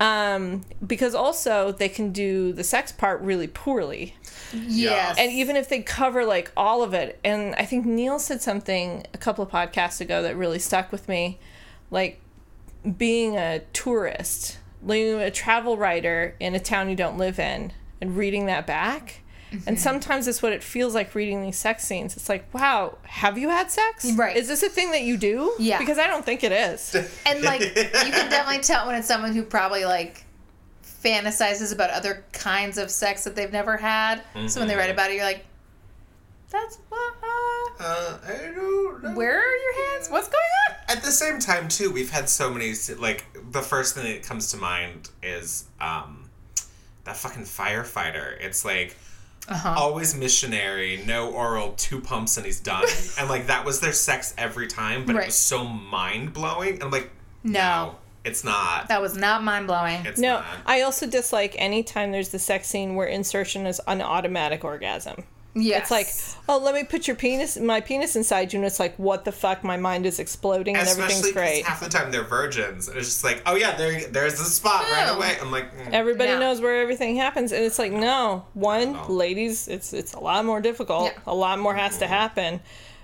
Um, 0.00 0.62
because 0.86 1.12
also 1.12 1.72
they 1.72 1.88
can 1.88 2.12
do 2.12 2.52
the 2.52 2.62
sex 2.62 2.92
part 2.92 3.20
really 3.20 3.48
poorly. 3.48 4.14
Yes. 4.52 5.16
and 5.18 5.32
even 5.32 5.56
if 5.56 5.68
they 5.68 5.82
cover 5.82 6.24
like 6.24 6.52
all 6.56 6.82
of 6.82 6.94
it 6.94 7.18
and 7.24 7.54
i 7.56 7.64
think 7.64 7.84
neil 7.84 8.18
said 8.18 8.40
something 8.40 9.04
a 9.12 9.18
couple 9.18 9.44
of 9.44 9.50
podcasts 9.50 10.00
ago 10.00 10.22
that 10.22 10.36
really 10.36 10.58
stuck 10.60 10.90
with 10.92 11.08
me 11.08 11.38
like 11.90 12.20
being 12.96 13.36
a 13.36 13.60
tourist 13.72 14.57
like 14.82 15.00
a 15.00 15.30
travel 15.30 15.76
writer 15.76 16.34
in 16.40 16.54
a 16.54 16.60
town 16.60 16.88
you 16.88 16.96
don't 16.96 17.18
live 17.18 17.38
in 17.38 17.72
and 18.00 18.16
reading 18.16 18.46
that 18.46 18.66
back 18.66 19.22
and 19.50 19.60
mm-hmm. 19.60 19.76
sometimes 19.76 20.28
it's 20.28 20.42
what 20.42 20.52
it 20.52 20.62
feels 20.62 20.94
like 20.94 21.14
reading 21.14 21.42
these 21.42 21.56
sex 21.56 21.84
scenes 21.84 22.16
it's 22.16 22.28
like 22.28 22.52
wow 22.52 22.98
have 23.04 23.38
you 23.38 23.48
had 23.48 23.70
sex 23.70 24.12
Right. 24.12 24.36
is 24.36 24.46
this 24.46 24.62
a 24.62 24.68
thing 24.68 24.90
that 24.90 25.02
you 25.02 25.16
do 25.16 25.54
Yeah. 25.58 25.78
because 25.78 25.98
i 25.98 26.06
don't 26.06 26.24
think 26.24 26.44
it 26.44 26.52
is 26.52 26.94
And 27.26 27.42
like 27.42 27.60
you 27.62 27.68
can 27.68 27.82
definitely 28.30 28.62
tell 28.62 28.86
when 28.86 28.94
it's 28.94 29.08
someone 29.08 29.32
who 29.32 29.42
probably 29.42 29.84
like 29.84 30.24
fantasizes 31.02 31.72
about 31.72 31.90
other 31.90 32.24
kinds 32.32 32.78
of 32.78 32.90
sex 32.90 33.24
that 33.24 33.36
they've 33.36 33.52
never 33.52 33.76
had. 33.76 34.22
So 34.48 34.60
when 34.60 34.68
they 34.68 34.74
write 34.74 34.84
mm-hmm. 34.84 34.92
about 34.92 35.10
it, 35.10 35.14
you're 35.14 35.24
like, 35.24 35.44
"That's 36.50 36.78
what? 36.88 37.14
Uh, 37.80 38.18
I 38.26 38.52
don't 38.54 39.02
know. 39.02 39.10
where 39.12 39.38
are 39.38 39.56
your 39.56 39.90
hands? 39.92 40.08
What's 40.10 40.28
going 40.28 40.42
on?" 40.70 40.76
At 40.96 41.02
the 41.02 41.10
same 41.12 41.38
time, 41.38 41.68
too, 41.68 41.90
we've 41.90 42.10
had 42.10 42.28
so 42.28 42.50
many. 42.50 42.72
Like 42.98 43.24
the 43.52 43.62
first 43.62 43.94
thing 43.94 44.04
that 44.04 44.22
comes 44.22 44.50
to 44.52 44.56
mind 44.56 45.10
is 45.22 45.64
um, 45.80 46.28
that 47.04 47.16
fucking 47.16 47.44
firefighter. 47.44 48.38
It's 48.40 48.64
like 48.64 48.96
Uh-huh. 49.48 49.74
always 49.78 50.14
missionary, 50.14 51.02
no 51.06 51.30
oral, 51.30 51.72
two 51.76 52.00
pumps 52.00 52.36
and 52.36 52.44
he's 52.44 52.60
done. 52.60 52.84
and 53.18 53.28
like 53.28 53.46
that 53.46 53.64
was 53.64 53.80
their 53.80 53.92
sex 53.92 54.34
every 54.36 54.66
time, 54.66 55.04
but 55.06 55.14
Right. 55.14 55.22
it 55.22 55.26
was 55.26 55.34
so 55.36 55.64
mind 55.64 56.32
blowing. 56.34 56.74
And 56.74 56.82
I'm 56.84 56.90
like, 56.90 57.10
No. 57.44 57.96
it's 58.24 58.44
not. 58.44 58.88
That 58.88 59.00
was 59.00 59.16
not 59.16 59.42
mind 59.42 59.66
blowing. 59.66 60.04
It's 60.04 60.20
no 60.20 60.34
not. 60.40 60.44
i 60.66 60.82
also 60.82 61.06
dislike 61.06 61.54
anytime 61.58 62.12
there's 62.12 62.28
the 62.30 62.38
sex 62.38 62.68
scene 62.68 62.94
where 62.94 63.06
insertion 63.06 63.66
is 63.66 63.80
an 63.86 64.02
automatic 64.02 64.64
orgasm 64.64 65.24
Yes. 65.60 65.82
It's 65.82 65.90
like, 65.90 66.06
oh, 66.48 66.58
let 66.62 66.74
me 66.74 66.84
put 66.84 67.06
your 67.06 67.16
penis, 67.16 67.56
my 67.58 67.80
penis 67.80 68.14
inside 68.16 68.52
you, 68.52 68.58
and 68.58 68.66
it's 68.66 68.78
like, 68.78 68.96
what 68.98 69.24
the 69.24 69.32
fuck? 69.32 69.64
My 69.64 69.76
mind 69.76 70.06
is 70.06 70.18
exploding 70.18 70.76
and 70.76 70.86
Especially 70.86 71.02
everything's 71.04 71.24
'cause 71.26 71.32
great. 71.32 71.64
half 71.66 71.80
the 71.80 71.88
time 71.88 72.10
they're 72.12 72.22
virgins. 72.22 72.88
And 72.88 72.96
it's 72.96 73.08
just 73.08 73.24
like, 73.24 73.42
oh 73.46 73.56
yeah, 73.56 73.76
there, 73.76 74.00
there's 74.08 74.38
the 74.38 74.44
spot 74.44 74.82
right 74.90 75.08
Oh. 75.08 75.16
away. 75.16 75.36
I'm 75.40 75.50
like, 75.50 75.76
mm. 75.76 75.92
Everybody 75.92 76.30
No. 76.32 76.38
knows 76.40 76.60
where 76.60 76.80
everything 76.80 77.16
happens, 77.16 77.52
and 77.52 77.64
it's 77.64 77.78
like, 77.78 77.92
no, 77.92 78.46
one, 78.54 78.92
No. 78.92 79.06
ladies, 79.08 79.68
it's 79.68 79.92
it's 79.92 80.12
a 80.14 80.20
lot 80.20 80.44
more 80.44 80.60
difficult. 80.60 81.12
Yeah. 81.12 81.18
A 81.26 81.34
lot 81.34 81.58
more 81.58 81.74
has 81.74 81.98
to 81.98 82.06
happen, 82.06 82.60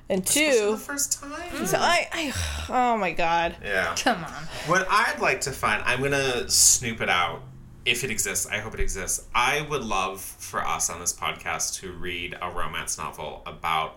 and 0.09 0.23
Especially 0.23 0.59
two, 0.59 0.71
the 0.73 0.77
first 0.77 1.21
time. 1.21 1.67
so 1.67 1.79
I, 1.79 2.09
I, 2.13 2.33
oh 2.69 2.97
my 2.99 3.13
god, 3.13 3.57
Yeah. 3.65 3.95
Come 3.99 4.23
on. 4.25 4.31
What 4.67 4.87
I'd 4.91 5.19
like 5.21 5.41
to 5.43 5.51
find, 5.51 5.83
I'm 5.85 6.03
gonna 6.03 6.49
snoop 6.51 7.01
it 7.01 7.09
out 7.09 7.43
if 7.85 8.03
it 8.05 8.11
exists. 8.11 8.47
I 8.47 8.59
hope 8.59 8.75
it 8.75 8.81
exists. 8.81 9.27
I 9.35 9.63
would 9.69 9.83
love 9.83 10.21
for 10.21 10.65
us 10.67 10.89
on 10.91 11.01
this 11.01 11.13
podcast 11.13 11.81
to 11.81 11.93
read 11.93 12.37
a 12.41 12.51
romance 12.51 12.97
novel 12.99 13.43
about 13.47 13.97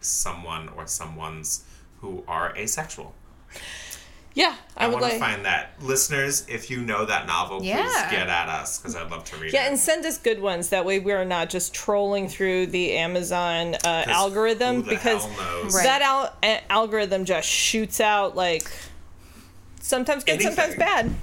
someone 0.00 0.68
or 0.76 0.86
someone's 0.86 1.64
who 2.00 2.22
are 2.28 2.54
asexual. 2.56 3.14
yeah, 4.34 4.54
I, 4.76 4.84
I, 4.84 4.88
would 4.88 5.00
want 5.00 5.04
to 5.06 5.10
like. 5.12 5.18
find 5.20 5.44
that. 5.46 5.72
Listeners, 5.80 6.44
if 6.46 6.70
you 6.70 6.82
know 6.82 7.06
that 7.06 7.26
novel, 7.26 7.58
please 7.60 7.68
Yeah. 7.70 8.10
get 8.10 8.28
at 8.28 8.48
us 8.48 8.78
because 8.78 8.94
I'd 8.94 9.10
love 9.10 9.24
to 9.24 9.36
read 9.36 9.52
yeah, 9.52 9.60
it. 9.60 9.62
Yeah, 9.64 9.68
and 9.70 9.78
send 9.78 10.04
us 10.04 10.18
good 10.18 10.40
ones. 10.40 10.68
That 10.68 10.84
way, 10.84 10.98
we 11.00 11.12
are 11.12 11.24
not 11.24 11.48
just 11.48 11.72
trolling 11.74 12.28
through 12.28 12.66
the 12.66 12.92
Amazon 12.98 13.74
uh, 13.76 13.78
'Cause 13.80 14.08
algorithm 14.08 14.76
who 14.76 14.82
the 14.82 14.90
because 14.90 15.24
hell 15.24 15.62
knows? 15.62 15.74
That 15.82 16.02
al- 16.02 16.36
a- 16.42 16.60
algorithm 16.70 17.24
just 17.24 17.48
shoots 17.48 17.98
out 17.98 18.36
like 18.36 18.70
sometimes 19.80 20.22
good, 20.22 20.42
sometimes 20.42 20.74
bad. 20.76 21.14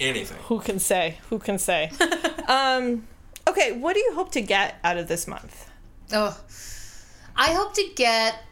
Anything. 0.00 0.38
Who 0.44 0.60
can 0.60 0.78
say? 0.78 1.18
Who 1.30 1.38
can 1.38 1.58
say? 1.58 1.90
um, 2.48 3.06
okay, 3.48 3.72
what 3.72 3.94
do 3.94 4.00
you 4.00 4.12
hope 4.14 4.32
to 4.32 4.40
get 4.40 4.76
out 4.84 4.96
of 4.96 5.08
this 5.08 5.26
month? 5.26 5.70
Oh, 6.12 6.38
I 7.36 7.52
hope 7.52 7.74
to 7.74 7.84
get. 7.96 8.42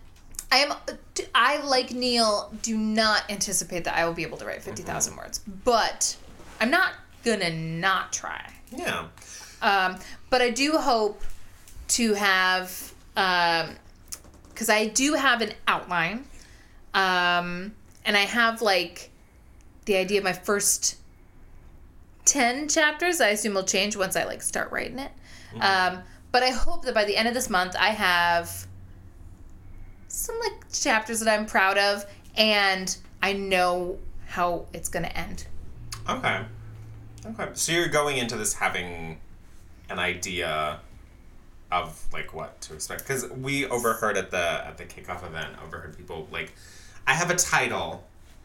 I 0.51 0.59
am. 0.59 0.72
I 1.34 1.62
like 1.64 1.93
Neil. 1.93 2.53
Do 2.62 2.76
not 2.76 3.30
anticipate 3.30 3.84
that 3.84 3.95
I 3.97 4.07
will 4.07 4.14
be 4.14 4.22
able 4.22 4.38
to 4.38 4.45
write 4.45 4.62
fifty 4.62 4.82
Mm-hmm. 4.82 5.16
words, 5.16 5.40
but 5.64 6.16
I'm 6.61 6.70
not 6.70 6.93
gonna 7.24 7.51
not 7.51 8.12
try. 8.12 8.53
Yeah. 8.70 9.07
Um, 9.61 9.99
but 10.28 10.43
I 10.43 10.51
do 10.51 10.72
hope 10.72 11.22
to 11.88 12.14
have, 12.14 12.93
because 13.14 14.68
I 14.68 14.86
do 14.86 15.14
have 15.14 15.40
an 15.40 15.53
outline, 15.68 16.24
um, 16.95 17.72
and 18.05 18.16
I 18.16 18.22
have 18.22 18.61
like 18.61 19.11
the 19.84 19.97
idea 19.97 20.18
of 20.18 20.24
my 20.24 20.32
first 20.32 20.97
ten 22.25 22.68
chapters. 22.68 23.20
I 23.20 23.29
assume 23.29 23.55
will 23.55 23.64
change 23.64 23.97
once 23.97 24.16
I 24.16 24.25
like 24.25 24.43
start 24.43 24.70
writing 24.73 24.99
it. 24.99 25.12
Um, 25.61 26.03
but 26.31 26.43
I 26.43 26.51
hope 26.51 26.85
that 26.85 26.95
by 26.95 27.05
the 27.05 27.16
end 27.16 27.29
of 27.29 27.35
this 27.35 27.51
month, 27.51 27.77
I 27.79 27.89
have 27.89 28.66
some 30.09 30.39
like 30.41 30.73
chapters 30.73 31.20
that 31.20 31.29
I'm 31.29 31.47
proud 31.47 31.79
of, 31.79 32.07
and 32.37 32.97
I 33.23 33.33
know 33.35 33.99
how 34.27 34.66
it's 34.73 34.89
gonna 34.89 35.09
end. 35.09 35.47
Okay. 36.09 36.43
Okay. 37.27 37.49
So 37.55 37.73
you're 37.73 37.89
going 37.89 38.16
into 38.16 38.37
this 38.37 38.55
having 38.55 39.18
an 39.89 39.99
idea 39.99 40.81
of 41.70 42.07
like 42.12 42.35
what 42.35 42.61
to 42.61 42.75
expect 42.75 43.07
because 43.07 43.29
we 43.31 43.66
overheard 43.66 44.16
at 44.16 44.31
the 44.31 44.66
at 44.66 44.77
the 44.77 44.85
kickoff 44.85 45.25
event 45.27 45.57
overheard 45.64 45.97
people 45.97 46.29
like 46.31 46.53
I 47.07 47.14
have 47.14 47.31
a 47.31 47.35
title 47.35 48.05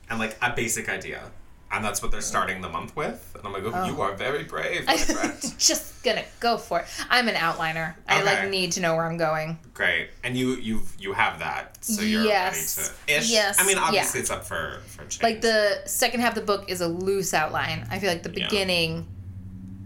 and 0.10 0.18
like 0.18 0.38
a 0.42 0.54
basic 0.56 0.88
idea 0.88 1.30
and 1.72 1.84
that's 1.84 2.02
what 2.02 2.12
they're 2.12 2.22
starting 2.22 2.62
the 2.62 2.70
month 2.70 2.96
with 2.96 3.36
and 3.38 3.46
I'm 3.46 3.54
like 3.54 3.64
oh, 3.66 3.86
you 3.86 3.96
oh. 3.98 4.02
are 4.02 4.16
very 4.16 4.44
brave 4.44 4.86
my 4.86 4.98
friend. 5.16 5.34
Just 5.58 6.04
gonna 6.04 6.24
go 6.40 6.58
for 6.58 6.82
it. 6.82 6.86
I'm 7.10 7.28
an 7.28 7.36
outliner. 7.36 7.96
I 8.08 8.24
like 8.24 8.50
need 8.50 8.72
to 8.74 8.82
know 8.82 8.96
where 8.96 9.06
I'm 9.06 9.18
going. 9.18 9.58
great 9.74 10.10
and 10.24 10.38
you 10.38 10.56
you 10.56 10.82
you 10.98 11.14
have 11.14 11.40
that 11.40 11.84
so 11.84 12.02
you're 12.02 12.24
Yes. 12.24 12.78
ready 12.78 12.90
to 13.18 13.20
ish 13.20 13.32
Yes. 13.32 13.60
I 13.60 13.66
mean 13.66 13.78
Yeah. 13.78 13.84
obviously 13.84 14.20
it's 14.22 14.32
up 14.32 14.46
for 14.46 14.82
for 14.88 15.04
change 15.06 15.24
Like 15.24 15.42
the 15.42 15.82
second 15.86 16.22
half 16.22 16.38
of 16.38 16.46
the 16.46 16.46
book 16.46 16.70
is 16.70 16.82
a 16.82 16.88
loose 16.88 17.34
outline. 17.34 17.88
I 17.92 18.00
feel 18.00 18.10
like 18.12 18.24
the 18.24 18.32
Yeah. 18.34 18.48
beginning, 18.48 19.08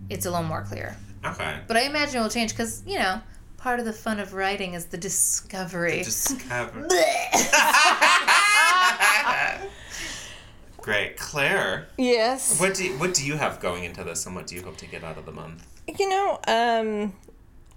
it's 0.09 0.25
a 0.25 0.32
little 0.32 0.45
more 0.45 0.61
clear. 0.63 0.95
okay 1.25 1.59
But 1.67 1.77
I 1.77 1.82
imagine 1.82 2.17
it 2.17 2.21
will 2.21 2.29
change 2.29 2.51
because 2.51 2.84
you 2.86 2.99
know 2.99 3.21
part 3.57 3.79
of 3.79 3.86
the 3.86 3.93
fun 3.93 4.19
of 4.19 4.34
writing 4.34 4.73
is 4.75 4.86
the 4.86 4.97
discovery. 4.97 6.03
discover 6.03 6.88
Blech. 6.88 7.32
great 10.82 11.17
Claire 11.17 11.88
Yes. 11.97 12.59
what 12.59 12.73
do 12.73 12.86
you, 12.86 12.97
what 12.97 13.13
do 13.13 13.25
you 13.25 13.36
have 13.36 13.59
going 13.59 13.84
into 13.84 14.03
this 14.03 14.25
and 14.25 14.36
what 14.36 14.47
do 14.47 14.55
you 14.55 14.63
hope 14.63 14.77
to 14.77 14.88
get 14.88 15.03
out 15.03 15.17
of 15.17 15.25
the 15.25 15.32
month 15.32 15.65
You 15.88 16.09
know, 16.09 16.39
um, 16.47 17.13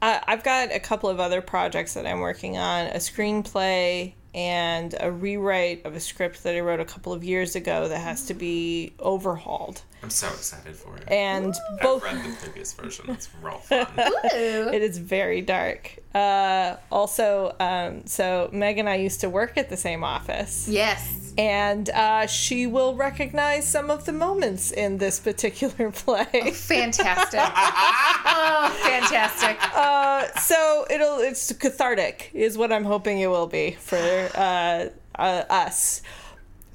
I, 0.02 0.22
I've 0.26 0.42
got 0.44 0.72
a 0.72 0.80
couple 0.80 1.08
of 1.08 1.20
other 1.20 1.40
projects 1.40 1.94
that 1.94 2.06
I'm 2.06 2.20
working 2.20 2.56
on 2.56 2.86
a 2.88 2.96
screenplay 2.96 4.14
and 4.34 4.94
a 5.00 5.10
rewrite 5.10 5.84
of 5.86 5.94
a 5.94 6.00
script 6.00 6.42
that 6.42 6.54
I 6.54 6.60
wrote 6.60 6.80
a 6.80 6.84
couple 6.84 7.12
of 7.12 7.22
years 7.22 7.54
ago 7.54 7.88
that 7.88 8.00
has 8.00 8.26
to 8.26 8.34
be 8.34 8.92
overhauled. 8.98 9.82
I'm 10.04 10.10
so 10.10 10.26
excited 10.28 10.76
for 10.76 10.94
it. 10.98 11.10
And 11.10 11.54
both. 11.80 12.04
I've 12.04 12.22
read 12.22 12.34
the 12.34 12.36
previous 12.36 12.74
version. 12.74 13.08
It's 13.08 13.30
real 13.40 13.56
fun. 13.56 13.86
Ooh. 13.98 14.68
It 14.68 14.82
is 14.82 14.98
very 14.98 15.40
dark. 15.40 15.98
Uh, 16.14 16.76
also, 16.92 17.56
um, 17.58 18.06
so 18.06 18.50
Meg 18.52 18.76
and 18.76 18.86
I 18.86 18.96
used 18.96 19.22
to 19.22 19.30
work 19.30 19.56
at 19.56 19.70
the 19.70 19.78
same 19.78 20.04
office. 20.04 20.68
Yes. 20.68 21.32
And 21.38 21.88
uh, 21.88 22.26
she 22.26 22.66
will 22.66 22.94
recognize 22.96 23.66
some 23.66 23.90
of 23.90 24.04
the 24.04 24.12
moments 24.12 24.72
in 24.72 24.98
this 24.98 25.18
particular 25.20 25.90
play. 26.04 26.50
Fantastic. 26.52 27.40
oh, 27.40 28.78
fantastic. 28.84 29.56
Uh, 29.74 30.26
so 30.38 30.86
it'll 30.90 31.20
it's 31.20 31.50
cathartic 31.54 32.30
is 32.34 32.58
what 32.58 32.70
I'm 32.70 32.84
hoping 32.84 33.20
it 33.20 33.28
will 33.28 33.46
be 33.46 33.70
for 33.80 33.96
uh, 34.34 34.88
uh, 35.18 35.44
us. 35.48 36.02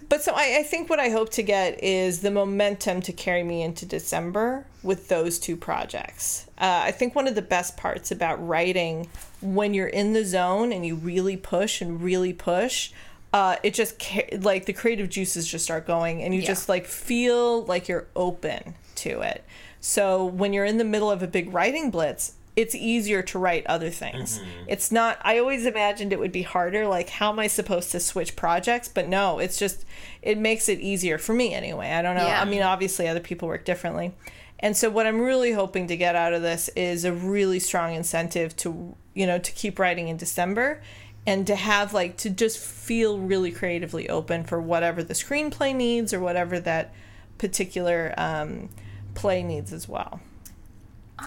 But 0.10 0.24
so 0.24 0.34
I, 0.36 0.58
I 0.60 0.64
think 0.64 0.90
what 0.90 1.00
I 1.00 1.10
hope 1.10 1.30
to 1.34 1.44
get 1.44 1.84
is 1.84 2.22
the 2.22 2.32
momentum 2.32 3.00
to 3.02 3.14
carry 3.14 3.44
me 3.44 3.62
into 3.62 3.86
December 3.86 4.66
with 4.82 5.08
those 5.08 5.38
two 5.38 5.56
projects. 5.56 6.48
Uh, 6.58 6.82
I 6.86 6.92
think 6.92 7.14
one 7.16 7.28
of 7.28 7.36
the 7.36 7.44
best 7.44 7.78
parts 7.78 8.10
about 8.12 8.46
writing 8.46 9.08
when 9.42 9.74
you're 9.76 9.88
in 9.88 10.14
the 10.14 10.26
zone 10.26 10.72
and 10.74 10.84
you 10.86 10.96
really 10.96 11.38
push 11.38 11.80
and 11.80 12.02
really 12.02 12.34
push, 12.34 12.92
uh, 13.34 13.58
it 13.62 13.76
just 13.76 14.02
like 14.44 14.66
the 14.66 14.74
creative 14.74 15.10
juices 15.10 15.48
just 15.48 15.64
start 15.64 15.86
going 15.86 16.24
and 16.24 16.34
you 16.34 16.42
Yeah. 16.42 16.48
just 16.48 16.68
like 16.68 16.88
feel 16.88 17.64
like 17.66 17.88
you're 17.88 18.08
open 18.16 18.74
to 18.96 19.22
it. 19.22 19.44
So 19.80 20.26
when 20.26 20.54
you're 20.54 20.66
in 20.66 20.78
the 20.78 20.84
middle 20.84 21.12
of 21.12 21.22
a 21.22 21.28
big 21.28 21.54
writing 21.54 21.92
blitz, 21.92 22.34
it's 22.60 22.76
easier 22.76 23.22
to 23.22 23.40
write 23.40 23.66
other 23.68 23.90
things. 23.90 24.42
It's 24.68 24.92
not 24.92 25.18
I 25.22 25.40
always 25.40 25.66
imagined 25.66 26.12
it 26.12 26.20
would 26.20 26.34
be 26.34 26.42
harder 26.42 26.86
like 26.88 27.08
how 27.08 27.32
am 27.32 27.40
I 27.40 27.48
supposed 27.48 27.90
to 27.94 28.02
switch 28.02 28.36
projects, 28.36 28.90
but 28.90 29.08
no, 29.08 29.40
it's 29.40 29.58
just 29.58 29.86
it 30.22 30.38
makes 30.38 30.68
it 30.68 30.82
easier 30.82 31.18
for 31.18 31.34
me 31.34 31.54
anyway. 31.54 31.90
I 31.90 32.02
don't 32.02 32.18
know. 32.18 32.28
Yeah. 32.28 32.42
I 32.42 32.46
mean, 32.46 32.62
obviously 32.62 33.08
other 33.08 33.22
people 33.22 33.48
work 33.48 33.64
differently. 33.64 34.14
And 34.60 34.76
so 34.76 34.90
what 34.90 35.08
I'm 35.08 35.22
really 35.22 35.54
hoping 35.54 35.88
to 35.88 35.96
get 35.96 36.18
out 36.18 36.34
of 36.34 36.42
this 36.42 36.68
is 36.76 37.06
a 37.06 37.14
really 37.14 37.60
strong 37.60 37.94
incentive 37.94 38.58
to, 38.58 38.94
you 39.14 39.26
know, 39.26 39.40
to 39.40 39.52
keep 39.54 39.80
writing 39.80 40.10
in 40.10 40.18
December 40.18 40.82
and 41.26 41.48
to 41.48 41.56
have 41.56 41.94
like 41.94 42.18
to 42.18 42.30
just 42.30 42.58
feel 42.58 43.20
really 43.20 43.52
creatively 43.52 44.10
open 44.10 44.44
for 44.44 44.60
whatever 44.60 45.02
the 45.02 45.14
screenplay 45.14 45.74
needs 45.74 46.14
or 46.14 46.20
whatever 46.20 46.60
that 46.60 46.94
particular 47.38 48.14
um, 48.18 48.68
play 49.16 49.44
needs 49.44 49.72
as 49.72 49.88
well. 49.88 50.20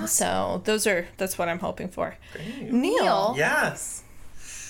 So 0.07 0.62
those 0.64 0.86
are 0.86 1.07
that's 1.16 1.36
what 1.38 1.49
I'm 1.49 1.59
hoping 1.59 1.88
for. 1.88 2.16
Neil, 2.61 2.72
Neil. 2.72 3.34
yes. 3.36 4.03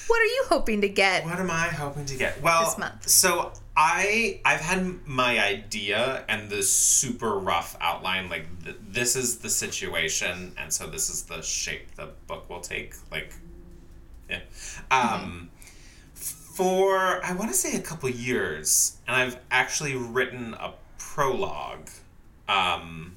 What 0.08 0.20
are 0.20 0.24
you 0.24 0.44
hoping 0.48 0.80
to 0.82 0.88
get? 0.88 1.24
What 1.24 1.38
am 1.38 1.50
I 1.50 1.68
hoping 1.68 2.04
to 2.06 2.16
get? 2.16 2.42
Well, 2.42 2.64
This 2.64 2.76
month. 2.78 3.08
so 3.08 3.52
I 3.76 4.40
I've 4.44 4.60
had 4.60 5.06
my 5.06 5.38
idea 5.42 6.24
and 6.28 6.50
the 6.50 6.62
super 6.62 7.38
rough 7.38 7.76
outline. 7.80 8.28
Like 8.28 8.46
th- 8.64 8.76
this 8.88 9.16
is 9.16 9.38
the 9.38 9.48
situation, 9.48 10.54
and 10.58 10.72
so 10.72 10.86
this 10.86 11.08
is 11.08 11.22
the 11.22 11.40
shape 11.40 11.94
the 11.94 12.08
book 12.26 12.50
will 12.50 12.60
take. 12.60 12.94
Like, 13.10 13.32
yeah. 14.28 14.40
Um, 14.90 15.50
for 16.14 17.24
I 17.24 17.32
want 17.32 17.50
to 17.50 17.56
say 17.56 17.76
a 17.76 17.80
couple 17.82 18.10
years, 18.10 18.96
and 19.06 19.16
I've 19.16 19.38
actually 19.50 19.94
written 19.96 20.54
a 20.54 20.74
prologue. 20.98 21.88
Um, 22.48 23.16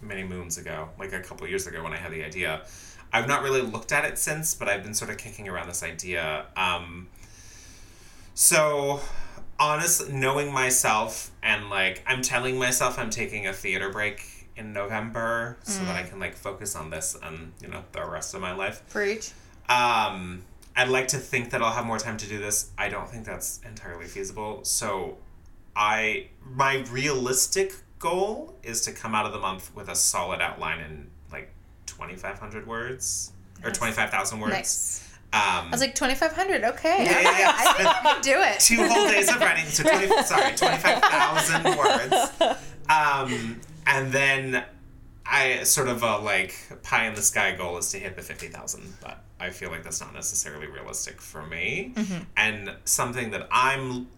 many 0.00 0.22
moons 0.24 0.58
ago, 0.58 0.88
like 0.98 1.12
a 1.12 1.20
couple 1.20 1.46
years 1.46 1.66
ago 1.66 1.82
when 1.82 1.92
I 1.92 1.96
had 1.96 2.12
the 2.12 2.24
idea. 2.24 2.62
I've 3.12 3.26
not 3.26 3.42
really 3.42 3.62
looked 3.62 3.92
at 3.92 4.04
it 4.04 4.18
since, 4.18 4.54
but 4.54 4.68
I've 4.68 4.82
been 4.82 4.94
sort 4.94 5.10
of 5.10 5.18
kicking 5.18 5.48
around 5.48 5.68
this 5.68 5.82
idea. 5.82 6.46
Um, 6.56 7.08
so, 8.34 9.00
honestly, 9.58 10.12
knowing 10.12 10.52
myself 10.52 11.30
and 11.42 11.70
like, 11.70 12.02
I'm 12.06 12.22
telling 12.22 12.58
myself 12.58 12.98
I'm 12.98 13.10
taking 13.10 13.46
a 13.46 13.52
theater 13.52 13.90
break 13.90 14.48
in 14.56 14.72
November 14.72 15.56
so 15.62 15.82
that 15.84 15.96
I 15.96 16.02
can 16.02 16.20
like 16.20 16.34
focus 16.36 16.76
on 16.76 16.90
this 16.90 17.16
and, 17.22 17.52
you 17.60 17.68
know, 17.68 17.82
the 17.92 18.04
rest 18.04 18.34
of 18.34 18.40
my 18.40 18.52
life. 18.52 18.82
Preach. 18.90 19.32
Um, 19.68 20.42
I'd 20.76 20.88
like 20.88 21.08
to 21.08 21.18
think 21.18 21.50
that 21.50 21.62
I'll 21.62 21.72
have 21.72 21.86
more 21.86 21.98
time 21.98 22.16
to 22.18 22.28
do 22.28 22.38
this. 22.38 22.70
I 22.78 22.88
don't 22.88 23.08
think 23.08 23.24
that's 23.24 23.60
entirely 23.66 24.06
feasible. 24.06 24.64
So, 24.64 25.18
I 25.74 26.28
my 26.44 26.84
realistic 26.90 27.74
goal 28.00 28.56
is 28.64 28.80
to 28.82 28.92
come 28.92 29.14
out 29.14 29.26
of 29.26 29.32
the 29.32 29.38
month 29.38 29.70
with 29.76 29.88
a 29.88 29.94
solid 29.94 30.40
outline 30.40 30.80
in 30.80 31.06
like 31.30 31.52
twenty 31.86 32.16
five 32.16 32.38
hundred 32.40 32.66
words 32.66 33.32
or 33.62 33.68
Nice. 33.68 33.78
twenty 33.78 33.92
five 33.92 34.10
thousand 34.10 34.40
words. 34.40 34.52
Nice. 34.52 35.06
Um, 35.32 35.40
I 35.42 35.68
was 35.70 35.80
like 35.80 35.94
2,500. 35.94 36.64
Okay. 36.64 37.04
Yeah, 37.04 37.20
yeah, 37.20 37.38
yeah. 37.38 37.52
I 37.56 37.72
think 37.74 37.88
I 37.88 38.00
can 38.14 38.20
do 38.20 38.34
it. 38.40 38.58
two 38.58 38.84
whole 38.88 39.06
days 39.06 39.28
of 39.32 39.38
writing, 39.40 39.64
so 39.66 39.84
20, 39.84 40.08
sorry, 40.24 40.56
25,000 40.56 41.64
words. 41.78 42.58
Um, 42.88 43.60
and 43.86 44.10
then 44.10 44.64
I 45.24 45.62
sort 45.62 45.86
of 45.86 46.02
a 46.02 46.16
like 46.18 46.56
pie 46.82 47.06
in 47.06 47.14
the 47.14 47.22
sky 47.22 47.52
goal 47.54 47.78
is 47.78 47.92
to 47.92 47.98
hit 48.00 48.16
the 48.16 48.22
50,000, 48.22 48.94
but 49.00 49.22
I 49.38 49.50
feel 49.50 49.70
like 49.70 49.84
that's 49.84 50.00
not 50.00 50.12
necessarily 50.14 50.66
realistic 50.66 51.20
for 51.20 51.46
me. 51.46 51.94
And 52.36 52.74
something 52.84 53.30
that 53.30 53.46
I'm 53.52 54.08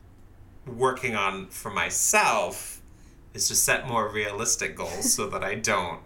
working 0.66 1.14
on 1.14 1.48
for 1.48 1.70
myself 1.70 2.80
is 3.34 3.48
to 3.48 3.54
set 3.54 3.88
more 3.88 4.08
realistic 4.08 4.76
goals 4.76 5.12
so 5.12 5.26
that 5.28 5.42
I 5.42 5.54
don't 5.54 6.00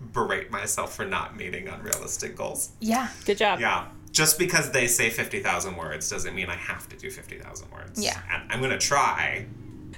berate 0.00 0.50
myself 0.50 0.94
for 0.94 1.04
not 1.04 1.36
meeting 1.36 1.68
unrealistic 1.68 2.36
goals. 2.36 2.70
Yeah. 2.80 3.08
good 3.24 3.38
job. 3.38 3.60
Yeah. 3.60 3.88
Just 4.12 4.38
because 4.38 4.72
they 4.72 4.86
say 4.86 5.10
50,000 5.10 5.76
words 5.76 6.10
doesn't 6.10 6.34
mean 6.34 6.48
I 6.48 6.56
have 6.56 6.88
to 6.88 6.96
do 6.96 7.10
50,000 7.10 7.70
words. 7.70 8.02
Yeah. 8.02 8.20
And 8.30 8.50
I'm 8.50 8.58
going 8.58 8.72
to 8.72 8.78
try. 8.78 9.46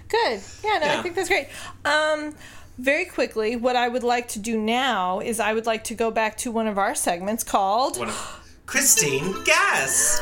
Good. 0.09 0.41
Yeah, 0.63 0.79
no, 0.79 0.99
I 0.99 1.03
think 1.03 1.15
that's 1.15 1.29
great. 1.29 1.49
Um, 1.85 2.35
very 2.79 3.07
quickly, 3.07 3.57
what 3.57 3.77
I 3.77 3.89
would 3.89 4.03
like 4.03 4.29
to 4.29 4.39
do 4.39 4.59
now 4.59 5.21
is 5.21 5.41
I 5.41 5.55
would 5.55 5.67
like 5.67 5.85
to 5.85 5.95
go 5.95 6.11
back 6.11 6.37
to 6.39 6.51
one 6.51 6.67
of 6.67 6.79
our 6.79 6.95
segments 6.95 7.45
called. 7.45 7.99
One 7.99 8.09
of 8.09 8.42
Christine 8.67 9.35
Guess. 9.45 10.21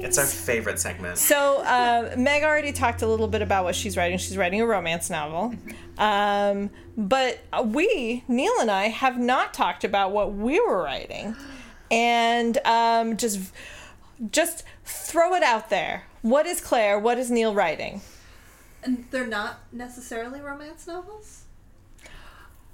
It's 0.00 0.16
our 0.16 0.24
favorite 0.26 0.78
segment. 0.78 1.18
So, 1.18 1.60
uh, 1.62 2.14
Meg 2.16 2.44
already 2.44 2.72
talked 2.72 3.02
a 3.02 3.06
little 3.06 3.26
bit 3.26 3.42
about 3.42 3.64
what 3.64 3.74
she's 3.74 3.96
writing. 3.96 4.16
She's 4.18 4.36
writing 4.36 4.60
a 4.60 4.66
romance 4.66 5.10
novel. 5.10 5.54
Um, 5.98 6.70
but 6.96 7.40
we, 7.64 8.22
Neil 8.28 8.52
and 8.60 8.70
I, 8.70 8.88
have 8.88 9.18
not 9.18 9.52
talked 9.52 9.82
about 9.82 10.12
what 10.12 10.34
we 10.34 10.60
were 10.60 10.82
writing. 10.82 11.34
And 11.90 12.58
um, 12.64 13.16
just, 13.16 13.52
just 14.30 14.64
throw 14.84 15.34
it 15.34 15.42
out 15.42 15.68
there. 15.68 16.04
What 16.22 16.46
is 16.46 16.60
Claire? 16.60 16.98
What 16.98 17.18
is 17.18 17.30
Neil 17.30 17.54
writing? 17.54 18.00
And 18.84 19.04
they're 19.10 19.26
not 19.26 19.60
necessarily 19.72 20.40
romance 20.40 20.86
novels? 20.86 21.42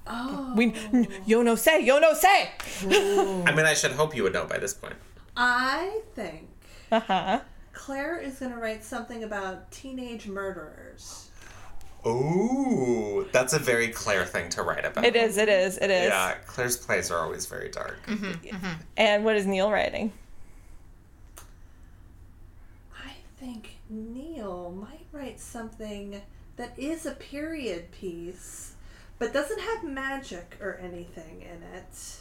Oh. 0.06 0.52
We, 0.56 0.74
yo 1.26 1.42
no 1.42 1.54
say, 1.54 1.82
yo 1.84 1.98
no 1.98 2.12
say. 2.14 2.50
I 2.82 3.52
mean, 3.56 3.64
I 3.66 3.74
should 3.74 3.92
hope 3.92 4.14
you 4.14 4.22
would 4.24 4.32
know 4.34 4.44
by 4.44 4.58
this 4.58 4.74
point. 4.74 4.94
I 5.36 6.00
think 6.14 6.48
Uh 6.92 7.00
huh. 7.00 7.40
Claire 7.72 8.18
is 8.20 8.38
going 8.38 8.52
to 8.52 8.58
write 8.58 8.84
something 8.84 9.24
about 9.24 9.70
teenage 9.72 10.26
murderers. 10.28 11.28
Ooh, 12.06 13.26
That's 13.32 13.54
a 13.54 13.58
very 13.58 13.88
Claire 13.88 14.26
thing 14.26 14.50
to 14.50 14.62
write 14.62 14.84
about. 14.84 15.04
It 15.06 15.16
is, 15.16 15.38
it 15.38 15.48
is, 15.48 15.78
it 15.78 15.90
is. 15.90 16.08
Yeah, 16.08 16.34
Claire's 16.46 16.76
plays 16.76 17.10
are 17.10 17.18
always 17.24 17.46
very 17.46 17.70
dark. 17.70 17.98
And 18.96 19.24
what 19.24 19.36
is 19.36 19.46
Neil 19.46 19.70
writing? 19.72 20.12
I 22.96 23.12
think 23.38 23.76
Neil 23.88 24.70
might 24.72 25.06
write 25.12 25.40
something 25.40 26.20
that 26.56 26.78
is 26.78 27.06
a 27.06 27.12
period 27.12 27.90
piece, 27.90 28.73
but 29.18 29.32
doesn't 29.32 29.60
have 29.60 29.84
magic 29.84 30.56
or 30.60 30.76
anything 30.82 31.42
in 31.42 31.62
it, 31.76 32.16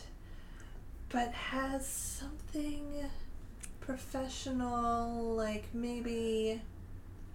but 1.10 1.32
has 1.32 1.88
something 1.88 3.10
professional, 3.80 5.36
like 5.36 5.66
maybe 5.74 6.62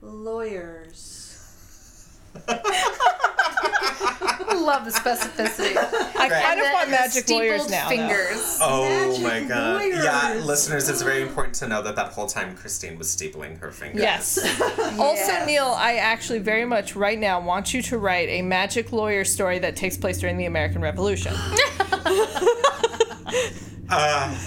lawyers. 0.00 1.34
Love 4.58 4.84
the 4.84 4.90
specificity. 4.90 5.76
I 5.76 6.28
Right. 6.28 6.42
kind 6.42 6.60
of 6.60 6.66
want 6.72 6.90
magic 6.90 7.28
lawyers 7.30 7.68
now. 7.70 7.88
Fingers. 7.88 8.58
Oh 8.60 8.84
Magic 8.84 9.22
my 9.22 9.40
god. 9.48 9.82
Yeah, 9.88 10.40
listeners, 10.44 10.88
it's 10.88 11.02
very 11.02 11.22
important 11.22 11.54
to 11.56 11.68
know 11.68 11.80
that 11.82 11.96
that 11.96 12.12
whole 12.12 12.26
time 12.26 12.54
Christine 12.56 12.98
was 12.98 13.08
stapling 13.14 13.58
her 13.60 13.70
fingers. 13.72 14.02
Yes. 14.02 14.38
Also, 14.98 15.44
Neil, 15.46 15.74
I 15.76 15.94
actually 15.96 16.38
very 16.40 16.64
much 16.64 16.96
right 16.96 17.18
now 17.18 17.40
want 17.40 17.72
you 17.72 17.80
to 17.82 17.98
write 17.98 18.28
a 18.28 18.42
magic 18.42 18.92
lawyer 18.92 19.24
story 19.24 19.58
that 19.60 19.76
takes 19.76 19.96
place 19.96 20.18
during 20.18 20.36
the 20.36 20.46
American 20.46 20.82
Revolution. 20.82 21.32
Uh, 23.90 24.36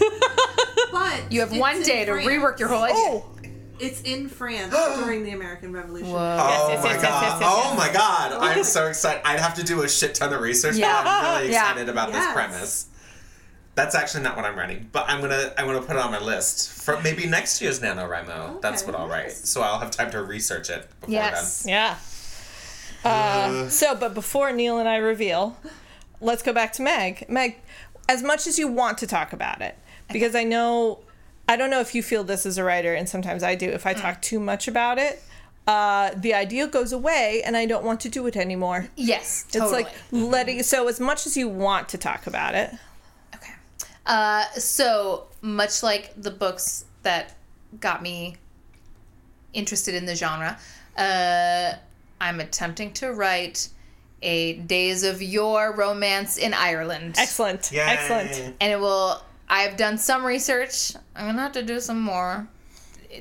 But 0.91 1.31
You 1.31 1.39
have 1.39 1.55
one 1.57 1.81
day 1.83 2.03
to 2.05 2.11
rework 2.11 2.59
your 2.59 2.67
whole 2.67 2.83
idea. 2.83 2.95
Oh, 2.97 3.25
It's 3.81 4.01
in 4.01 4.29
France 4.29 4.73
during 5.03 5.23
the 5.23 5.31
American 5.31 5.73
Revolution. 5.73 6.07
oh 6.11 6.67
yes, 6.69 6.83
my 6.83 6.91
yes, 6.91 7.01
yes, 7.01 7.01
god. 7.01 7.21
yes, 7.23 7.41
yes, 7.41 7.49
oh 7.51 7.63
yes. 7.69 7.77
my 7.77 7.93
god. 7.93 8.31
I'm 8.57 8.63
so 8.63 8.87
excited. 8.87 9.21
I'd 9.25 9.39
have 9.39 9.55
to 9.55 9.63
do 9.63 9.81
a 9.83 9.89
shit 9.89 10.15
ton 10.15 10.31
of 10.33 10.41
research, 10.41 10.75
Yeah. 10.75 11.01
but 11.03 11.09
I'm 11.09 11.39
really 11.41 11.51
Yeah. 11.53 11.69
excited 11.69 11.89
about 11.89 12.11
this 12.11 12.31
premise. 12.33 12.87
That's 13.73 13.95
actually 13.95 14.23
not 14.23 14.35
what 14.35 14.43
I'm 14.45 14.57
writing, 14.57 14.89
but 14.91 15.05
I'm 15.09 15.21
gonna 15.21 15.53
I'm 15.57 15.65
gonna 15.65 15.81
put 15.81 15.95
it 15.95 16.01
on 16.01 16.11
my 16.11 16.19
list 16.19 16.83
for 16.83 16.99
maybe 17.01 17.25
next 17.25 17.61
year's 17.61 17.79
NaNoWriMo. 17.79 18.61
That's 18.61 18.83
Okay, 18.83 18.91
what 18.91 18.99
I'll 18.99 19.07
write. 19.07 19.27
nice. 19.27 19.47
So 19.49 19.61
I'll 19.61 19.79
have 19.79 19.91
time 19.91 20.11
to 20.11 20.21
research 20.21 20.69
it 20.69 20.87
before 20.99 21.13
Yes. 21.13 21.65
yeah. 21.67 21.95
Uh, 23.03 23.67
so, 23.69 23.95
but 23.95 24.13
before 24.13 24.51
Neil 24.51 24.77
and 24.77 24.87
I 24.87 24.97
reveal, 24.97 25.57
let's 26.19 26.43
go 26.43 26.53
back 26.53 26.73
to 26.73 26.81
Meg. 26.83 27.25
Meg, 27.29 27.57
as 28.07 28.21
much 28.21 28.45
as 28.45 28.59
you 28.59 28.67
want 28.67 28.97
to 28.99 29.07
talk 29.07 29.33
about 29.33 29.61
it, 29.61 29.75
because 30.11 30.35
I 30.35 30.43
know, 30.43 30.99
I 31.47 31.55
don't 31.57 31.69
know 31.69 31.79
if 31.81 31.93
you 31.95 32.01
feel 32.03 32.23
this 32.23 32.45
as 32.45 32.57
a 32.57 32.63
writer, 32.63 32.93
and 32.93 33.07
sometimes 33.09 33.43
I 33.43 33.55
do. 33.55 33.69
If 33.69 33.85
I 33.85 33.93
talk 33.93 34.21
too 34.21 34.39
much 34.39 34.67
about 34.67 34.97
it, 34.97 35.21
uh, 35.67 36.11
the 36.15 36.33
idea 36.33 36.67
goes 36.67 36.91
away, 36.93 37.41
and 37.45 37.57
I 37.57 37.65
don't 37.65 37.83
want 37.83 37.99
to 38.01 38.09
do 38.09 38.25
it 38.27 38.35
anymore. 38.37 38.89
Yes, 38.95 39.43
It's 39.49 39.57
totally. 39.57 39.83
like 39.83 39.93
letting. 40.11 40.63
So, 40.63 40.87
as 40.87 40.99
much 40.99 41.25
as 41.27 41.35
you 41.35 41.49
want 41.49 41.89
to 41.89 41.97
talk 41.97 42.25
about 42.27 42.55
it, 42.55 42.71
Okay. 43.35 43.53
Uh, 44.05 44.45
so 44.53 45.25
much 45.41 45.83
like 45.83 46.13
the 46.15 46.31
books 46.31 46.85
that 47.03 47.35
got 47.79 48.01
me 48.01 48.37
interested 49.53 49.93
in 49.95 50.05
the 50.05 50.15
genre, 50.15 50.57
uh, 50.97 51.73
I'm 52.21 52.39
attempting 52.39 52.93
to 52.93 53.11
write 53.11 53.69
a 54.21 54.53
Days 54.53 55.03
of 55.03 55.21
Yore 55.21 55.73
romance 55.75 56.37
in 56.37 56.53
Ireland. 56.53 57.15
excellent, 57.17 57.71
Yay. 57.71 57.79
excellent. 57.81 58.55
And 58.61 58.71
it 58.71 58.79
will. 58.79 59.21
I've 59.51 59.75
done 59.75 59.97
some 59.97 60.25
research. 60.25 60.93
I'm 61.13 61.25
gonna 61.27 61.41
have 61.41 61.51
to 61.51 61.63
do 61.63 61.81
some 61.81 61.99
more 62.01 62.47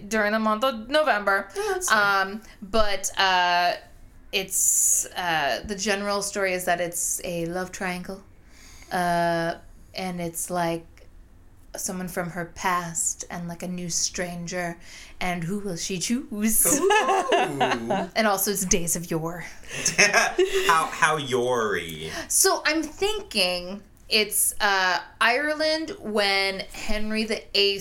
during 0.07 0.31
the 0.31 0.39
month 0.39 0.63
of 0.63 0.89
November. 0.89 1.49
Um, 1.91 2.41
but 2.63 3.11
uh, 3.19 3.73
it's 4.33 5.07
uh, 5.17 5.63
the 5.65 5.75
general 5.75 6.23
story 6.23 6.53
is 6.53 6.65
that 6.67 6.81
it's 6.81 7.21
a 7.25 7.47
love 7.47 7.73
triangle, 7.73 8.23
uh, 8.93 9.55
and 9.93 10.21
it's 10.21 10.51
like 10.51 10.87
someone 11.77 12.09
from 12.09 12.31
her 12.31 12.53
past 12.55 13.25
and 13.29 13.49
like 13.49 13.65
a 13.65 13.69
new 13.69 13.91
stranger, 13.91 14.79
and 15.21 15.43
who 15.43 15.59
will 15.59 15.77
she 15.77 15.99
choose? 15.99 16.81
And 18.15 18.27
also, 18.27 18.53
it's 18.53 18.65
Days 18.65 18.95
of 18.95 19.11
Yore. 19.11 19.45
how 20.69 20.87
how 20.93 21.17
Yori. 21.17 22.13
So 22.29 22.63
I'm 22.65 22.83
thinking 22.85 23.83
it's 24.11 24.55
uh, 24.61 25.01
Ireland 25.21 25.97
when 26.01 26.61
Henry 26.73 27.25
VIII 27.25 27.81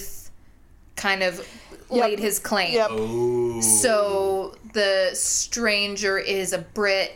kind 0.96 1.24
of 1.24 1.48
laid 1.90 2.20
his 2.20 2.40
claim. 2.40 2.74
Yep. 2.74 2.88
Oh. 2.92 3.62
So 3.62 4.56
the 4.74 5.12
stranger 5.14 6.18
is 6.18 6.54
a 6.54 6.60
Brit 6.60 7.16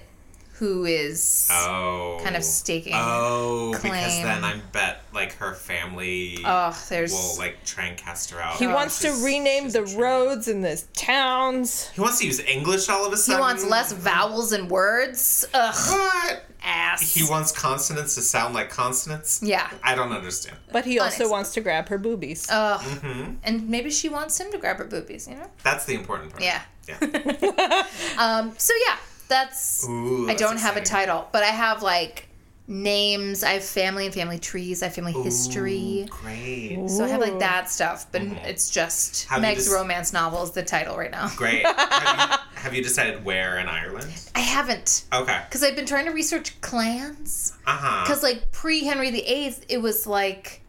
who 0.54 0.86
is 0.86 1.48
Oh. 1.52 2.20
kind 2.24 2.36
of 2.36 2.44
staking. 2.44 2.94
Oh, 2.96 3.72
because 3.72 3.90
claim. 3.90 4.24
then 4.24 4.44
I 4.44 4.60
bet 4.72 5.02
like 5.14 5.34
her 5.38 5.54
family 5.54 6.40
Oh, 6.46 6.78
there's 6.90 7.12
will 7.12 7.38
like 7.38 7.64
try 7.66 7.86
and 7.86 7.98
cast 7.98 8.30
her 8.32 8.40
out. 8.40 8.56
He 8.58 8.68
wants 8.68 9.00
to 9.00 9.10
rename 9.26 9.70
the 9.70 9.82
a 9.84 9.98
roads 9.98 10.48
and 10.48 10.64
the 10.64 10.82
towns. 10.94 11.90
He 11.90 12.02
wants 12.02 12.20
to 12.20 12.26
use 12.26 12.40
English 12.40 12.88
all 12.90 13.06
of 13.06 13.12
a 13.14 13.18
sudden. 13.18 13.40
he 13.40 13.42
wants 13.42 13.66
less 13.66 13.92
vowels 13.94 14.52
and 14.52 14.70
words. 14.70 15.46
Ugh, 15.54 15.76
What? 15.90 16.44
ass. 16.64 17.14
He 17.14 17.24
wants 17.30 17.52
consonants 17.52 18.16
to 18.16 18.22
sound 18.22 18.54
like 18.54 18.70
consonants. 18.70 19.42
yeah. 19.44 19.70
I 19.84 19.96
don't 19.96 20.12
understand. 20.12 20.58
But 20.72 20.86
he 20.86 21.00
also 21.00 21.30
wants 21.30 21.54
to 21.56 21.62
grab 21.62 21.90
her 21.90 21.98
boobies. 21.98 22.48
Ugh. 22.50 22.80
hmm 22.82 23.34
And 23.44 23.68
maybe 23.70 23.90
she 23.90 24.08
wants 24.08 24.40
him 24.40 24.52
to 24.52 24.58
grab 24.60 24.78
her 24.78 24.86
boobies. 24.86 25.28
You 25.28 25.36
know. 25.36 25.50
That's 25.64 25.86
the 25.86 25.96
important 25.96 26.32
part. 26.32 26.44
Yeah. 26.44 26.62
Yeah. 26.88 27.00
Um. 28.18 28.54
So 28.58 28.74
yeah, 28.88 28.98
that's. 29.28 29.88
Ooh, 29.88 30.30
I 30.30 30.36
don't 30.36 30.60
have 30.60 30.78
a 30.78 30.82
title, 30.82 31.28
but 31.32 31.44
I 31.44 31.48
have 31.48 31.82
like 31.84 32.28
names. 32.68 33.44
I 33.44 33.52
have 33.54 33.64
family 33.64 34.06
and 34.06 34.14
family 34.14 34.40
trees. 34.40 34.82
I 34.82 34.86
have 34.86 34.96
family 34.96 35.12
history. 35.12 36.08
Great. 36.10 36.88
So 36.90 37.04
I 37.04 37.10
have 37.10 37.20
like 37.22 37.40
that 37.40 37.70
stuff, 37.70 38.08
but 38.12 38.22
it's 38.22 38.70
just 38.70 39.26
Have 39.26 39.42
Meg's 39.42 39.66
just- 39.66 39.76
romance 39.76 40.14
novel 40.14 40.44
is 40.44 40.52
the 40.52 40.64
title 40.64 40.98
right 40.98 41.12
now. 41.12 41.30
Great. 41.36 41.66
have, 41.78 42.30
you, 42.56 42.60
have 42.62 42.74
you 42.74 42.82
decided 42.82 43.26
where 43.26 43.60
in 43.60 43.68
Ireland? 43.68 44.12
I 44.36 44.40
haven't 44.40 45.04
Okay. 45.12 45.42
because 45.50 45.62
I've 45.64 45.76
been 45.76 45.86
trying 45.86 46.06
to 46.06 46.12
research 46.12 46.60
clans. 46.62 47.54
Uh 47.68 47.76
huh. 47.78 48.04
Because 48.06 48.24
like 48.24 48.52
pre 48.52 48.84
Henry 48.86 49.12
VIII, 49.12 49.56
it 49.68 49.82
was 49.82 50.08
like, 50.08 50.62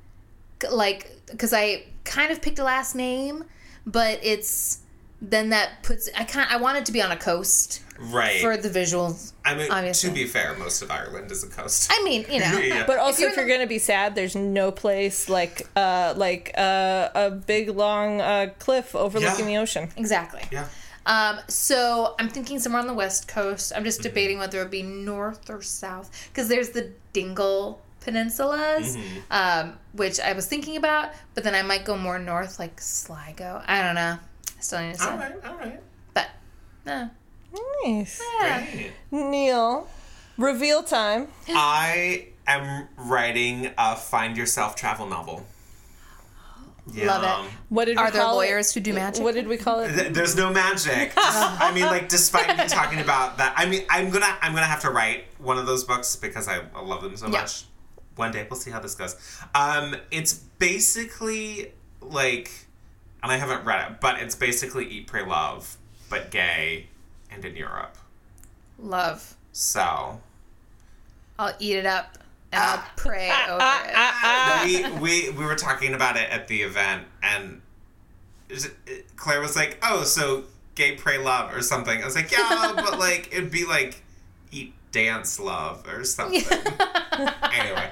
like 0.71 1.11
because 1.31 1.53
I 1.53 1.85
kind 2.05 2.33
of 2.33 2.43
picked 2.43 2.59
a 2.59 2.65
last 2.65 2.95
name, 2.97 3.45
but 3.87 4.19
it's 4.23 4.79
then 5.31 5.51
that 5.51 5.83
puts 5.83 6.09
I 6.17 6.25
kind 6.25 6.47
I 6.51 6.57
want 6.57 6.79
it 6.79 6.87
to 6.87 6.93
be 6.93 7.01
on 7.03 7.11
a 7.13 7.17
coast 7.17 7.81
Right. 7.99 8.41
for 8.41 8.57
the 8.57 8.69
visuals. 8.69 9.33
I 9.45 9.55
mean, 9.55 9.71
obviously. 9.71 10.09
to 10.11 10.15
be 10.15 10.27
fair, 10.27 10.55
most 10.59 10.83
of 10.83 10.91
Ireland 10.91 11.31
is 11.31 11.45
a 11.45 11.49
coast. 11.49 11.89
I 11.93 12.03
mean, 12.03 12.25
you 12.29 12.41
know, 12.41 12.59
Yeah. 12.59 12.85
But 12.87 12.99
also, 12.99 13.21
you're 13.23 13.31
if 13.31 13.37
you're, 13.37 13.45
the- 13.47 13.53
gonna 13.53 13.67
be 13.69 13.79
sad, 13.79 14.15
there's 14.17 14.35
no 14.35 14.73
place 14.73 15.29
like 15.29 15.69
uh 15.77 16.13
like 16.17 16.53
uh, 16.59 17.09
a 17.15 17.31
big 17.31 17.71
long 17.71 18.21
uh, 18.21 18.49
cliff 18.59 18.95
overlooking 18.97 19.49
Yeah. 19.49 19.59
the 19.59 19.63
ocean. 19.63 19.89
exactly. 19.97 20.43
yeah. 20.51 20.67
Um, 21.07 21.39
so 21.49 22.15
I'm 22.19 22.31
thinking 22.31 22.59
somewhere 22.59 22.81
on 22.81 22.87
the 22.89 22.95
west 22.95 23.29
coast. 23.29 23.73
I'm 23.73 23.79
Mm-hmm. 23.79 23.85
just 23.85 24.03
debating 24.03 24.39
whether 24.39 24.59
it 24.59 24.63
would 24.63 24.71
be 24.71 24.83
north 24.83 25.49
or 25.51 25.61
south 25.63 26.11
because 26.31 26.49
there's 26.49 26.71
the 26.71 26.91
Dingle 27.13 27.81
peninsulas, 28.05 28.97
Mm-hmm. 28.97 29.19
um, 29.31 29.79
which 29.93 30.19
I 30.19 30.33
was 30.33 30.47
thinking 30.47 30.77
about, 30.77 31.11
but 31.35 31.45
then 31.45 31.55
I 31.55 31.63
might 31.63 31.85
go 31.85 31.97
more 31.97 32.19
north, 32.19 32.59
like 32.59 32.81
Sligo. 32.81 33.63
I 33.67 33.83
don't 33.83 33.95
know. 33.95 34.19
I 34.65 34.67
still 34.67 34.81
need 34.87 34.95
to 34.97 35.11
All 35.11 35.17
decide. 35.19 35.35
right. 35.43 35.51
All 35.51 35.57
right. 35.59 35.81
But 36.15 36.29
uh, 36.87 37.09
Nice, 37.85 38.21
yeah. 38.41 38.67
Great. 38.73 38.93
Neil. 39.13 39.89
Reveal 40.37 40.83
time. 40.83 41.29
I 41.49 42.29
am 42.47 42.89
writing 42.97 43.71
a 43.79 43.95
find 43.95 44.37
yourself 44.37 44.75
travel 44.75 45.07
novel. 45.07 45.47
Yeah. 46.93 47.07
Love 47.19 47.47
it. 47.47 47.51
What 47.71 47.85
did 47.87 47.97
Are 47.97 48.07
we 48.07 48.11
there 48.11 48.23
call 48.23 48.35
lawyers 48.37 48.71
it? 48.71 48.75
who 48.75 48.81
do 48.81 48.93
magic? 48.93 49.23
What 49.25 49.35
did 49.35 49.47
we 49.49 49.57
call 49.57 49.81
it? 49.81 50.13
There's 50.13 50.37
no 50.37 50.53
magic. 50.53 51.13
I 51.17 51.73
mean, 51.75 51.85
like, 51.85 52.09
despite 52.11 52.59
me 52.59 52.67
talking 52.69 53.01
about 53.01 53.39
that, 53.39 53.55
I 53.57 53.67
mean, 53.67 53.85
I'm 53.89 54.11
gonna, 54.11 54.37
I'm 54.43 54.53
gonna 54.53 54.67
have 54.67 54.81
to 54.83 54.91
write 54.91 55.25
one 55.39 55.57
of 55.57 55.65
those 55.67 55.85
books 55.85 56.17
because 56.17 56.47
I, 56.49 56.61
I 56.75 56.83
love 56.83 57.03
them 57.03 57.17
so 57.17 57.27
Yeah. 57.27 57.41
much. 57.41 57.65
One 58.17 58.33
day, 58.33 58.47
we'll 58.51 58.61
see 58.61 58.71
how 58.71 58.81
this 58.81 58.95
goes. 58.95 59.17
Um, 59.55 59.97
it's 60.11 60.35
basically 60.35 61.73
like, 62.03 62.51
and 63.25 63.33
I 63.33 63.39
haven't 63.39 63.65
read 63.65 63.91
it, 63.91 64.01
but 64.03 64.21
it's 64.21 64.35
basically 64.35 64.85
Eat, 64.87 65.07
Pray, 65.07 65.25
Love, 65.25 65.79
but 66.11 66.31
gay, 66.31 66.89
and 67.31 67.43
in 67.43 67.57
Europe. 67.57 67.97
Love. 68.79 69.35
So 69.51 70.21
I'll 71.39 71.55
eat 71.59 71.77
it 71.77 71.87
up 71.87 72.19
and 72.53 72.63
I'll 72.63 72.85
pray 72.97 73.33
over 73.49 73.61
it. 73.63 74.93
we, 74.93 75.01
we 75.01 75.31
we 75.31 75.45
were 75.47 75.55
talking 75.55 75.95
about 75.95 76.19
it 76.19 76.29
at 76.29 76.49
the 76.49 76.63
event, 76.63 77.07
and 77.23 77.63
Claire 79.17 79.41
was 79.41 79.57
like, 79.57 79.79
"Oh, 79.83 80.05
so 80.05 80.45
gay, 80.75 80.95
pray, 80.95 81.17
love, 81.17 81.57
or 81.57 81.63
something." 81.63 82.03
I 82.03 82.05
was 82.05 82.17
like, 82.17 82.31
"Yeah, 82.31 82.73
but 82.77 82.99
like 82.99 83.31
it'd 83.33 83.51
be 83.51 83.65
like 83.65 84.03
eat, 84.53 84.75
dance, 84.93 85.41
love, 85.41 85.89
or 85.89 86.05
something." 86.05 86.43
anyway, 87.53 87.91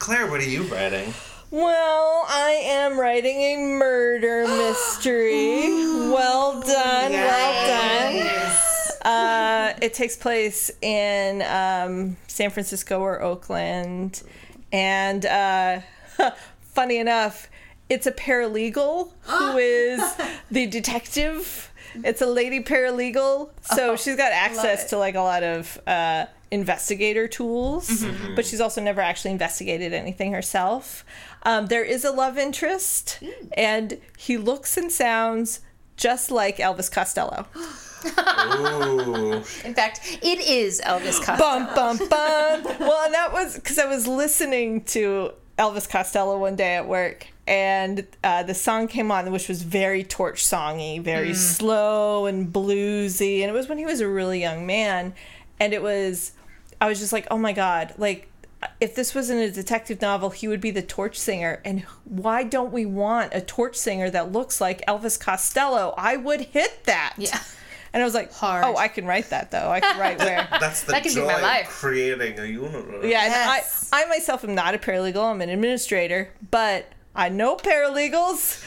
Claire, 0.00 0.28
what 0.28 0.40
are 0.40 0.48
you 0.48 0.64
writing? 0.64 1.14
Well, 1.52 2.24
I 2.30 2.62
am 2.64 2.98
writing 2.98 3.36
a 3.42 3.56
murder 3.58 4.46
mystery. 4.48 5.68
well 6.10 6.62
done, 6.62 7.12
well 7.12 7.66
done. 7.68 8.56
Uh, 9.04 9.74
it 9.82 9.92
takes 9.92 10.16
place 10.16 10.70
in 10.80 11.42
um, 11.42 12.16
San 12.26 12.48
Francisco 12.48 13.00
or 13.00 13.20
Oakland, 13.20 14.22
and 14.72 15.26
uh, 15.26 15.80
funny 16.62 16.96
enough, 16.96 17.50
it's 17.90 18.06
a 18.06 18.12
paralegal 18.12 19.10
who 19.20 19.56
is 19.58 20.00
the 20.50 20.64
detective. 20.64 21.70
It's 21.96 22.22
a 22.22 22.26
lady 22.26 22.60
paralegal, 22.64 23.50
so 23.60 23.96
she's 23.96 24.16
got 24.16 24.32
access 24.32 24.88
to 24.88 24.96
like 24.96 25.16
a 25.16 25.20
lot 25.20 25.42
of 25.42 25.78
uh, 25.86 26.24
investigator 26.50 27.28
tools, 27.28 28.06
but 28.36 28.46
she's 28.46 28.60
also 28.62 28.80
never 28.80 29.02
actually 29.02 29.32
investigated 29.32 29.92
anything 29.92 30.32
herself. 30.32 31.04
Um, 31.44 31.66
there 31.66 31.84
is 31.84 32.04
a 32.04 32.10
love 32.12 32.38
interest, 32.38 33.18
and 33.56 33.98
he 34.16 34.36
looks 34.36 34.76
and 34.76 34.90
sounds 34.92 35.60
just 35.96 36.30
like 36.30 36.58
Elvis 36.58 36.90
Costello. 36.90 37.46
In 39.64 39.74
fact, 39.74 40.18
it 40.22 40.40
is 40.40 40.80
Elvis 40.80 41.20
Costello. 41.24 41.38
bum 41.38 41.74
bum 41.74 41.98
bum. 42.08 42.78
Well, 42.80 43.04
and 43.04 43.14
that 43.14 43.30
was 43.32 43.56
because 43.56 43.78
I 43.78 43.86
was 43.86 44.06
listening 44.06 44.82
to 44.84 45.32
Elvis 45.58 45.88
Costello 45.88 46.38
one 46.38 46.56
day 46.56 46.76
at 46.76 46.86
work, 46.88 47.26
and 47.46 48.06
uh, 48.24 48.42
the 48.44 48.54
song 48.54 48.88
came 48.88 49.10
on, 49.10 49.30
which 49.32 49.48
was 49.48 49.62
very 49.62 50.02
torch 50.04 50.44
songy, 50.44 51.00
very 51.00 51.34
slow 51.34 52.26
and 52.26 52.52
bluesy, 52.52 53.40
and 53.40 53.50
it 53.50 53.52
was 53.52 53.68
when 53.68 53.78
he 53.78 53.84
was 53.84 54.00
a 54.00 54.08
really 54.08 54.40
young 54.40 54.66
man, 54.66 55.14
and 55.60 55.72
it 55.72 55.82
was, 55.82 56.32
I 56.80 56.88
was 56.88 56.98
just 57.00 57.12
like, 57.12 57.26
oh 57.30 57.38
my 57.38 57.52
god, 57.52 57.94
like. 57.98 58.28
If 58.82 58.94
this 58.96 59.14
wasn't 59.14 59.40
a 59.42 59.50
detective 59.50 60.00
novel, 60.00 60.30
he 60.30 60.48
would 60.48 60.60
be 60.60 60.72
the 60.72 60.82
torch 60.82 61.16
singer. 61.18 61.60
And 61.64 61.82
why 62.04 62.42
don't 62.42 62.72
we 62.72 62.84
want 62.84 63.32
a 63.32 63.40
torch 63.40 63.76
singer 63.76 64.10
that 64.10 64.32
looks 64.32 64.60
like 64.60 64.84
Elvis 64.86 65.18
Costello? 65.20 65.94
I 65.96 66.16
would 66.16 66.40
hit 66.40 66.84
that. 66.84 67.14
Yeah. 67.16 67.38
And 67.92 68.02
I 68.02 68.04
was 68.06 68.14
like, 68.14 68.32
Hard. 68.32 68.64
oh, 68.64 68.76
I 68.76 68.88
can 68.88 69.06
write 69.06 69.30
that 69.30 69.50
though. 69.50 69.68
I 69.70 69.78
can 69.80 69.98
write 70.00 70.18
where 70.26 70.48
That's 70.60 70.80
the 70.82 70.92
That 70.92 71.02
could 71.04 71.10
be 71.10 71.14
joy 71.14 71.26
my 71.26 71.34
of 71.34 71.42
life. 71.42 71.68
creating 71.68 72.38
a 72.40 72.44
universe. 72.46 73.04
Yeah, 73.04 73.24
Yes. 73.26 73.88
I, 73.92 74.02
I 74.02 74.06
myself 74.06 74.42
am 74.44 74.54
not 74.54 74.74
a 74.74 74.78
paralegal. 74.78 75.30
I'm 75.30 75.40
an 75.42 75.50
administrator, 75.50 76.30
but 76.50 76.86
I 77.14 77.28
know 77.28 77.56
paralegals. 77.56 78.58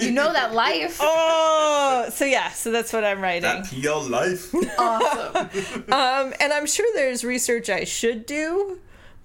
You 0.02 0.10
know 0.10 0.32
that 0.32 0.52
life. 0.52 0.98
Oh, 1.00 2.08
so 2.10 2.24
yeah, 2.24 2.50
so 2.50 2.72
that's 2.72 2.92
what 2.92 3.04
I'm 3.04 3.20
writing. 3.20 3.42
That's 3.42 3.72
your 3.72 4.02
life. 4.02 4.52
Awesome. 4.78 5.84
Um, 5.92 6.34
and 6.40 6.52
I'm 6.52 6.66
sure 6.66 6.86
there's 6.94 7.22
research 7.24 7.70
I 7.70 7.84
should 7.84 8.26
do, 8.26 8.80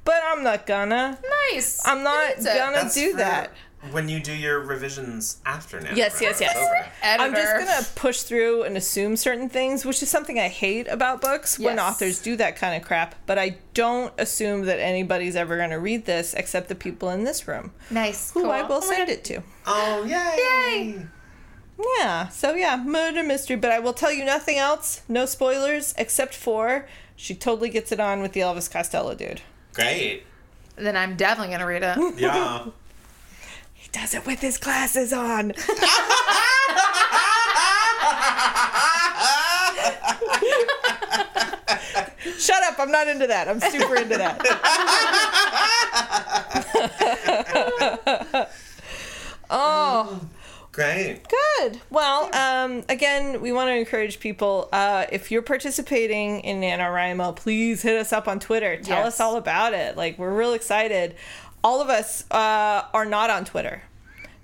but 0.05 0.21
I'm 0.25 0.43
not 0.43 0.65
gonna. 0.65 1.19
Nice. 1.51 1.81
I'm 1.85 2.03
not 2.03 2.35
Who 2.35 2.45
gonna 2.45 2.71
That's 2.77 2.95
do 2.95 3.11
for 3.11 3.17
that. 3.17 3.51
When 3.91 4.09
you 4.09 4.19
do 4.19 4.33
your 4.33 4.61
revisions 4.61 5.37
after 5.45 5.79
now. 5.79 5.91
Yes, 5.93 6.19
yes, 6.19 6.41
yes. 6.41 6.57
I'm 7.03 7.35
just 7.35 7.53
gonna 7.53 7.85
push 7.93 8.21
through 8.21 8.63
and 8.63 8.75
assume 8.77 9.15
certain 9.15 9.47
things, 9.47 9.85
which 9.85 10.01
is 10.01 10.09
something 10.09 10.39
I 10.39 10.47
hate 10.47 10.87
about 10.87 11.21
books 11.21 11.59
when 11.59 11.75
Yes. 11.75 11.85
authors 11.91 12.19
do 12.19 12.35
that 12.37 12.55
kind 12.55 12.75
of 12.81 12.87
crap. 12.87 13.13
But 13.27 13.37
I 13.37 13.57
don't 13.75 14.11
assume 14.17 14.63
that 14.65 14.79
anybody's 14.79 15.35
ever 15.35 15.55
gonna 15.57 15.77
read 15.79 16.05
this 16.05 16.33
except 16.33 16.67
the 16.69 16.73
people 16.73 17.11
in 17.11 17.25
this 17.25 17.47
room, 17.47 17.73
Nice. 17.91 18.31
who 18.31 18.41
cool. 18.43 18.51
I 18.51 18.63
will 18.63 18.77
Oh 18.77 18.79
send 18.81 19.07
it 19.09 19.23
to. 19.25 19.43
Oh, 19.67 20.03
yay! 20.03 20.95
Yay. 20.95 21.05
Yeah, 21.99 22.29
so 22.29 22.55
yeah, 22.55 22.77
murder 22.83 23.21
mystery, 23.21 23.55
but 23.57 23.69
I 23.71 23.77
will 23.79 23.93
tell 23.93 24.11
you 24.11 24.23
nothing 24.25 24.57
else, 24.57 25.01
no 25.07 25.25
spoilers, 25.27 25.93
except 25.97 26.33
for 26.33 26.87
she 27.15 27.35
totally 27.35 27.69
gets 27.69 27.91
it 27.91 27.99
on 27.99 28.21
with 28.23 28.31
the 28.31 28.39
Elvis 28.39 28.71
Costello 28.71 29.13
dude. 29.13 29.41
Great. 29.75 30.23
Then 30.77 30.97
I'm 30.97 31.15
definitely 31.15 31.51
gonna 31.53 31.67
read 31.67 31.83
it. 31.83 32.19
Yeah. 32.19 32.65
He 33.73 33.89
does 33.91 34.15
it 34.15 34.25
with 34.25 34.39
his 34.41 34.57
glasses 34.57 35.13
on. 35.13 35.53
Shut 42.39 42.63
up, 42.63 42.79
I'm 42.79 42.91
not 42.91 43.07
into 43.07 43.27
that. 43.27 43.47
I'm 43.47 43.59
super 43.59 43.95
into 43.95 44.17
that. 44.17 44.41
oh, 49.49 50.19
Great. 50.75 51.21
Good. 51.29 51.79
Well, 51.89 52.29
um, 52.35 52.83
again, 52.89 53.39
we 53.41 53.53
want 53.53 53.69
to 53.69 53.75
encourage 53.75 54.19
people. 54.19 54.67
Uh, 54.73 55.05
if 55.09 55.31
you're 55.31 55.41
participating 55.41 56.41
in 56.41 56.59
NaNoWriMo, 56.59 57.33
please 57.37 57.81
hit 57.81 57.97
us 57.97 58.11
up 58.11 58.27
on 58.27 58.41
Twitter. 58.41 58.75
Tell 58.81 58.97
Yes. 58.99 59.07
us 59.13 59.19
all 59.21 59.37
about 59.37 59.73
it. 59.73 59.95
Like, 59.95 60.19
we're 60.19 60.37
real 60.37 60.53
excited. 60.53 61.15
All 61.63 61.81
of 61.81 61.87
us 61.89 62.29
uh, 62.29 62.83
are 62.93 63.05
not 63.05 63.29
on 63.29 63.45
Twitter. 63.45 63.83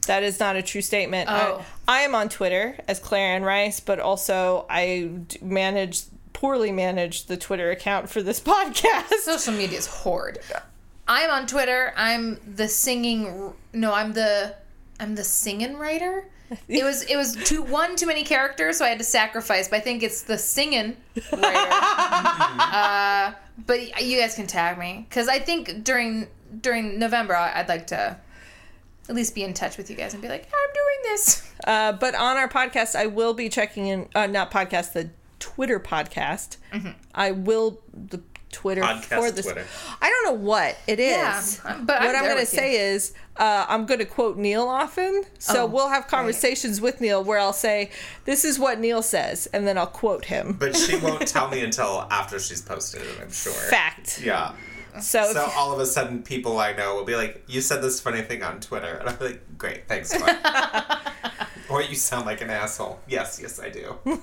That 0.08 0.24
is 0.24 0.40
not 0.40 0.56
a 0.56 0.62
true 0.62 0.82
statement. 0.82 1.30
Oh. 1.30 1.64
I, 1.88 2.00
I 2.00 2.02
am 2.04 2.16
on 2.16 2.30
Twitter 2.30 2.78
as 2.88 2.98
Claire 3.00 3.36
Ann 3.36 3.44
Rice, 3.44 3.82
but 3.82 4.00
also 4.00 4.66
I 4.70 5.10
manage 5.42 6.04
poorly 6.34 6.72
manage 6.72 7.26
the 7.26 7.36
Twitter 7.38 7.70
account 7.72 8.10
for 8.10 8.24
this 8.24 8.40
podcast. 8.52 9.10
Social 9.22 9.54
media 9.54 9.78
is 9.78 9.86
horrid. 9.86 10.40
I'm 11.10 11.30
on 11.30 11.46
Twitter. 11.46 11.94
I'm 11.98 12.40
the 12.56 12.70
singing. 12.70 13.54
No, 13.74 13.94
I'm 13.94 14.14
the. 14.14 14.56
I'm 15.02 15.16
the 15.16 15.24
singing 15.26 15.78
writer. 15.78 16.26
It 16.68 16.84
was 16.84 17.04
it 17.04 17.16
was 17.16 17.34
too 17.34 17.62
one 17.64 17.96
too 17.96 18.06
many 18.06 18.24
characters, 18.24 18.78
so 18.78 18.84
I 18.84 18.90
had 18.90 18.98
to 18.98 19.06
sacrifice. 19.06 19.70
But 19.70 19.78
I 19.78 19.80
think 19.80 20.04
it's 20.04 20.24
the 20.24 20.38
singing 20.38 20.98
writer. 21.32 21.70
uh, 21.72 23.32
but 23.66 24.04
you 24.04 24.20
guys 24.20 24.36
can 24.36 24.48
tag 24.48 24.78
me 24.78 25.06
because 25.08 25.30
I 25.30 25.40
think 25.40 25.86
during 25.86 26.28
during 26.60 27.00
November 27.00 27.36
I- 27.38 27.58
I'd 27.62 27.70
like 27.70 27.88
to 27.88 28.18
at 29.08 29.16
least 29.16 29.34
be 29.34 29.44
in 29.44 29.54
touch 29.54 29.78
with 29.78 29.90
you 29.90 29.96
guys 29.96 30.12
and 30.14 30.22
be 30.22 30.28
like, 30.28 30.44
I'm 30.44 30.74
doing 30.74 31.14
this. 31.14 31.48
Uh, 31.64 31.92
but 31.92 32.16
on 32.16 32.38
our 32.38 32.50
podcast, 32.50 32.96
I 32.96 33.06
will 33.06 33.36
be 33.36 33.48
checking 33.48 33.86
in. 33.86 34.10
Uh, 34.16 34.26
not 34.26 34.50
podcast, 34.50 34.94
the 34.94 35.12
Twitter 35.40 35.80
podcast. 35.80 36.58
I 37.14 37.32
will 37.32 37.80
the 37.94 38.18
Twitter 38.52 38.82
Podcast 38.82 39.20
for 39.20 39.32
this. 39.32 39.46
Twitter. 39.46 39.66
I 40.02 40.10
don't 40.10 40.26
know 40.36 40.42
what 40.46 40.78
it 40.88 41.00
is. 41.00 41.62
Yeah, 41.64 41.78
but 41.84 42.02
I'm 42.02 42.06
what 42.08 42.16
I'm 42.16 42.24
going 42.24 42.36
to 42.36 42.42
with 42.42 42.54
you. 42.54 42.60
say 42.60 42.76
is 42.94 43.14
uh, 43.38 43.66
I'm 43.68 43.86
going 43.86 44.00
to 44.00 44.06
quote 44.06 44.38
Neil 44.38 44.64
often. 44.68 45.24
So 45.40 45.64
Oh, 45.64 45.66
we'll 45.66 45.90
have 45.90 46.08
conversations 46.08 46.80
with 46.82 47.02
Neil 47.02 47.24
where 47.24 47.40
I'll 47.40 47.54
say, 47.54 47.90
"This 48.26 48.44
is 48.46 48.60
what 48.60 48.80
Neil 48.80 49.02
says," 49.02 49.48
and 49.48 49.68
then 49.68 49.78
I'll 49.78 49.88
quote 49.88 50.26
him. 50.26 50.58
But 50.60 50.76
she 50.76 50.98
won't 50.98 51.28
tell 51.28 51.50
me 51.52 51.64
until 51.64 52.08
after 52.12 52.40
she's 52.40 52.62
posted 52.62 53.02
it, 53.02 53.18
I'm 53.22 53.32
sure. 53.32 53.54
Fact. 53.54 54.22
Yeah. 54.24 54.54
So, 55.00 55.24
if- 55.24 55.32
So 55.34 55.50
all 55.56 55.72
of 55.74 55.80
a 55.80 55.86
sudden, 55.86 56.24
people 56.24 56.60
I 56.60 56.74
know 56.74 56.96
will 56.96 57.06
be 57.06 57.16
like, 57.16 57.44
"You 57.48 57.62
said 57.62 57.82
this 57.82 58.00
funny 58.02 58.22
thing 58.22 58.44
on 58.44 58.60
Twitter," 58.60 58.96
and 59.00 59.10
I'm 59.10 59.18
like, 59.20 59.42
"Great, 59.58 59.88
thanks." 59.88 60.16
Glenn." 60.18 60.38
or 61.70 61.82
you 61.82 61.96
sound 61.96 62.26
like 62.26 62.42
an 62.42 62.50
asshole. 62.50 63.00
Yes, 63.08 63.40
yes, 63.42 63.60
I 63.60 63.70
do. 63.70 63.96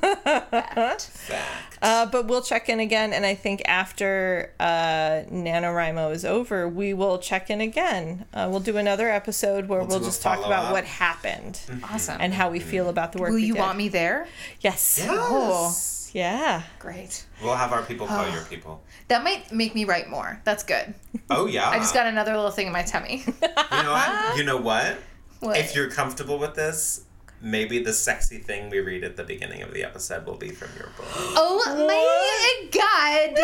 Fact. 0.53 1.79
Uh, 1.81 2.07
but 2.07 2.27
we'll 2.27 2.43
check 2.43 2.69
in 2.69 2.81
again, 2.81 3.13
and 3.13 3.25
I 3.25 3.35
think 3.35 3.63
after 3.67 4.53
uh, 4.61 5.23
NaNoWriMo 5.31 6.13
is 6.13 6.25
over, 6.25 6.69
we 6.69 6.93
will 6.95 7.19
check 7.19 7.51
in 7.51 7.61
again. 7.61 8.25
Uh, 8.35 8.49
we'll 8.51 8.61
do 8.61 8.77
another 8.77 9.09
episode 9.09 9.67
where 9.69 9.81
we'll, 9.83 9.99
do 9.99 10.05
a 10.05 10.09
just 10.09 10.23
talk 10.23 10.39
about 10.39 10.51
follow-up. 10.51 10.73
what 10.73 10.85
happened 10.85 11.61
Awesome. 11.85 12.19
and 12.21 12.35
how 12.35 12.51
we 12.51 12.61
feel 12.61 12.89
about 12.89 13.13
the 13.13 13.19
work. 13.19 13.31
Will 13.31 13.37
we 13.37 13.45
you 13.47 13.55
did. 13.55 13.61
want 13.61 13.79
me 13.79 13.89
there? 13.89 14.27
Yes. 14.61 14.99
Yes. 15.03 16.11
Yeah. 16.15 16.63
Great. 16.79 17.27
We'll 17.43 17.55
have 17.55 17.73
our 17.73 17.83
people 17.83 18.07
call 18.07 18.29
your 18.31 18.43
people. 18.45 18.83
That 19.09 19.25
might 19.25 19.51
make 19.51 19.75
me 19.75 19.85
write 19.85 20.09
more. 20.11 20.41
That's 20.45 20.63
good. 20.63 20.95
Oh 21.31 21.47
yeah. 21.47 21.69
I 21.69 21.79
just 21.79 21.95
got 21.95 22.07
another 22.07 22.37
little 22.37 22.51
thing 22.51 22.67
in 22.67 22.73
my 22.73 22.83
tummy. 22.83 23.25
You 23.71 23.83
know 23.85 23.91
what? 23.93 24.37
You 24.37 24.45
know 24.45 24.57
what? 24.57 24.99
What? 25.41 25.57
If 25.59 25.75
you're 25.75 25.91
comfortable 25.91 26.39
with 26.39 26.55
this, 26.55 27.05
maybe 27.41 27.83
the 27.83 27.93
sexy 27.93 28.39
thing 28.39 28.71
we 28.71 28.81
read 28.81 29.05
at 29.05 29.17
the 29.17 29.23
beginning 29.25 29.63
of 29.63 29.73
the 29.73 29.85
episode 29.85 30.27
will 30.27 30.37
be 30.37 30.51
from 30.51 30.71
your 30.77 30.89
book. 30.97 31.07
Oh 31.37 31.59
my 31.87 32.69
god! 32.73 33.35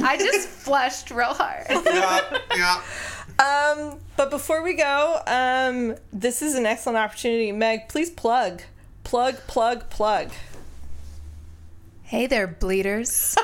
I 0.04 0.16
just 0.18 0.48
flushed 0.48 1.10
real 1.10 1.34
hard. 1.34 1.64
yeah, 1.70 2.38
yeah. 2.54 2.82
Um, 3.38 3.98
but 4.16 4.30
before 4.30 4.62
we 4.62 4.74
go, 4.74 5.20
um, 5.26 5.96
this 6.12 6.42
is 6.42 6.54
an 6.54 6.66
excellent 6.66 6.98
opportunity. 6.98 7.52
Meg, 7.52 7.88
please 7.88 8.10
plug. 8.10 8.62
Plug, 9.04 9.36
plug, 9.46 9.88
plug. 9.90 10.30
Hey 12.08 12.26
there, 12.26 12.46
bleeders. 12.46 13.36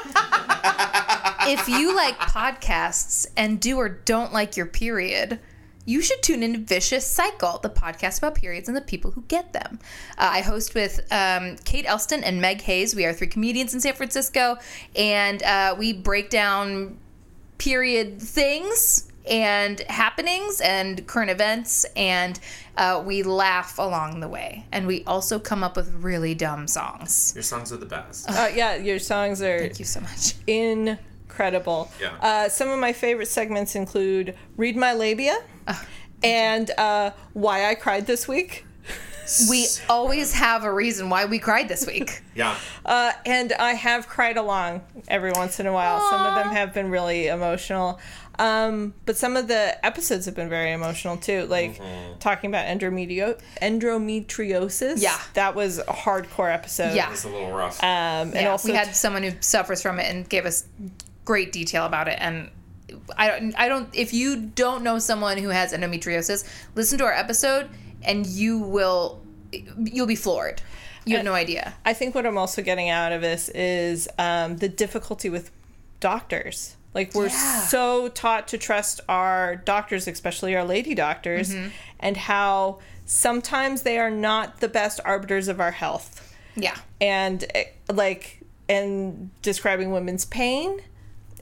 if 1.46 1.68
you 1.68 1.94
like 1.94 2.16
podcasts 2.18 3.26
and 3.36 3.60
do 3.60 3.76
or 3.76 3.90
don't 3.90 4.32
like 4.32 4.56
your 4.56 4.64
period, 4.64 5.38
you 5.84 6.00
should 6.00 6.22
tune 6.22 6.42
in 6.42 6.54
to 6.54 6.58
Vicious 6.60 7.06
Cycle, 7.06 7.58
the 7.58 7.68
podcast 7.68 8.16
about 8.16 8.36
periods 8.36 8.66
and 8.66 8.74
the 8.74 8.80
people 8.80 9.10
who 9.10 9.20
get 9.28 9.52
them. 9.52 9.78
Uh, 10.16 10.30
I 10.32 10.40
host 10.40 10.74
with 10.74 11.00
um, 11.12 11.56
Kate 11.66 11.84
Elston 11.86 12.24
and 12.24 12.40
Meg 12.40 12.62
Hayes. 12.62 12.96
We 12.96 13.04
are 13.04 13.12
three 13.12 13.26
comedians 13.26 13.74
in 13.74 13.82
San 13.82 13.92
Francisco, 13.92 14.56
and 14.96 15.42
uh, 15.42 15.76
we 15.78 15.92
break 15.92 16.30
down 16.30 16.96
period 17.58 18.18
things 18.18 19.12
and 19.28 19.80
happenings 19.80 20.60
and 20.60 21.06
current 21.06 21.30
events, 21.30 21.84
and 21.96 22.38
uh, 22.76 23.02
we 23.04 23.22
laugh 23.22 23.78
along 23.78 24.20
the 24.20 24.28
way. 24.28 24.66
And 24.72 24.86
we 24.86 25.02
also 25.04 25.38
come 25.38 25.62
up 25.64 25.76
with 25.76 25.90
really 25.94 26.34
dumb 26.34 26.66
songs. 26.68 27.32
Your 27.34 27.42
songs 27.42 27.72
are 27.72 27.76
the 27.78 27.86
best. 27.86 28.28
Uh, 28.30 28.48
yeah, 28.54 28.76
your 28.76 28.98
songs 28.98 29.40
are 29.42 29.58
Thank 29.60 29.78
you 29.78 29.84
so 29.84 30.00
much. 30.00 30.34
incredible. 30.46 31.90
Yeah. 32.00 32.12
Uh, 32.20 32.48
some 32.48 32.68
of 32.68 32.78
my 32.78 32.92
favorite 32.92 33.28
segments 33.28 33.74
include 33.74 34.36
Read 34.56 34.76
My 34.76 34.92
Labia 34.92 35.36
and 36.22 36.70
uh, 36.78 37.10
Why 37.32 37.66
I 37.70 37.74
Cried 37.74 38.06
This 38.06 38.28
Week. 38.28 38.64
we 39.48 39.66
always 39.88 40.34
have 40.34 40.64
a 40.64 40.72
reason 40.72 41.08
why 41.08 41.24
we 41.24 41.38
cried 41.38 41.68
this 41.68 41.86
week. 41.86 42.20
Yeah. 42.34 42.56
Uh, 42.84 43.12
and 43.24 43.52
I 43.52 43.74
have 43.74 44.08
cried 44.08 44.36
along 44.36 44.82
every 45.06 45.30
once 45.30 45.60
in 45.60 45.68
a 45.68 45.72
while. 45.72 46.00
Some 46.10 46.26
of 46.26 46.34
them 46.34 46.52
have 46.52 46.74
been 46.74 46.90
really 46.90 47.28
emotional. 47.28 48.00
Um, 48.38 48.94
but 49.06 49.16
some 49.16 49.36
of 49.36 49.48
the 49.48 49.84
episodes 49.84 50.26
have 50.26 50.34
been 50.34 50.48
very 50.48 50.72
emotional 50.72 51.16
too. 51.16 51.46
Like 51.46 51.80
talking 52.20 52.50
about 52.50 52.66
endometrio- 52.66 53.40
endometriosis. 53.62 55.02
Yeah. 55.02 55.18
That 55.34 55.54
was 55.54 55.78
a 55.78 55.84
hardcore 55.84 56.52
episode. 56.52 56.94
Yeah. 56.94 57.12
It's 57.12 57.24
a 57.24 57.28
little 57.28 57.52
rough. 57.52 57.82
Um, 57.82 57.88
and 57.88 58.34
yeah, 58.34 58.48
also 58.48 58.68
we 58.68 58.74
had 58.74 58.94
someone 58.94 59.22
who 59.22 59.32
suffers 59.40 59.82
from 59.82 59.98
it 60.00 60.10
and 60.10 60.28
gave 60.28 60.46
us 60.46 60.64
great 61.24 61.52
detail 61.52 61.86
about 61.86 62.08
it. 62.08 62.18
And 62.20 62.50
I 63.16 63.28
don't, 63.28 63.54
I 63.58 63.68
don't. 63.68 63.88
If 63.94 64.12
you 64.14 64.36
don't 64.36 64.84
know 64.84 64.98
someone 64.98 65.38
who 65.38 65.48
has 65.48 65.72
endometriosis, 65.72 66.48
listen 66.74 66.98
to 66.98 67.04
our 67.04 67.12
episode, 67.12 67.68
and 68.02 68.26
you 68.26 68.58
will, 68.58 69.22
you'll 69.78 70.06
be 70.06 70.16
floored. 70.16 70.62
You 71.06 71.16
have 71.16 71.24
no 71.24 71.34
idea. 71.34 71.74
I 71.84 71.92
think 71.92 72.14
what 72.14 72.24
I'm 72.24 72.38
also 72.38 72.62
getting 72.62 72.88
out 72.88 73.12
of 73.12 73.20
this 73.20 73.50
is 73.50 74.08
um, 74.18 74.56
the 74.56 74.70
difficulty 74.70 75.28
with 75.28 75.50
doctors. 76.00 76.76
Like 76.94 77.14
we're 77.14 77.26
Yeah. 77.28 77.60
so 77.66 78.08
taught 78.08 78.48
to 78.48 78.58
trust 78.58 79.00
our 79.08 79.56
doctors, 79.56 80.06
especially 80.08 80.54
our 80.56 80.64
lady 80.64 80.94
doctors, 80.94 81.50
Mm-hmm. 81.50 81.68
and 82.00 82.16
how 82.16 82.78
sometimes 83.04 83.82
they 83.82 83.98
are 83.98 84.10
not 84.10 84.60
the 84.60 84.68
best 84.68 85.00
arbiters 85.04 85.48
of 85.48 85.60
our 85.60 85.72
health. 85.72 86.34
Yeah. 86.56 86.76
And 87.00 87.44
eh, 87.54 87.64
like 87.92 88.40
and 88.68 89.30
describing 89.42 89.90
women's 89.90 90.24
pain. 90.24 90.80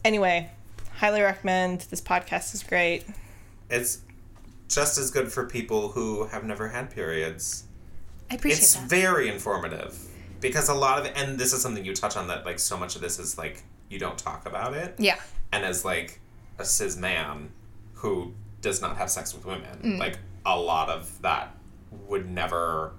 Anyway, 0.04 0.50
highly 0.96 1.20
recommend. 1.20 1.82
This 1.82 2.00
podcast 2.00 2.54
is 2.54 2.62
great. 2.62 3.04
it's 3.70 3.98
just 4.68 4.96
as 4.98 5.10
good 5.10 5.30
for 5.30 5.44
people 5.46 5.88
who 5.90 6.24
have 6.28 6.44
never 6.44 6.68
had 6.68 6.90
periods. 6.90 7.64
I 8.30 8.36
appreciate 8.36 8.58
it's 8.62 8.74
that. 8.74 8.88
very 8.88 9.28
informative 9.28 9.98
because 10.40 10.70
a 10.70 10.74
lot 10.74 10.98
of 10.98 11.04
it, 11.04 11.12
and 11.14 11.38
this 11.38 11.52
is 11.52 11.60
something 11.60 11.84
you 11.84 11.94
touch 11.94 12.16
on 12.16 12.26
that 12.28 12.46
like 12.46 12.58
so 12.58 12.78
much 12.78 12.96
of 12.96 13.02
this 13.02 13.18
is 13.18 13.36
like 13.36 13.62
you 13.90 13.98
don't 13.98 14.16
talk 14.16 14.46
about 14.46 14.72
it. 14.72 14.94
yeah. 14.98 15.18
And 15.52 15.64
as 15.64 15.84
like 15.84 16.20
a 16.58 16.64
cis 16.64 16.96
man 16.96 17.50
who 17.94 18.32
does 18.60 18.80
not 18.80 18.96
have 18.96 19.10
sex 19.10 19.34
with 19.34 19.44
women, 19.44 19.78
Mm. 19.82 19.98
like 19.98 20.18
a 20.46 20.58
lot 20.58 20.88
of 20.88 21.20
that 21.22 21.54
would 22.08 22.28
never 22.30 22.92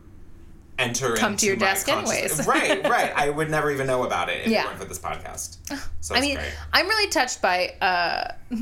enter 0.79 1.15
Come 1.15 1.33
into 1.33 1.41
to 1.41 1.47
your 1.47 1.55
desk 1.55 1.87
anyways. 1.89 2.45
right, 2.47 2.83
right. 2.89 3.11
I 3.15 3.29
would 3.29 3.49
never 3.49 3.71
even 3.71 3.87
know 3.87 4.03
about 4.03 4.29
it 4.29 4.41
if 4.45 4.47
Yeah. 4.47 4.63
it 4.63 4.67
weren't 4.67 4.79
for 4.79 4.85
this 4.85 4.99
podcast. 4.99 5.57
So 6.01 6.15
I 6.15 6.21
mean, 6.21 6.35
great. 6.35 6.51
I'm 6.73 6.87
really 6.87 7.09
touched 7.09 7.41
by 7.41 7.75
uh, 7.79 8.33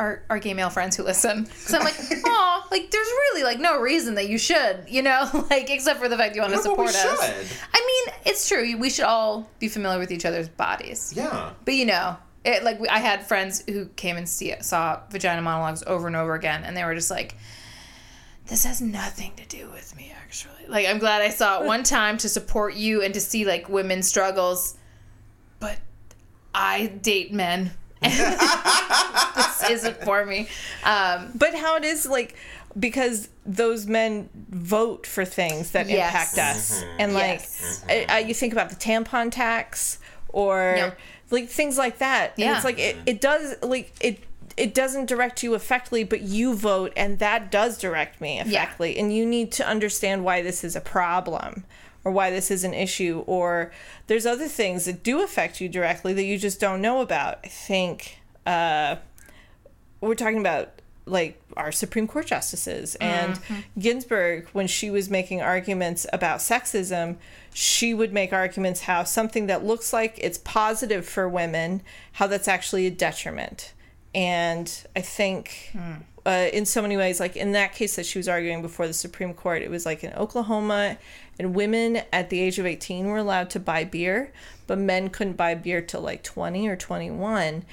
our 0.00 0.22
our 0.30 0.38
gay 0.40 0.52
male 0.54 0.70
friends 0.70 0.96
who 0.96 1.04
listen. 1.04 1.46
So 1.46 1.78
I'm 1.78 1.84
like, 1.84 1.94
oh, 2.26 2.66
like 2.72 2.90
there's 2.90 3.06
really 3.06 3.44
like 3.44 3.60
no 3.60 3.80
reason 3.80 4.14
that 4.16 4.28
you 4.28 4.36
should, 4.38 4.84
you 4.88 5.02
know, 5.02 5.28
like 5.50 5.70
except 5.70 6.00
for 6.00 6.08
the 6.08 6.16
fact 6.16 6.34
you 6.34 6.40
want 6.42 6.52
to 6.54 6.56
No, 6.56 6.74
we 6.74 6.88
support 6.88 6.88
us. 6.88 7.48
should. 7.50 7.58
I 7.72 8.04
mean, 8.06 8.14
it's 8.26 8.48
true. 8.48 8.76
We 8.78 8.90
should 8.90 9.04
all 9.04 9.48
be 9.60 9.68
familiar 9.68 9.98
with 10.00 10.10
each 10.10 10.24
other's 10.24 10.48
bodies. 10.48 11.12
Yeah. 11.14 11.50
But 11.64 11.74
you 11.74 11.86
know, 11.86 12.16
it, 12.44 12.64
like 12.64 12.80
we, 12.80 12.88
I 12.88 12.98
had 12.98 13.26
friends 13.26 13.62
who 13.68 13.86
came 13.96 14.16
and 14.16 14.28
see 14.28 14.54
saw 14.60 15.00
vagina 15.10 15.42
monologues 15.42 15.82
over 15.86 16.06
and 16.06 16.16
over 16.16 16.34
again, 16.34 16.64
and 16.64 16.76
they 16.76 16.84
were 16.84 16.94
just 16.94 17.10
like, 17.10 17.36
"This 18.46 18.64
has 18.64 18.80
nothing 18.80 19.32
to 19.36 19.46
do 19.46 19.68
with 19.70 19.94
me, 19.96 20.12
actually." 20.24 20.66
Like, 20.68 20.86
I'm 20.86 20.98
glad 20.98 21.20
I 21.22 21.28
saw 21.30 21.60
it 21.62 21.66
one 21.66 21.82
time 21.98 22.16
to 22.18 22.28
support 22.28 22.74
you 22.74 23.02
and 23.02 23.12
to 23.14 23.20
see 23.20 23.44
like 23.44 23.68
women's 23.68 24.08
struggles, 24.08 24.76
but 25.58 25.78
I 26.54 26.86
date 26.86 27.32
men. 27.32 27.72
this 28.02 29.70
isn't 29.70 30.02
for 30.04 30.24
me. 30.24 30.48
Um, 30.84 31.32
But 31.34 31.54
how 31.54 31.76
it 31.76 31.84
is 31.84 32.06
like 32.06 32.34
because 32.78 33.28
those 33.44 33.86
men 33.86 34.28
vote 34.48 35.06
for 35.06 35.24
things 35.24 35.72
that 35.72 35.88
Yes. 35.88 36.06
impact 36.06 36.38
us, 36.56 36.82
and 36.98 37.12
like 37.14 37.40
Yes. 37.40 37.84
I, 37.88 38.06
I, 38.08 38.18
you 38.20 38.32
think 38.32 38.52
about 38.52 38.70
the 38.70 38.76
tampon 38.76 39.30
tax 39.30 39.98
or 40.28 40.74
Yep. 40.76 40.98
Like 41.30 41.48
things 41.48 41.78
like 41.78 41.98
that. 41.98 42.30
And 42.32 42.38
Yeah. 42.40 42.56
it's 42.56 42.64
like 42.64 42.78
it, 42.78 42.96
it 43.06 43.20
does 43.20 43.56
like 43.62 43.92
it. 44.00 44.20
It 44.56 44.74
doesn't 44.74 45.06
direct 45.06 45.42
you 45.42 45.54
effectively, 45.54 46.04
but 46.04 46.20
you 46.22 46.54
vote, 46.54 46.92
and 46.96 47.18
that 47.20 47.50
does 47.50 47.78
direct 47.78 48.20
me 48.20 48.40
effectively. 48.40 48.98
And 48.98 49.14
you 49.14 49.24
need 49.24 49.52
to 49.52 49.66
understand 49.66 50.22
why 50.24 50.42
this 50.42 50.64
is 50.64 50.76
a 50.76 50.80
problem, 50.82 51.64
or 52.04 52.12
why 52.12 52.30
this 52.30 52.50
is 52.50 52.62
an 52.64 52.74
issue, 52.74 53.24
or 53.26 53.72
there's 54.06 54.26
other 54.26 54.48
things 54.48 54.84
that 54.84 55.02
do 55.02 55.22
affect 55.22 55.60
you 55.62 55.68
directly 55.68 56.12
that 56.12 56.24
you 56.24 56.36
just 56.36 56.60
don't 56.60 56.82
know 56.82 57.00
about. 57.00 57.38
I 57.44 57.48
think 57.48 58.18
uh, 58.44 58.96
we're 60.02 60.14
talking 60.16 60.40
about 60.40 60.79
like 61.06 61.40
our 61.56 61.72
Supreme 61.72 62.06
Court 62.06 62.26
justices. 62.26 62.94
And 62.96 63.38
Ginsburg 63.78 64.48
when 64.52 64.66
she 64.66 64.90
was 64.90 65.10
making 65.10 65.40
arguments 65.40 66.06
about 66.12 66.38
sexism, 66.38 67.16
she 67.52 67.94
would 67.94 68.12
make 68.12 68.32
arguments 68.32 68.82
how 68.82 69.04
something 69.04 69.46
that 69.46 69.64
looks 69.64 69.92
like 69.92 70.18
it's 70.18 70.38
positive 70.38 71.06
for 71.06 71.28
women, 71.28 71.82
how 72.12 72.26
that's 72.26 72.48
actually 72.48 72.86
a 72.86 72.90
detriment. 72.90 73.72
And 74.14 74.72
I 74.96 75.00
think 75.00 75.72
uh, 76.26 76.48
in 76.52 76.66
so 76.66 76.82
many 76.82 76.96
ways, 76.96 77.20
like 77.20 77.36
in 77.36 77.52
that 77.52 77.74
case 77.74 77.96
that 77.96 78.06
she 78.06 78.18
was 78.18 78.28
arguing 78.28 78.62
before 78.62 78.86
the 78.86 78.92
Supreme 78.92 79.34
Court, 79.34 79.62
it 79.62 79.70
was 79.70 79.86
like 79.86 80.04
in 80.04 80.12
Oklahoma, 80.14 80.98
and 81.38 81.54
women 81.54 82.02
at 82.12 82.28
the 82.28 82.40
age 82.40 82.58
of 82.58 82.66
18 82.66 83.06
were 83.06 83.18
allowed 83.18 83.50
to 83.50 83.60
buy 83.60 83.84
beer, 83.84 84.32
but 84.66 84.78
men 84.78 85.08
couldn't 85.08 85.36
buy 85.36 85.54
beer 85.54 85.80
till 85.80 86.02
like 86.02 86.22
20 86.22 86.68
or 86.68 86.76
21 86.76 87.64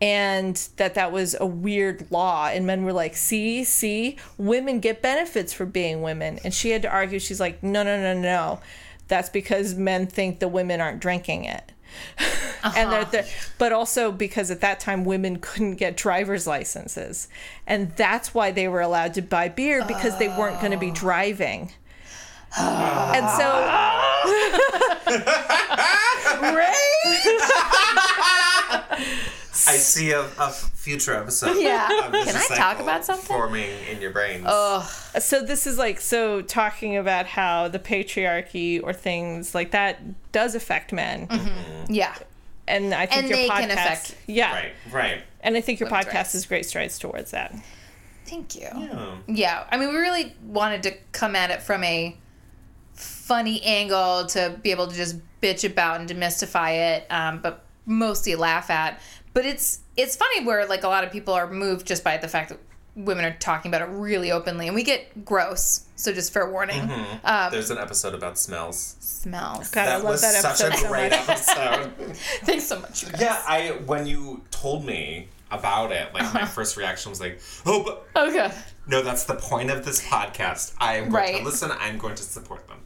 and 0.00 0.56
that 0.76 0.94
that 0.94 1.12
was 1.12 1.36
a 1.38 1.46
weird 1.46 2.10
law. 2.10 2.48
And 2.48 2.66
men 2.66 2.84
were 2.84 2.92
like 2.92 3.16
see 3.16 3.64
see 3.64 4.16
women 4.38 4.80
get 4.80 5.02
benefits 5.02 5.52
for 5.52 5.66
being 5.66 6.02
women. 6.02 6.38
And 6.44 6.54
she 6.54 6.70
had 6.70 6.82
to 6.82 6.88
argue. 6.88 7.18
She's 7.18 7.40
like 7.40 7.62
no 7.62 7.82
no 7.82 8.00
no 8.00 8.18
no. 8.18 8.60
That's 9.08 9.28
because 9.28 9.74
men 9.74 10.06
think 10.06 10.38
the 10.38 10.48
women 10.48 10.80
aren't 10.80 11.00
drinking 11.00 11.44
it. 11.44 11.72
And 12.62 12.90
uh-huh. 12.90 13.04
they're, 13.10 13.26
but 13.56 13.72
also 13.72 14.12
because 14.12 14.50
at 14.50 14.60
that 14.60 14.80
time 14.80 15.06
women 15.06 15.38
couldn't 15.38 15.76
get 15.76 15.96
driver's 15.96 16.46
licenses. 16.46 17.26
And 17.66 17.96
that's 17.96 18.34
why 18.34 18.50
they 18.50 18.68
were 18.68 18.82
allowed 18.82 19.14
to 19.14 19.22
buy 19.22 19.48
beer 19.48 19.82
because 19.88 20.18
they 20.18 20.28
weren't 20.28 20.60
going 20.60 20.72
to 20.72 20.78
be 20.78 20.90
oh. 20.90 20.94
driving. 20.94 21.72
And 22.58 23.26
so 23.30 23.48
I 29.66 29.76
see 29.76 30.12
a, 30.12 30.20
a 30.38 30.50
future 30.50 31.14
episode. 31.14 31.56
Yeah. 31.58 32.06
of 32.06 32.12
this 32.12 32.24
Can 32.26 32.36
I 32.36 32.56
talk 32.56 32.80
about 32.80 33.04
something? 33.04 33.26
forming 33.26 33.68
in 33.90 34.00
your 34.00 34.10
brains? 34.12 34.44
Oh, 34.48 34.82
so 35.18 35.42
this 35.44 35.66
is 35.66 35.76
like 35.78 36.00
so 36.00 36.40
talking 36.42 36.96
about 36.96 37.26
how 37.26 37.68
the 37.68 37.78
patriarchy 37.78 38.80
or 38.82 38.92
things 38.92 39.54
like 39.54 39.72
that 39.72 40.30
does 40.32 40.54
affect 40.54 40.92
men 40.92 41.26
yeah. 41.88 42.14
and 42.68 42.94
i 42.94 43.06
think 43.06 43.22
And 43.22 43.28
your 43.28 43.38
they 43.38 43.48
podcast 43.48 43.58
can 43.60 43.70
affect- 43.72 44.16
yeah 44.28 44.52
Right, 44.54 44.72
right. 44.92 45.22
and 45.40 45.56
i 45.56 45.60
think 45.60 45.80
your 45.80 45.88
women's 45.88 46.06
podcast 46.06 46.14
rights. 46.14 46.34
is 46.36 46.46
great 46.46 46.66
strides 46.66 46.98
towards 46.98 47.32
that 47.32 47.54
Thank 48.26 48.54
you. 48.54 48.68
Yeah. 48.72 49.16
Yeah, 49.26 49.64
I 49.72 49.76
mean, 49.76 49.88
we 49.88 49.96
really 49.96 50.36
wanted 50.44 50.84
to 50.84 50.92
come 51.10 51.34
at 51.34 51.50
it 51.50 51.62
from 51.62 51.82
a 51.82 52.16
funny 52.94 53.60
angle 53.62 54.26
to 54.26 54.56
be 54.62 54.70
able 54.70 54.86
to 54.86 54.94
just 54.94 55.16
bitch 55.42 55.68
about 55.68 55.98
and 56.00 56.08
demystify 56.08 56.96
it, 56.96 57.06
um, 57.10 57.40
but 57.42 57.64
mostly 57.86 58.36
laugh 58.36 58.70
at. 58.70 59.00
But 59.32 59.46
it's 59.46 59.80
it's 59.96 60.16
funny 60.16 60.44
where 60.44 60.66
like 60.66 60.82
a 60.82 60.88
lot 60.88 61.04
of 61.04 61.12
people 61.12 61.34
are 61.34 61.48
moved 61.50 61.86
just 61.86 62.02
by 62.04 62.16
the 62.16 62.28
fact 62.28 62.48
that 62.50 62.58
women 62.96 63.24
are 63.24 63.36
talking 63.38 63.70
about 63.70 63.82
it 63.88 63.92
really 63.92 64.32
openly, 64.32 64.66
and 64.66 64.74
we 64.74 64.82
get 64.82 65.24
gross. 65.24 65.86
So 65.96 66.12
just 66.12 66.32
fair 66.32 66.50
warning. 66.50 66.80
Um, 67.24 67.50
There's 67.52 67.70
an 67.70 67.78
episode 67.78 68.14
about 68.14 68.38
smells. 68.38 68.96
smells. 69.00 69.70
God, 69.70 69.82
I 69.82 69.84
that 69.86 69.96
love 70.04 70.12
was 70.14 70.22
that 70.22 70.34
such 70.42 70.60
episode 70.62 70.72
a 70.72 70.76
so 70.78 70.88
great 70.88 71.10
much. 71.12 71.28
episode. 71.28 71.92
Thanks 72.44 72.64
so 72.64 72.80
much. 72.80 73.02
You 73.04 73.10
guys. 73.12 73.20
yeah, 73.20 73.42
I 73.46 73.68
when 73.86 74.06
you 74.06 74.42
told 74.50 74.84
me 74.84 75.28
about 75.52 75.92
it, 75.92 76.12
like 76.14 76.32
my 76.34 76.44
first 76.44 76.76
reaction 76.76 77.10
was 77.10 77.20
like, 77.20 77.40
"Oh, 77.66 77.84
but 77.84 78.06
Okay. 78.28 78.50
no, 78.88 79.02
that's 79.02 79.24
the 79.24 79.34
point 79.36 79.70
of 79.70 79.84
this 79.84 80.02
podcast. 80.02 80.74
I 80.78 80.94
am 80.96 81.10
going 81.10 81.38
to 81.38 81.44
listen. 81.44 81.70
I'm 81.78 81.98
going 81.98 82.16
to 82.16 82.22
support 82.22 82.66
them." 82.66 82.78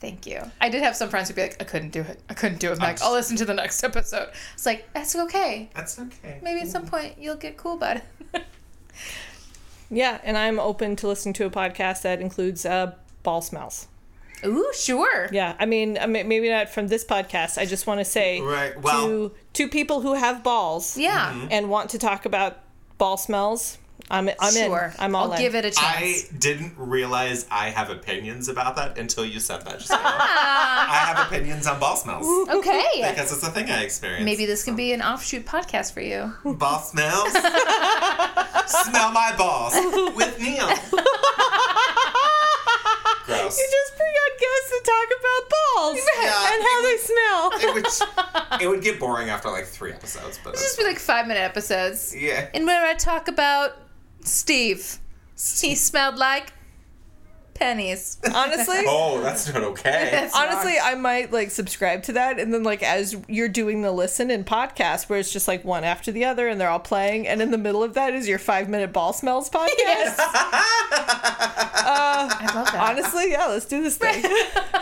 Thank 0.00 0.26
you. 0.26 0.40
I 0.60 0.68
did 0.68 0.82
have 0.84 0.94
some 0.94 1.08
friends 1.08 1.28
who'd 1.28 1.34
be 1.36 1.42
like, 1.42 1.56
I 1.60 1.64
couldn't 1.64 1.90
do 1.90 2.02
it. 2.02 2.20
I 2.28 2.34
couldn't 2.34 2.58
do 2.60 2.70
it, 2.70 2.78
Meg. 2.78 2.92
just- 2.96 3.02
I'll 3.02 3.12
listen 3.12 3.36
to 3.38 3.44
the 3.44 3.54
next 3.54 3.82
episode. 3.82 4.28
It's 4.54 4.64
like, 4.66 4.88
that's 4.92 5.16
okay. 5.16 5.70
That's 5.74 5.98
okay. 5.98 6.38
Maybe 6.42 6.60
at 6.60 6.68
some 6.68 6.86
point 6.86 7.14
you'll 7.18 7.34
get 7.36 7.56
cool 7.56 7.74
about 7.74 7.96
it. 7.98 8.04
yeah 9.90 10.18
and 10.22 10.36
i'm 10.36 10.58
open 10.60 10.94
to 10.96 11.08
listening 11.08 11.32
to 11.32 11.46
a 11.46 11.50
podcast 11.50 12.02
that 12.02 12.20
includes 12.20 12.66
uh, 12.66 12.92
ball 13.22 13.40
smells 13.40 13.86
Ooh, 14.44 14.70
sure. 14.76 15.28
yeah 15.32 15.56
i 15.58 15.64
mean 15.66 15.96
I 15.98 16.06
mean, 16.06 16.28
maybe 16.28 16.50
not 16.50 16.68
from 16.68 16.88
this 16.88 17.04
podcast 17.04 17.56
i 17.58 17.64
just 17.64 17.86
want 17.86 17.98
to 18.00 18.04
say 18.04 18.40
Right, 18.40 18.78
well- 18.82 19.06
to 19.06 19.32
to 19.54 19.68
people 19.68 20.02
who 20.02 20.14
have 20.14 20.42
balls 20.42 20.96
Yeah. 20.98 21.32
Mm-hmm. 21.32 21.48
and 21.50 21.70
want 21.70 21.90
to 21.90 21.98
talk 21.98 22.26
about 22.26 22.58
ball 22.98 23.16
smells 23.16 23.78
i'm, 24.10 24.28
I'm 24.40 24.52
sure. 24.52 24.92
in 24.96 25.04
i'm 25.04 25.14
all 25.14 25.26
I'll 25.26 25.32
in 25.32 25.38
give 25.38 25.54
it 25.54 25.64
a 25.64 25.70
chance. 25.70 25.78
I 25.78 26.36
didn't 26.38 26.72
realize 26.76 27.46
I 27.50 27.70
have 27.70 27.90
opinions 27.90 28.48
about 28.48 28.76
that 28.76 28.96
until 28.98 29.24
you 29.24 29.38
said 29.40 29.62
that 29.66 29.78
just. 29.80 29.90
I 29.94 31.04
have 31.14 31.26
opinions 31.26 31.66
on 31.66 31.78
ball 31.80 31.96
smells 31.96 32.26
okay. 32.58 32.84
because 33.10 33.32
it's 33.32 33.42
a 33.46 33.50
thing 33.50 33.68
I 33.70 33.82
experienced. 33.82 34.24
Maybe 34.24 34.46
this 34.46 34.64
can 34.64 34.76
be 34.76 34.92
an 34.92 35.02
offshoot 35.02 35.44
podcast 35.44 35.92
for 35.92 36.00
you. 36.00 36.32
ball 36.44 36.80
smells. 36.80 37.32
Smell 38.68 39.12
my 39.12 39.34
balls 39.36 39.72
with 40.14 40.38
Neil. 40.40 40.68
Gross. 43.24 43.58
You 43.58 43.66
just 43.70 43.96
bring 43.96 44.14
on 44.14 44.30
guests 44.40 44.70
to 44.70 44.80
talk 44.84 45.08
about 45.20 45.42
balls 45.76 45.96
Yeah, 45.96 46.52
and 46.52 46.62
how 46.62 46.78
it 46.78 46.82
they 46.82 46.92
would- 46.92 47.00
smell. 47.00 47.50
it 47.60 47.74
would 47.74 48.62
it 48.62 48.68
would 48.68 48.82
get 48.82 48.98
boring 48.98 49.28
after 49.28 49.50
like 49.50 49.66
three 49.66 49.92
episodes, 49.92 50.38
but 50.42 50.54
It's 50.54 50.62
just 50.62 50.78
be 50.78 50.84
like 50.84 50.98
five 50.98 51.26
minute 51.26 51.40
episodes. 51.42 52.14
yeah. 52.16 52.48
And 52.54 52.64
where 52.66 52.86
I 52.86 52.94
talk 52.94 53.28
about 53.28 53.76
Steve. 54.28 54.98
He 55.60 55.74
smelled 55.74 56.16
like 56.16 56.52
pennies. 57.54 58.18
Honestly, 58.34 58.78
Oh, 58.86 59.20
that's 59.20 59.52
not 59.52 59.62
okay. 59.64 59.90
That's 60.12 60.34
honestly, 60.34 60.74
wrong. 60.76 60.82
I 60.84 60.94
might 60.94 61.32
like 61.32 61.50
subscribe 61.50 62.04
to 62.04 62.12
that, 62.12 62.38
and 62.38 62.54
then 62.54 62.62
like 62.62 62.82
as 62.84 63.16
you're 63.28 63.48
doing 63.48 63.82
the 63.82 63.90
listen 63.90 64.30
and 64.30 64.46
podcast, 64.46 65.08
where 65.08 65.18
it's 65.18 65.32
just 65.32 65.48
like 65.48 65.64
one 65.64 65.82
after 65.84 66.12
the 66.12 66.24
other, 66.24 66.46
and 66.48 66.60
they're 66.60 66.68
all 66.68 66.78
playing, 66.78 67.26
and 67.26 67.42
in 67.42 67.50
the 67.50 67.58
middle 67.58 67.82
of 67.82 67.94
that 67.94 68.14
is 68.14 68.28
your 68.28 68.38
five 68.38 68.68
minute 68.68 68.92
ball 68.92 69.12
smells 69.12 69.50
podcast. 69.50 69.68
Yes, 69.76 70.18
uh, 70.20 70.24
I 72.30 72.52
love 72.54 72.66
that. 72.72 72.90
Honestly, 72.90 73.32
yeah, 73.32 73.46
let's 73.46 73.66
do 73.66 73.82
this 73.82 73.96
thing. 73.96 74.24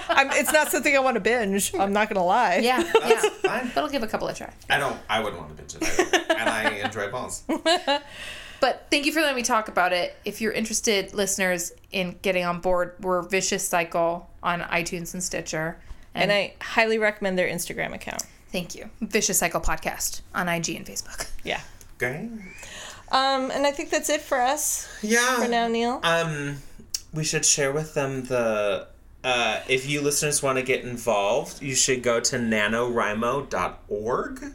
I'm, 0.09 0.31
it's 0.33 0.53
not 0.53 0.71
something 0.71 0.95
I 0.95 0.99
want 1.01 1.15
to 1.17 1.21
binge. 1.21 1.75
I'm 1.75 1.93
not 1.93 2.09
gonna 2.11 2.25
lie. 2.25 2.57
yeah, 2.59 2.83
yeah. 3.07 3.21
Fine. 3.43 3.71
But 3.75 3.85
I'll 3.85 3.91
give 3.91 4.03
a 4.03 4.07
couple 4.09 4.29
a 4.29 4.35
try. 4.35 4.53
I 4.69 4.79
don't. 4.79 4.99
I 5.09 5.21
wouldn't 5.21 5.41
want 5.41 5.57
to 5.57 5.63
binge 5.63 5.75
it 5.77 5.83
either. 6.01 6.25
and 6.35 6.49
I 6.49 6.71
enjoy 6.85 7.11
balls. 7.11 7.45
But 8.61 8.87
thank 8.91 9.07
you 9.07 9.13
for 9.13 9.21
letting 9.21 9.37
me 9.37 9.43
talk 9.43 9.69
about 9.69 9.93
it. 9.93 10.17
If 10.25 10.41
you're 10.41 10.53
interested, 10.53 11.13
listeners, 11.15 11.73
in 11.93 12.17
getting 12.23 12.45
on 12.45 12.61
board, 12.61 12.95
we're 13.01 13.23
Vicious 13.23 13.67
Cycle 13.67 14.29
on 14.43 14.61
iTunes 14.61 15.15
and 15.15 15.23
Stitcher. 15.23 15.79
And 16.15 16.33
I 16.33 16.55
highly 16.63 16.99
recommend 16.99 17.39
their 17.39 17.49
Instagram 17.49 17.95
account. 17.95 18.23
thank 18.51 18.75
you. 18.75 18.89
Vicious 19.03 19.39
Cycle 19.39 19.61
Podcast 19.61 20.23
on 20.35 20.49
IG 20.49 20.71
and 20.71 20.87
Facebook. 20.87 21.29
Yeah. 21.45 21.61
Great. 21.99 22.29
Um, 23.13 23.51
and 23.53 23.67
I 23.67 23.71
think 23.71 23.91
that's 23.91 24.09
it 24.11 24.21
for 24.23 24.41
us 24.41 24.89
Yeah. 25.03 25.41
for 25.43 25.49
now, 25.49 25.69
Neil. 25.69 26.01
Um, 26.03 26.57
we 27.13 27.23
should 27.25 27.45
share 27.45 27.73
with 27.73 27.93
them 27.95 28.25
the. 28.25 28.89
Uh, 29.23 29.61
if 29.69 29.89
you 29.89 30.01
listeners 30.01 30.43
want 30.43 30.57
to 30.59 30.63
get 30.63 30.85
involved, 30.85 31.61
you 31.63 31.75
should 31.75 32.03
go 32.03 32.21
to 32.21 32.37
nanowrimo.org. 32.37 34.53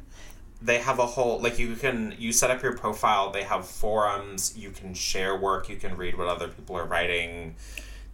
They 0.61 0.77
have 0.79 0.99
a 0.99 1.05
whole 1.07 1.39
like 1.39 1.57
you 1.57 1.75
can 1.75 2.13
you 2.19 2.31
set 2.31 2.51
up 2.51 2.61
your 2.61 2.77
profile. 2.77 3.31
They 3.31 3.43
have 3.43 3.67
forums. 3.67 4.55
You 4.57 4.69
can 4.71 4.93
share 4.93 5.35
work. 5.37 5.69
You 5.69 5.77
can 5.77 5.97
read 5.97 6.17
what 6.17 6.27
other 6.27 6.47
people 6.47 6.77
are 6.77 6.85
writing. 6.85 7.55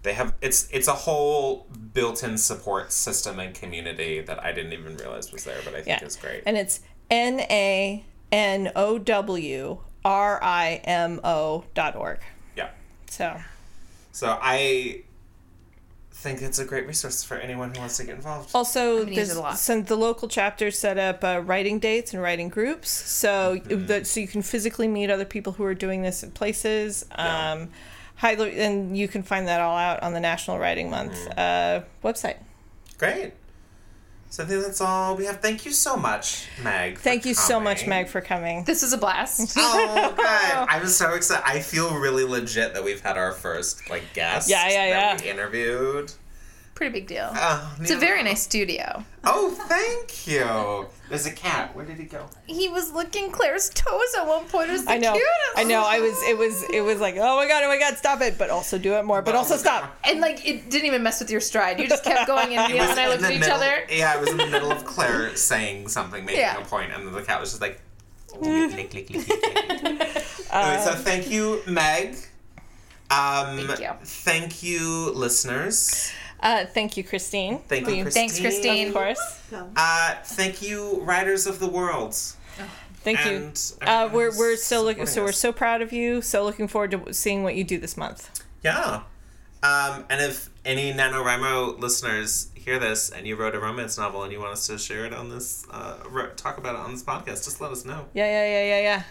They 0.03 0.13
have 0.13 0.33
it's 0.41 0.69
it's 0.71 0.87
a 0.87 0.93
whole 0.93 1.65
built-in 1.93 2.37
support 2.37 2.91
system 2.93 3.39
and 3.39 3.53
community 3.53 4.21
that 4.21 4.41
I 4.43 4.53
didn't 4.53 4.73
even 4.73 4.95
realize 4.97 5.31
was 5.31 5.43
there, 5.43 5.59
but 5.65 5.73
I 5.73 5.81
think 5.81 6.01
Yeah. 6.01 6.05
is 6.05 6.15
great. 6.15 6.43
And 6.45 6.55
it's 6.57 6.79
N 7.09 7.41
A 7.41 8.05
N 8.31 8.71
O 8.75 8.97
W 8.97 9.79
R 10.05 10.39
I 10.41 10.79
M 10.85 11.19
O 11.25 11.65
dot 11.73 11.95
org. 11.97 12.19
yeah. 12.55 12.69
So 13.09 13.35
So 14.13 14.37
I 14.41 15.01
think 16.19 16.41
it's 16.41 16.57
a 16.57 16.65
great 16.65 16.87
resource 16.87 17.23
for 17.23 17.37
anyone 17.37 17.73
who 17.73 17.79
wants 17.79 17.97
to 17.97 18.03
get 18.03 18.15
involved. 18.15 18.49
also 18.55 19.03
gonna 19.03 19.15
there's 19.15 19.29
it 19.29 19.37
a 19.37 19.39
lot. 19.39 19.57
some 19.57 19.83
the 19.83 19.95
local 19.95 20.27
chapters 20.27 20.77
set 20.77 20.97
up 20.97 21.23
uh, 21.23 21.41
writing 21.45 21.77
dates 21.79 22.11
and 22.13 22.21
writing 22.21 22.49
groups, 22.49 22.89
so 22.89 23.59
that 23.65 24.07
so 24.07 24.19
you 24.19 24.27
can 24.27 24.41
physically 24.41 24.87
meet 24.87 25.11
other 25.11 25.25
people 25.25 25.53
who 25.53 25.63
are 25.63 25.75
doing 25.75 26.01
this 26.01 26.23
in 26.23 26.31
places. 26.31 27.05
Yeah. 27.11 27.51
Um, 27.51 27.69
highly, 28.15 28.59
and 28.59 28.97
you 28.97 29.07
can 29.07 29.21
find 29.21 29.47
that 29.47 29.61
all 29.61 29.77
out 29.77 30.01
on 30.01 30.13
the 30.13 30.19
National 30.19 30.57
Writing 30.57 30.89
Month 30.89 31.15
uh, 31.37 31.81
website. 32.03 32.37
Great. 32.97 33.33
So 34.29 34.43
I 34.43 34.45
think 34.45 34.63
that's 34.63 34.81
all 34.81 35.15
we 35.15 35.25
have. 35.25 35.39
Thank 35.39 35.65
you 35.65 35.71
so 35.71 35.95
much, 35.95 36.47
Meg. 36.61 36.99
Thank 36.99 37.25
you 37.25 37.33
so 37.33 37.59
much. 37.59 37.87
Meg, 37.87 38.07
for 38.07 38.21
coming. 38.21 38.65
This 38.65 38.81
was 38.81 38.93
a 38.93 38.97
blast. 38.97 39.57
Oh, 39.59 40.13
good. 40.15 40.25
I'm 40.25 40.87
so 40.87 41.13
excited. 41.13 41.43
I 41.45 41.59
feel 41.59 41.97
really 41.97 42.23
legit 42.23 42.73
that 42.73 42.83
we've 42.83 43.01
had 43.01 43.17
our 43.17 43.31
first 43.31 43.89
like 43.89 44.03
guest. 44.13 44.49
Yeah, 44.49 44.67
yeah, 44.69 44.89
that 44.89 45.19
yeah. 45.19 45.23
We 45.25 45.29
interviewed. 45.31 46.11
Pretty 46.77 46.93
big 46.93 47.07
deal. 47.07 47.27
Oh, 47.33 47.75
It's 47.81 47.89
a 47.89 47.97
very 47.97 48.21
nice 48.21 48.43
studio. 48.43 49.03
Oh, 49.23 49.49
thank 49.67 50.27
you. 50.27 50.85
There's 51.09 51.25
a 51.25 51.31
cat. 51.31 51.75
Where 51.75 51.83
did 51.83 51.97
he 51.97 52.03
go? 52.03 52.27
He 52.45 52.69
was 52.69 52.91
licking 52.93 53.31
Claire's 53.31 53.71
toes 53.71 54.13
at 54.15 54.27
one 54.27 54.45
point. 54.45 54.69
It 54.69 54.73
was 54.73 54.85
the 54.85 54.91
I 54.91 54.97
know, 54.99 55.13
cutest. 55.13 55.31
I 55.55 55.63
know. 55.63 55.83
I 55.83 55.99
was, 56.01 56.21
it 56.21 56.37
was, 56.37 56.61
it 56.71 56.81
was 56.81 56.99
like, 56.99 57.15
oh 57.17 57.35
my 57.35 57.47
god, 57.47 57.63
oh 57.63 57.67
my 57.67 57.79
god, 57.79 57.97
stop 57.97 58.21
it! 58.21 58.37
But 58.37 58.51
also 58.51 58.77
do 58.77 58.93
it 58.93 59.05
more. 59.05 59.23
But 59.23 59.33
also 59.33 59.57
stop. 59.57 59.97
And 60.03 60.21
like 60.21 60.47
it 60.47 60.69
didn't 60.69 60.85
even 60.85 61.01
mess 61.01 61.19
with 61.19 61.31
your 61.31 61.41
stride. 61.41 61.79
You 61.79 61.87
just 61.89 62.03
kept 62.03 62.27
going, 62.27 62.55
and 62.55 62.71
Neil 62.71 62.83
and 62.83 62.99
I 62.99 63.05
in 63.05 63.09
looked 63.09 63.21
the 63.21 63.27
at 63.29 63.33
each 63.33 63.39
middle- 63.39 63.55
other. 63.55 63.83
Yeah, 63.89 64.13
I 64.15 64.17
was 64.17 64.29
in 64.29 64.37
the 64.37 64.45
middle 64.45 64.71
of 64.71 64.85
Claire 64.85 65.35
saying 65.35 65.87
something, 65.87 66.23
making 66.25 66.41
Yeah. 66.41 66.61
a 66.61 66.65
point, 66.65 66.91
and 66.93 67.07
then 67.07 67.11
the 67.13 67.23
cat 67.23 67.41
was 67.41 67.49
just 67.49 67.61
like. 67.61 67.81
click, 68.27 68.69
click, 68.71 68.91
click, 68.91 69.07
click, 69.07 69.25
click. 69.25 69.41
anyway, 70.53 70.81
so 70.85 70.93
thank 70.93 71.31
you, 71.31 71.59
Meg. 71.65 72.17
Um, 73.09 73.57
Thank 73.65 73.79
you. 73.79 73.89
Thank 74.03 74.63
you, 74.63 75.11
listeners. 75.13 76.11
Uh, 76.39 76.65
thank 76.65 76.97
you, 76.97 77.03
Christine. 77.03 77.59
Thank 77.67 77.87
Will 77.87 77.95
you, 77.95 78.09
Thanks, 78.09 78.39
Christine. 78.39 78.89
Of 78.89 78.93
course. 78.93 79.41
Uh, 79.75 80.15
thank 80.23 80.61
you, 80.61 81.01
Riders 81.01 81.47
of 81.47 81.59
the 81.59 81.67
World. 81.67 82.15
Thank 83.01 83.25
you. 83.25 83.31
And 83.31 83.71
Uh, 83.81 84.09
we're 84.11 84.27
everyone 84.27 84.37
we're 84.37 84.55
so 84.57 84.83
looking. 84.83 85.05
So 85.05 85.23
we're 85.23 85.31
so 85.31 85.51
proud 85.51 85.81
of 85.81 85.93
you. 85.93 86.21
So 86.21 86.43
looking 86.43 86.67
forward 86.67 86.91
to 86.91 87.13
seeing 87.13 87.43
what 87.43 87.55
you 87.55 87.63
do 87.63 87.77
this 87.77 87.95
month. 87.97 88.43
Yeah. 88.63 89.01
Um, 89.63 90.05
and 90.09 90.21
if 90.21 90.49
any 90.65 90.93
NaNoWriMo 90.93 91.79
listeners 91.79 92.49
hear 92.53 92.77
this 92.79 93.09
and 93.09 93.25
you 93.25 93.35
wrote 93.35 93.55
a 93.55 93.59
romance 93.59 93.97
novel 93.97 94.23
and 94.23 94.31
you 94.31 94.39
want 94.39 94.51
us 94.51 94.67
to 94.67 94.77
share 94.77 95.05
it 95.05 95.13
on 95.13 95.29
this, 95.29 95.65
uh, 95.71 95.95
talk 96.35 96.57
about 96.57 96.75
it 96.75 96.81
on 96.81 96.91
this 96.91 97.03
podcast, 97.03 97.45
just 97.45 97.59
let 97.61 97.71
us 97.71 97.85
know. 97.85 98.05
Yeah, 98.13 98.25
yeah, 98.25 98.45
yeah, 98.45 98.63
yeah, 98.63 98.81
yeah. 98.81 99.03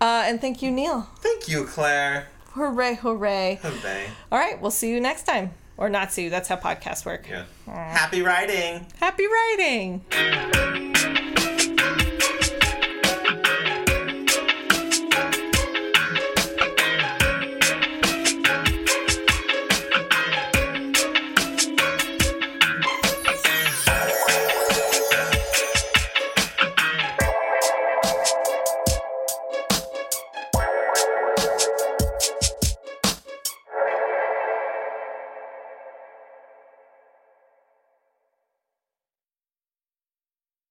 Uh, 0.00 0.24
and 0.26 0.40
thank 0.40 0.60
you, 0.60 0.70
Neil. 0.70 1.08
Thank 1.20 1.48
you, 1.48 1.64
Claire. 1.64 2.28
Hooray, 2.50 2.96
hooray! 2.96 3.58
Hooray. 3.62 4.08
All 4.30 4.38
right, 4.38 4.60
we'll 4.60 4.70
see 4.70 4.90
you 4.90 5.00
next 5.00 5.24
time, 5.24 5.54
or 5.76 5.88
not 5.88 6.12
you. 6.22 6.30
That's 6.30 6.48
how 6.48 6.56
podcasts 6.56 7.04
work. 7.04 7.26
Yeah. 7.28 7.44
Happy 7.66 8.22
writing. 8.22 8.86
Happy 9.00 9.26
writing. 9.26 10.04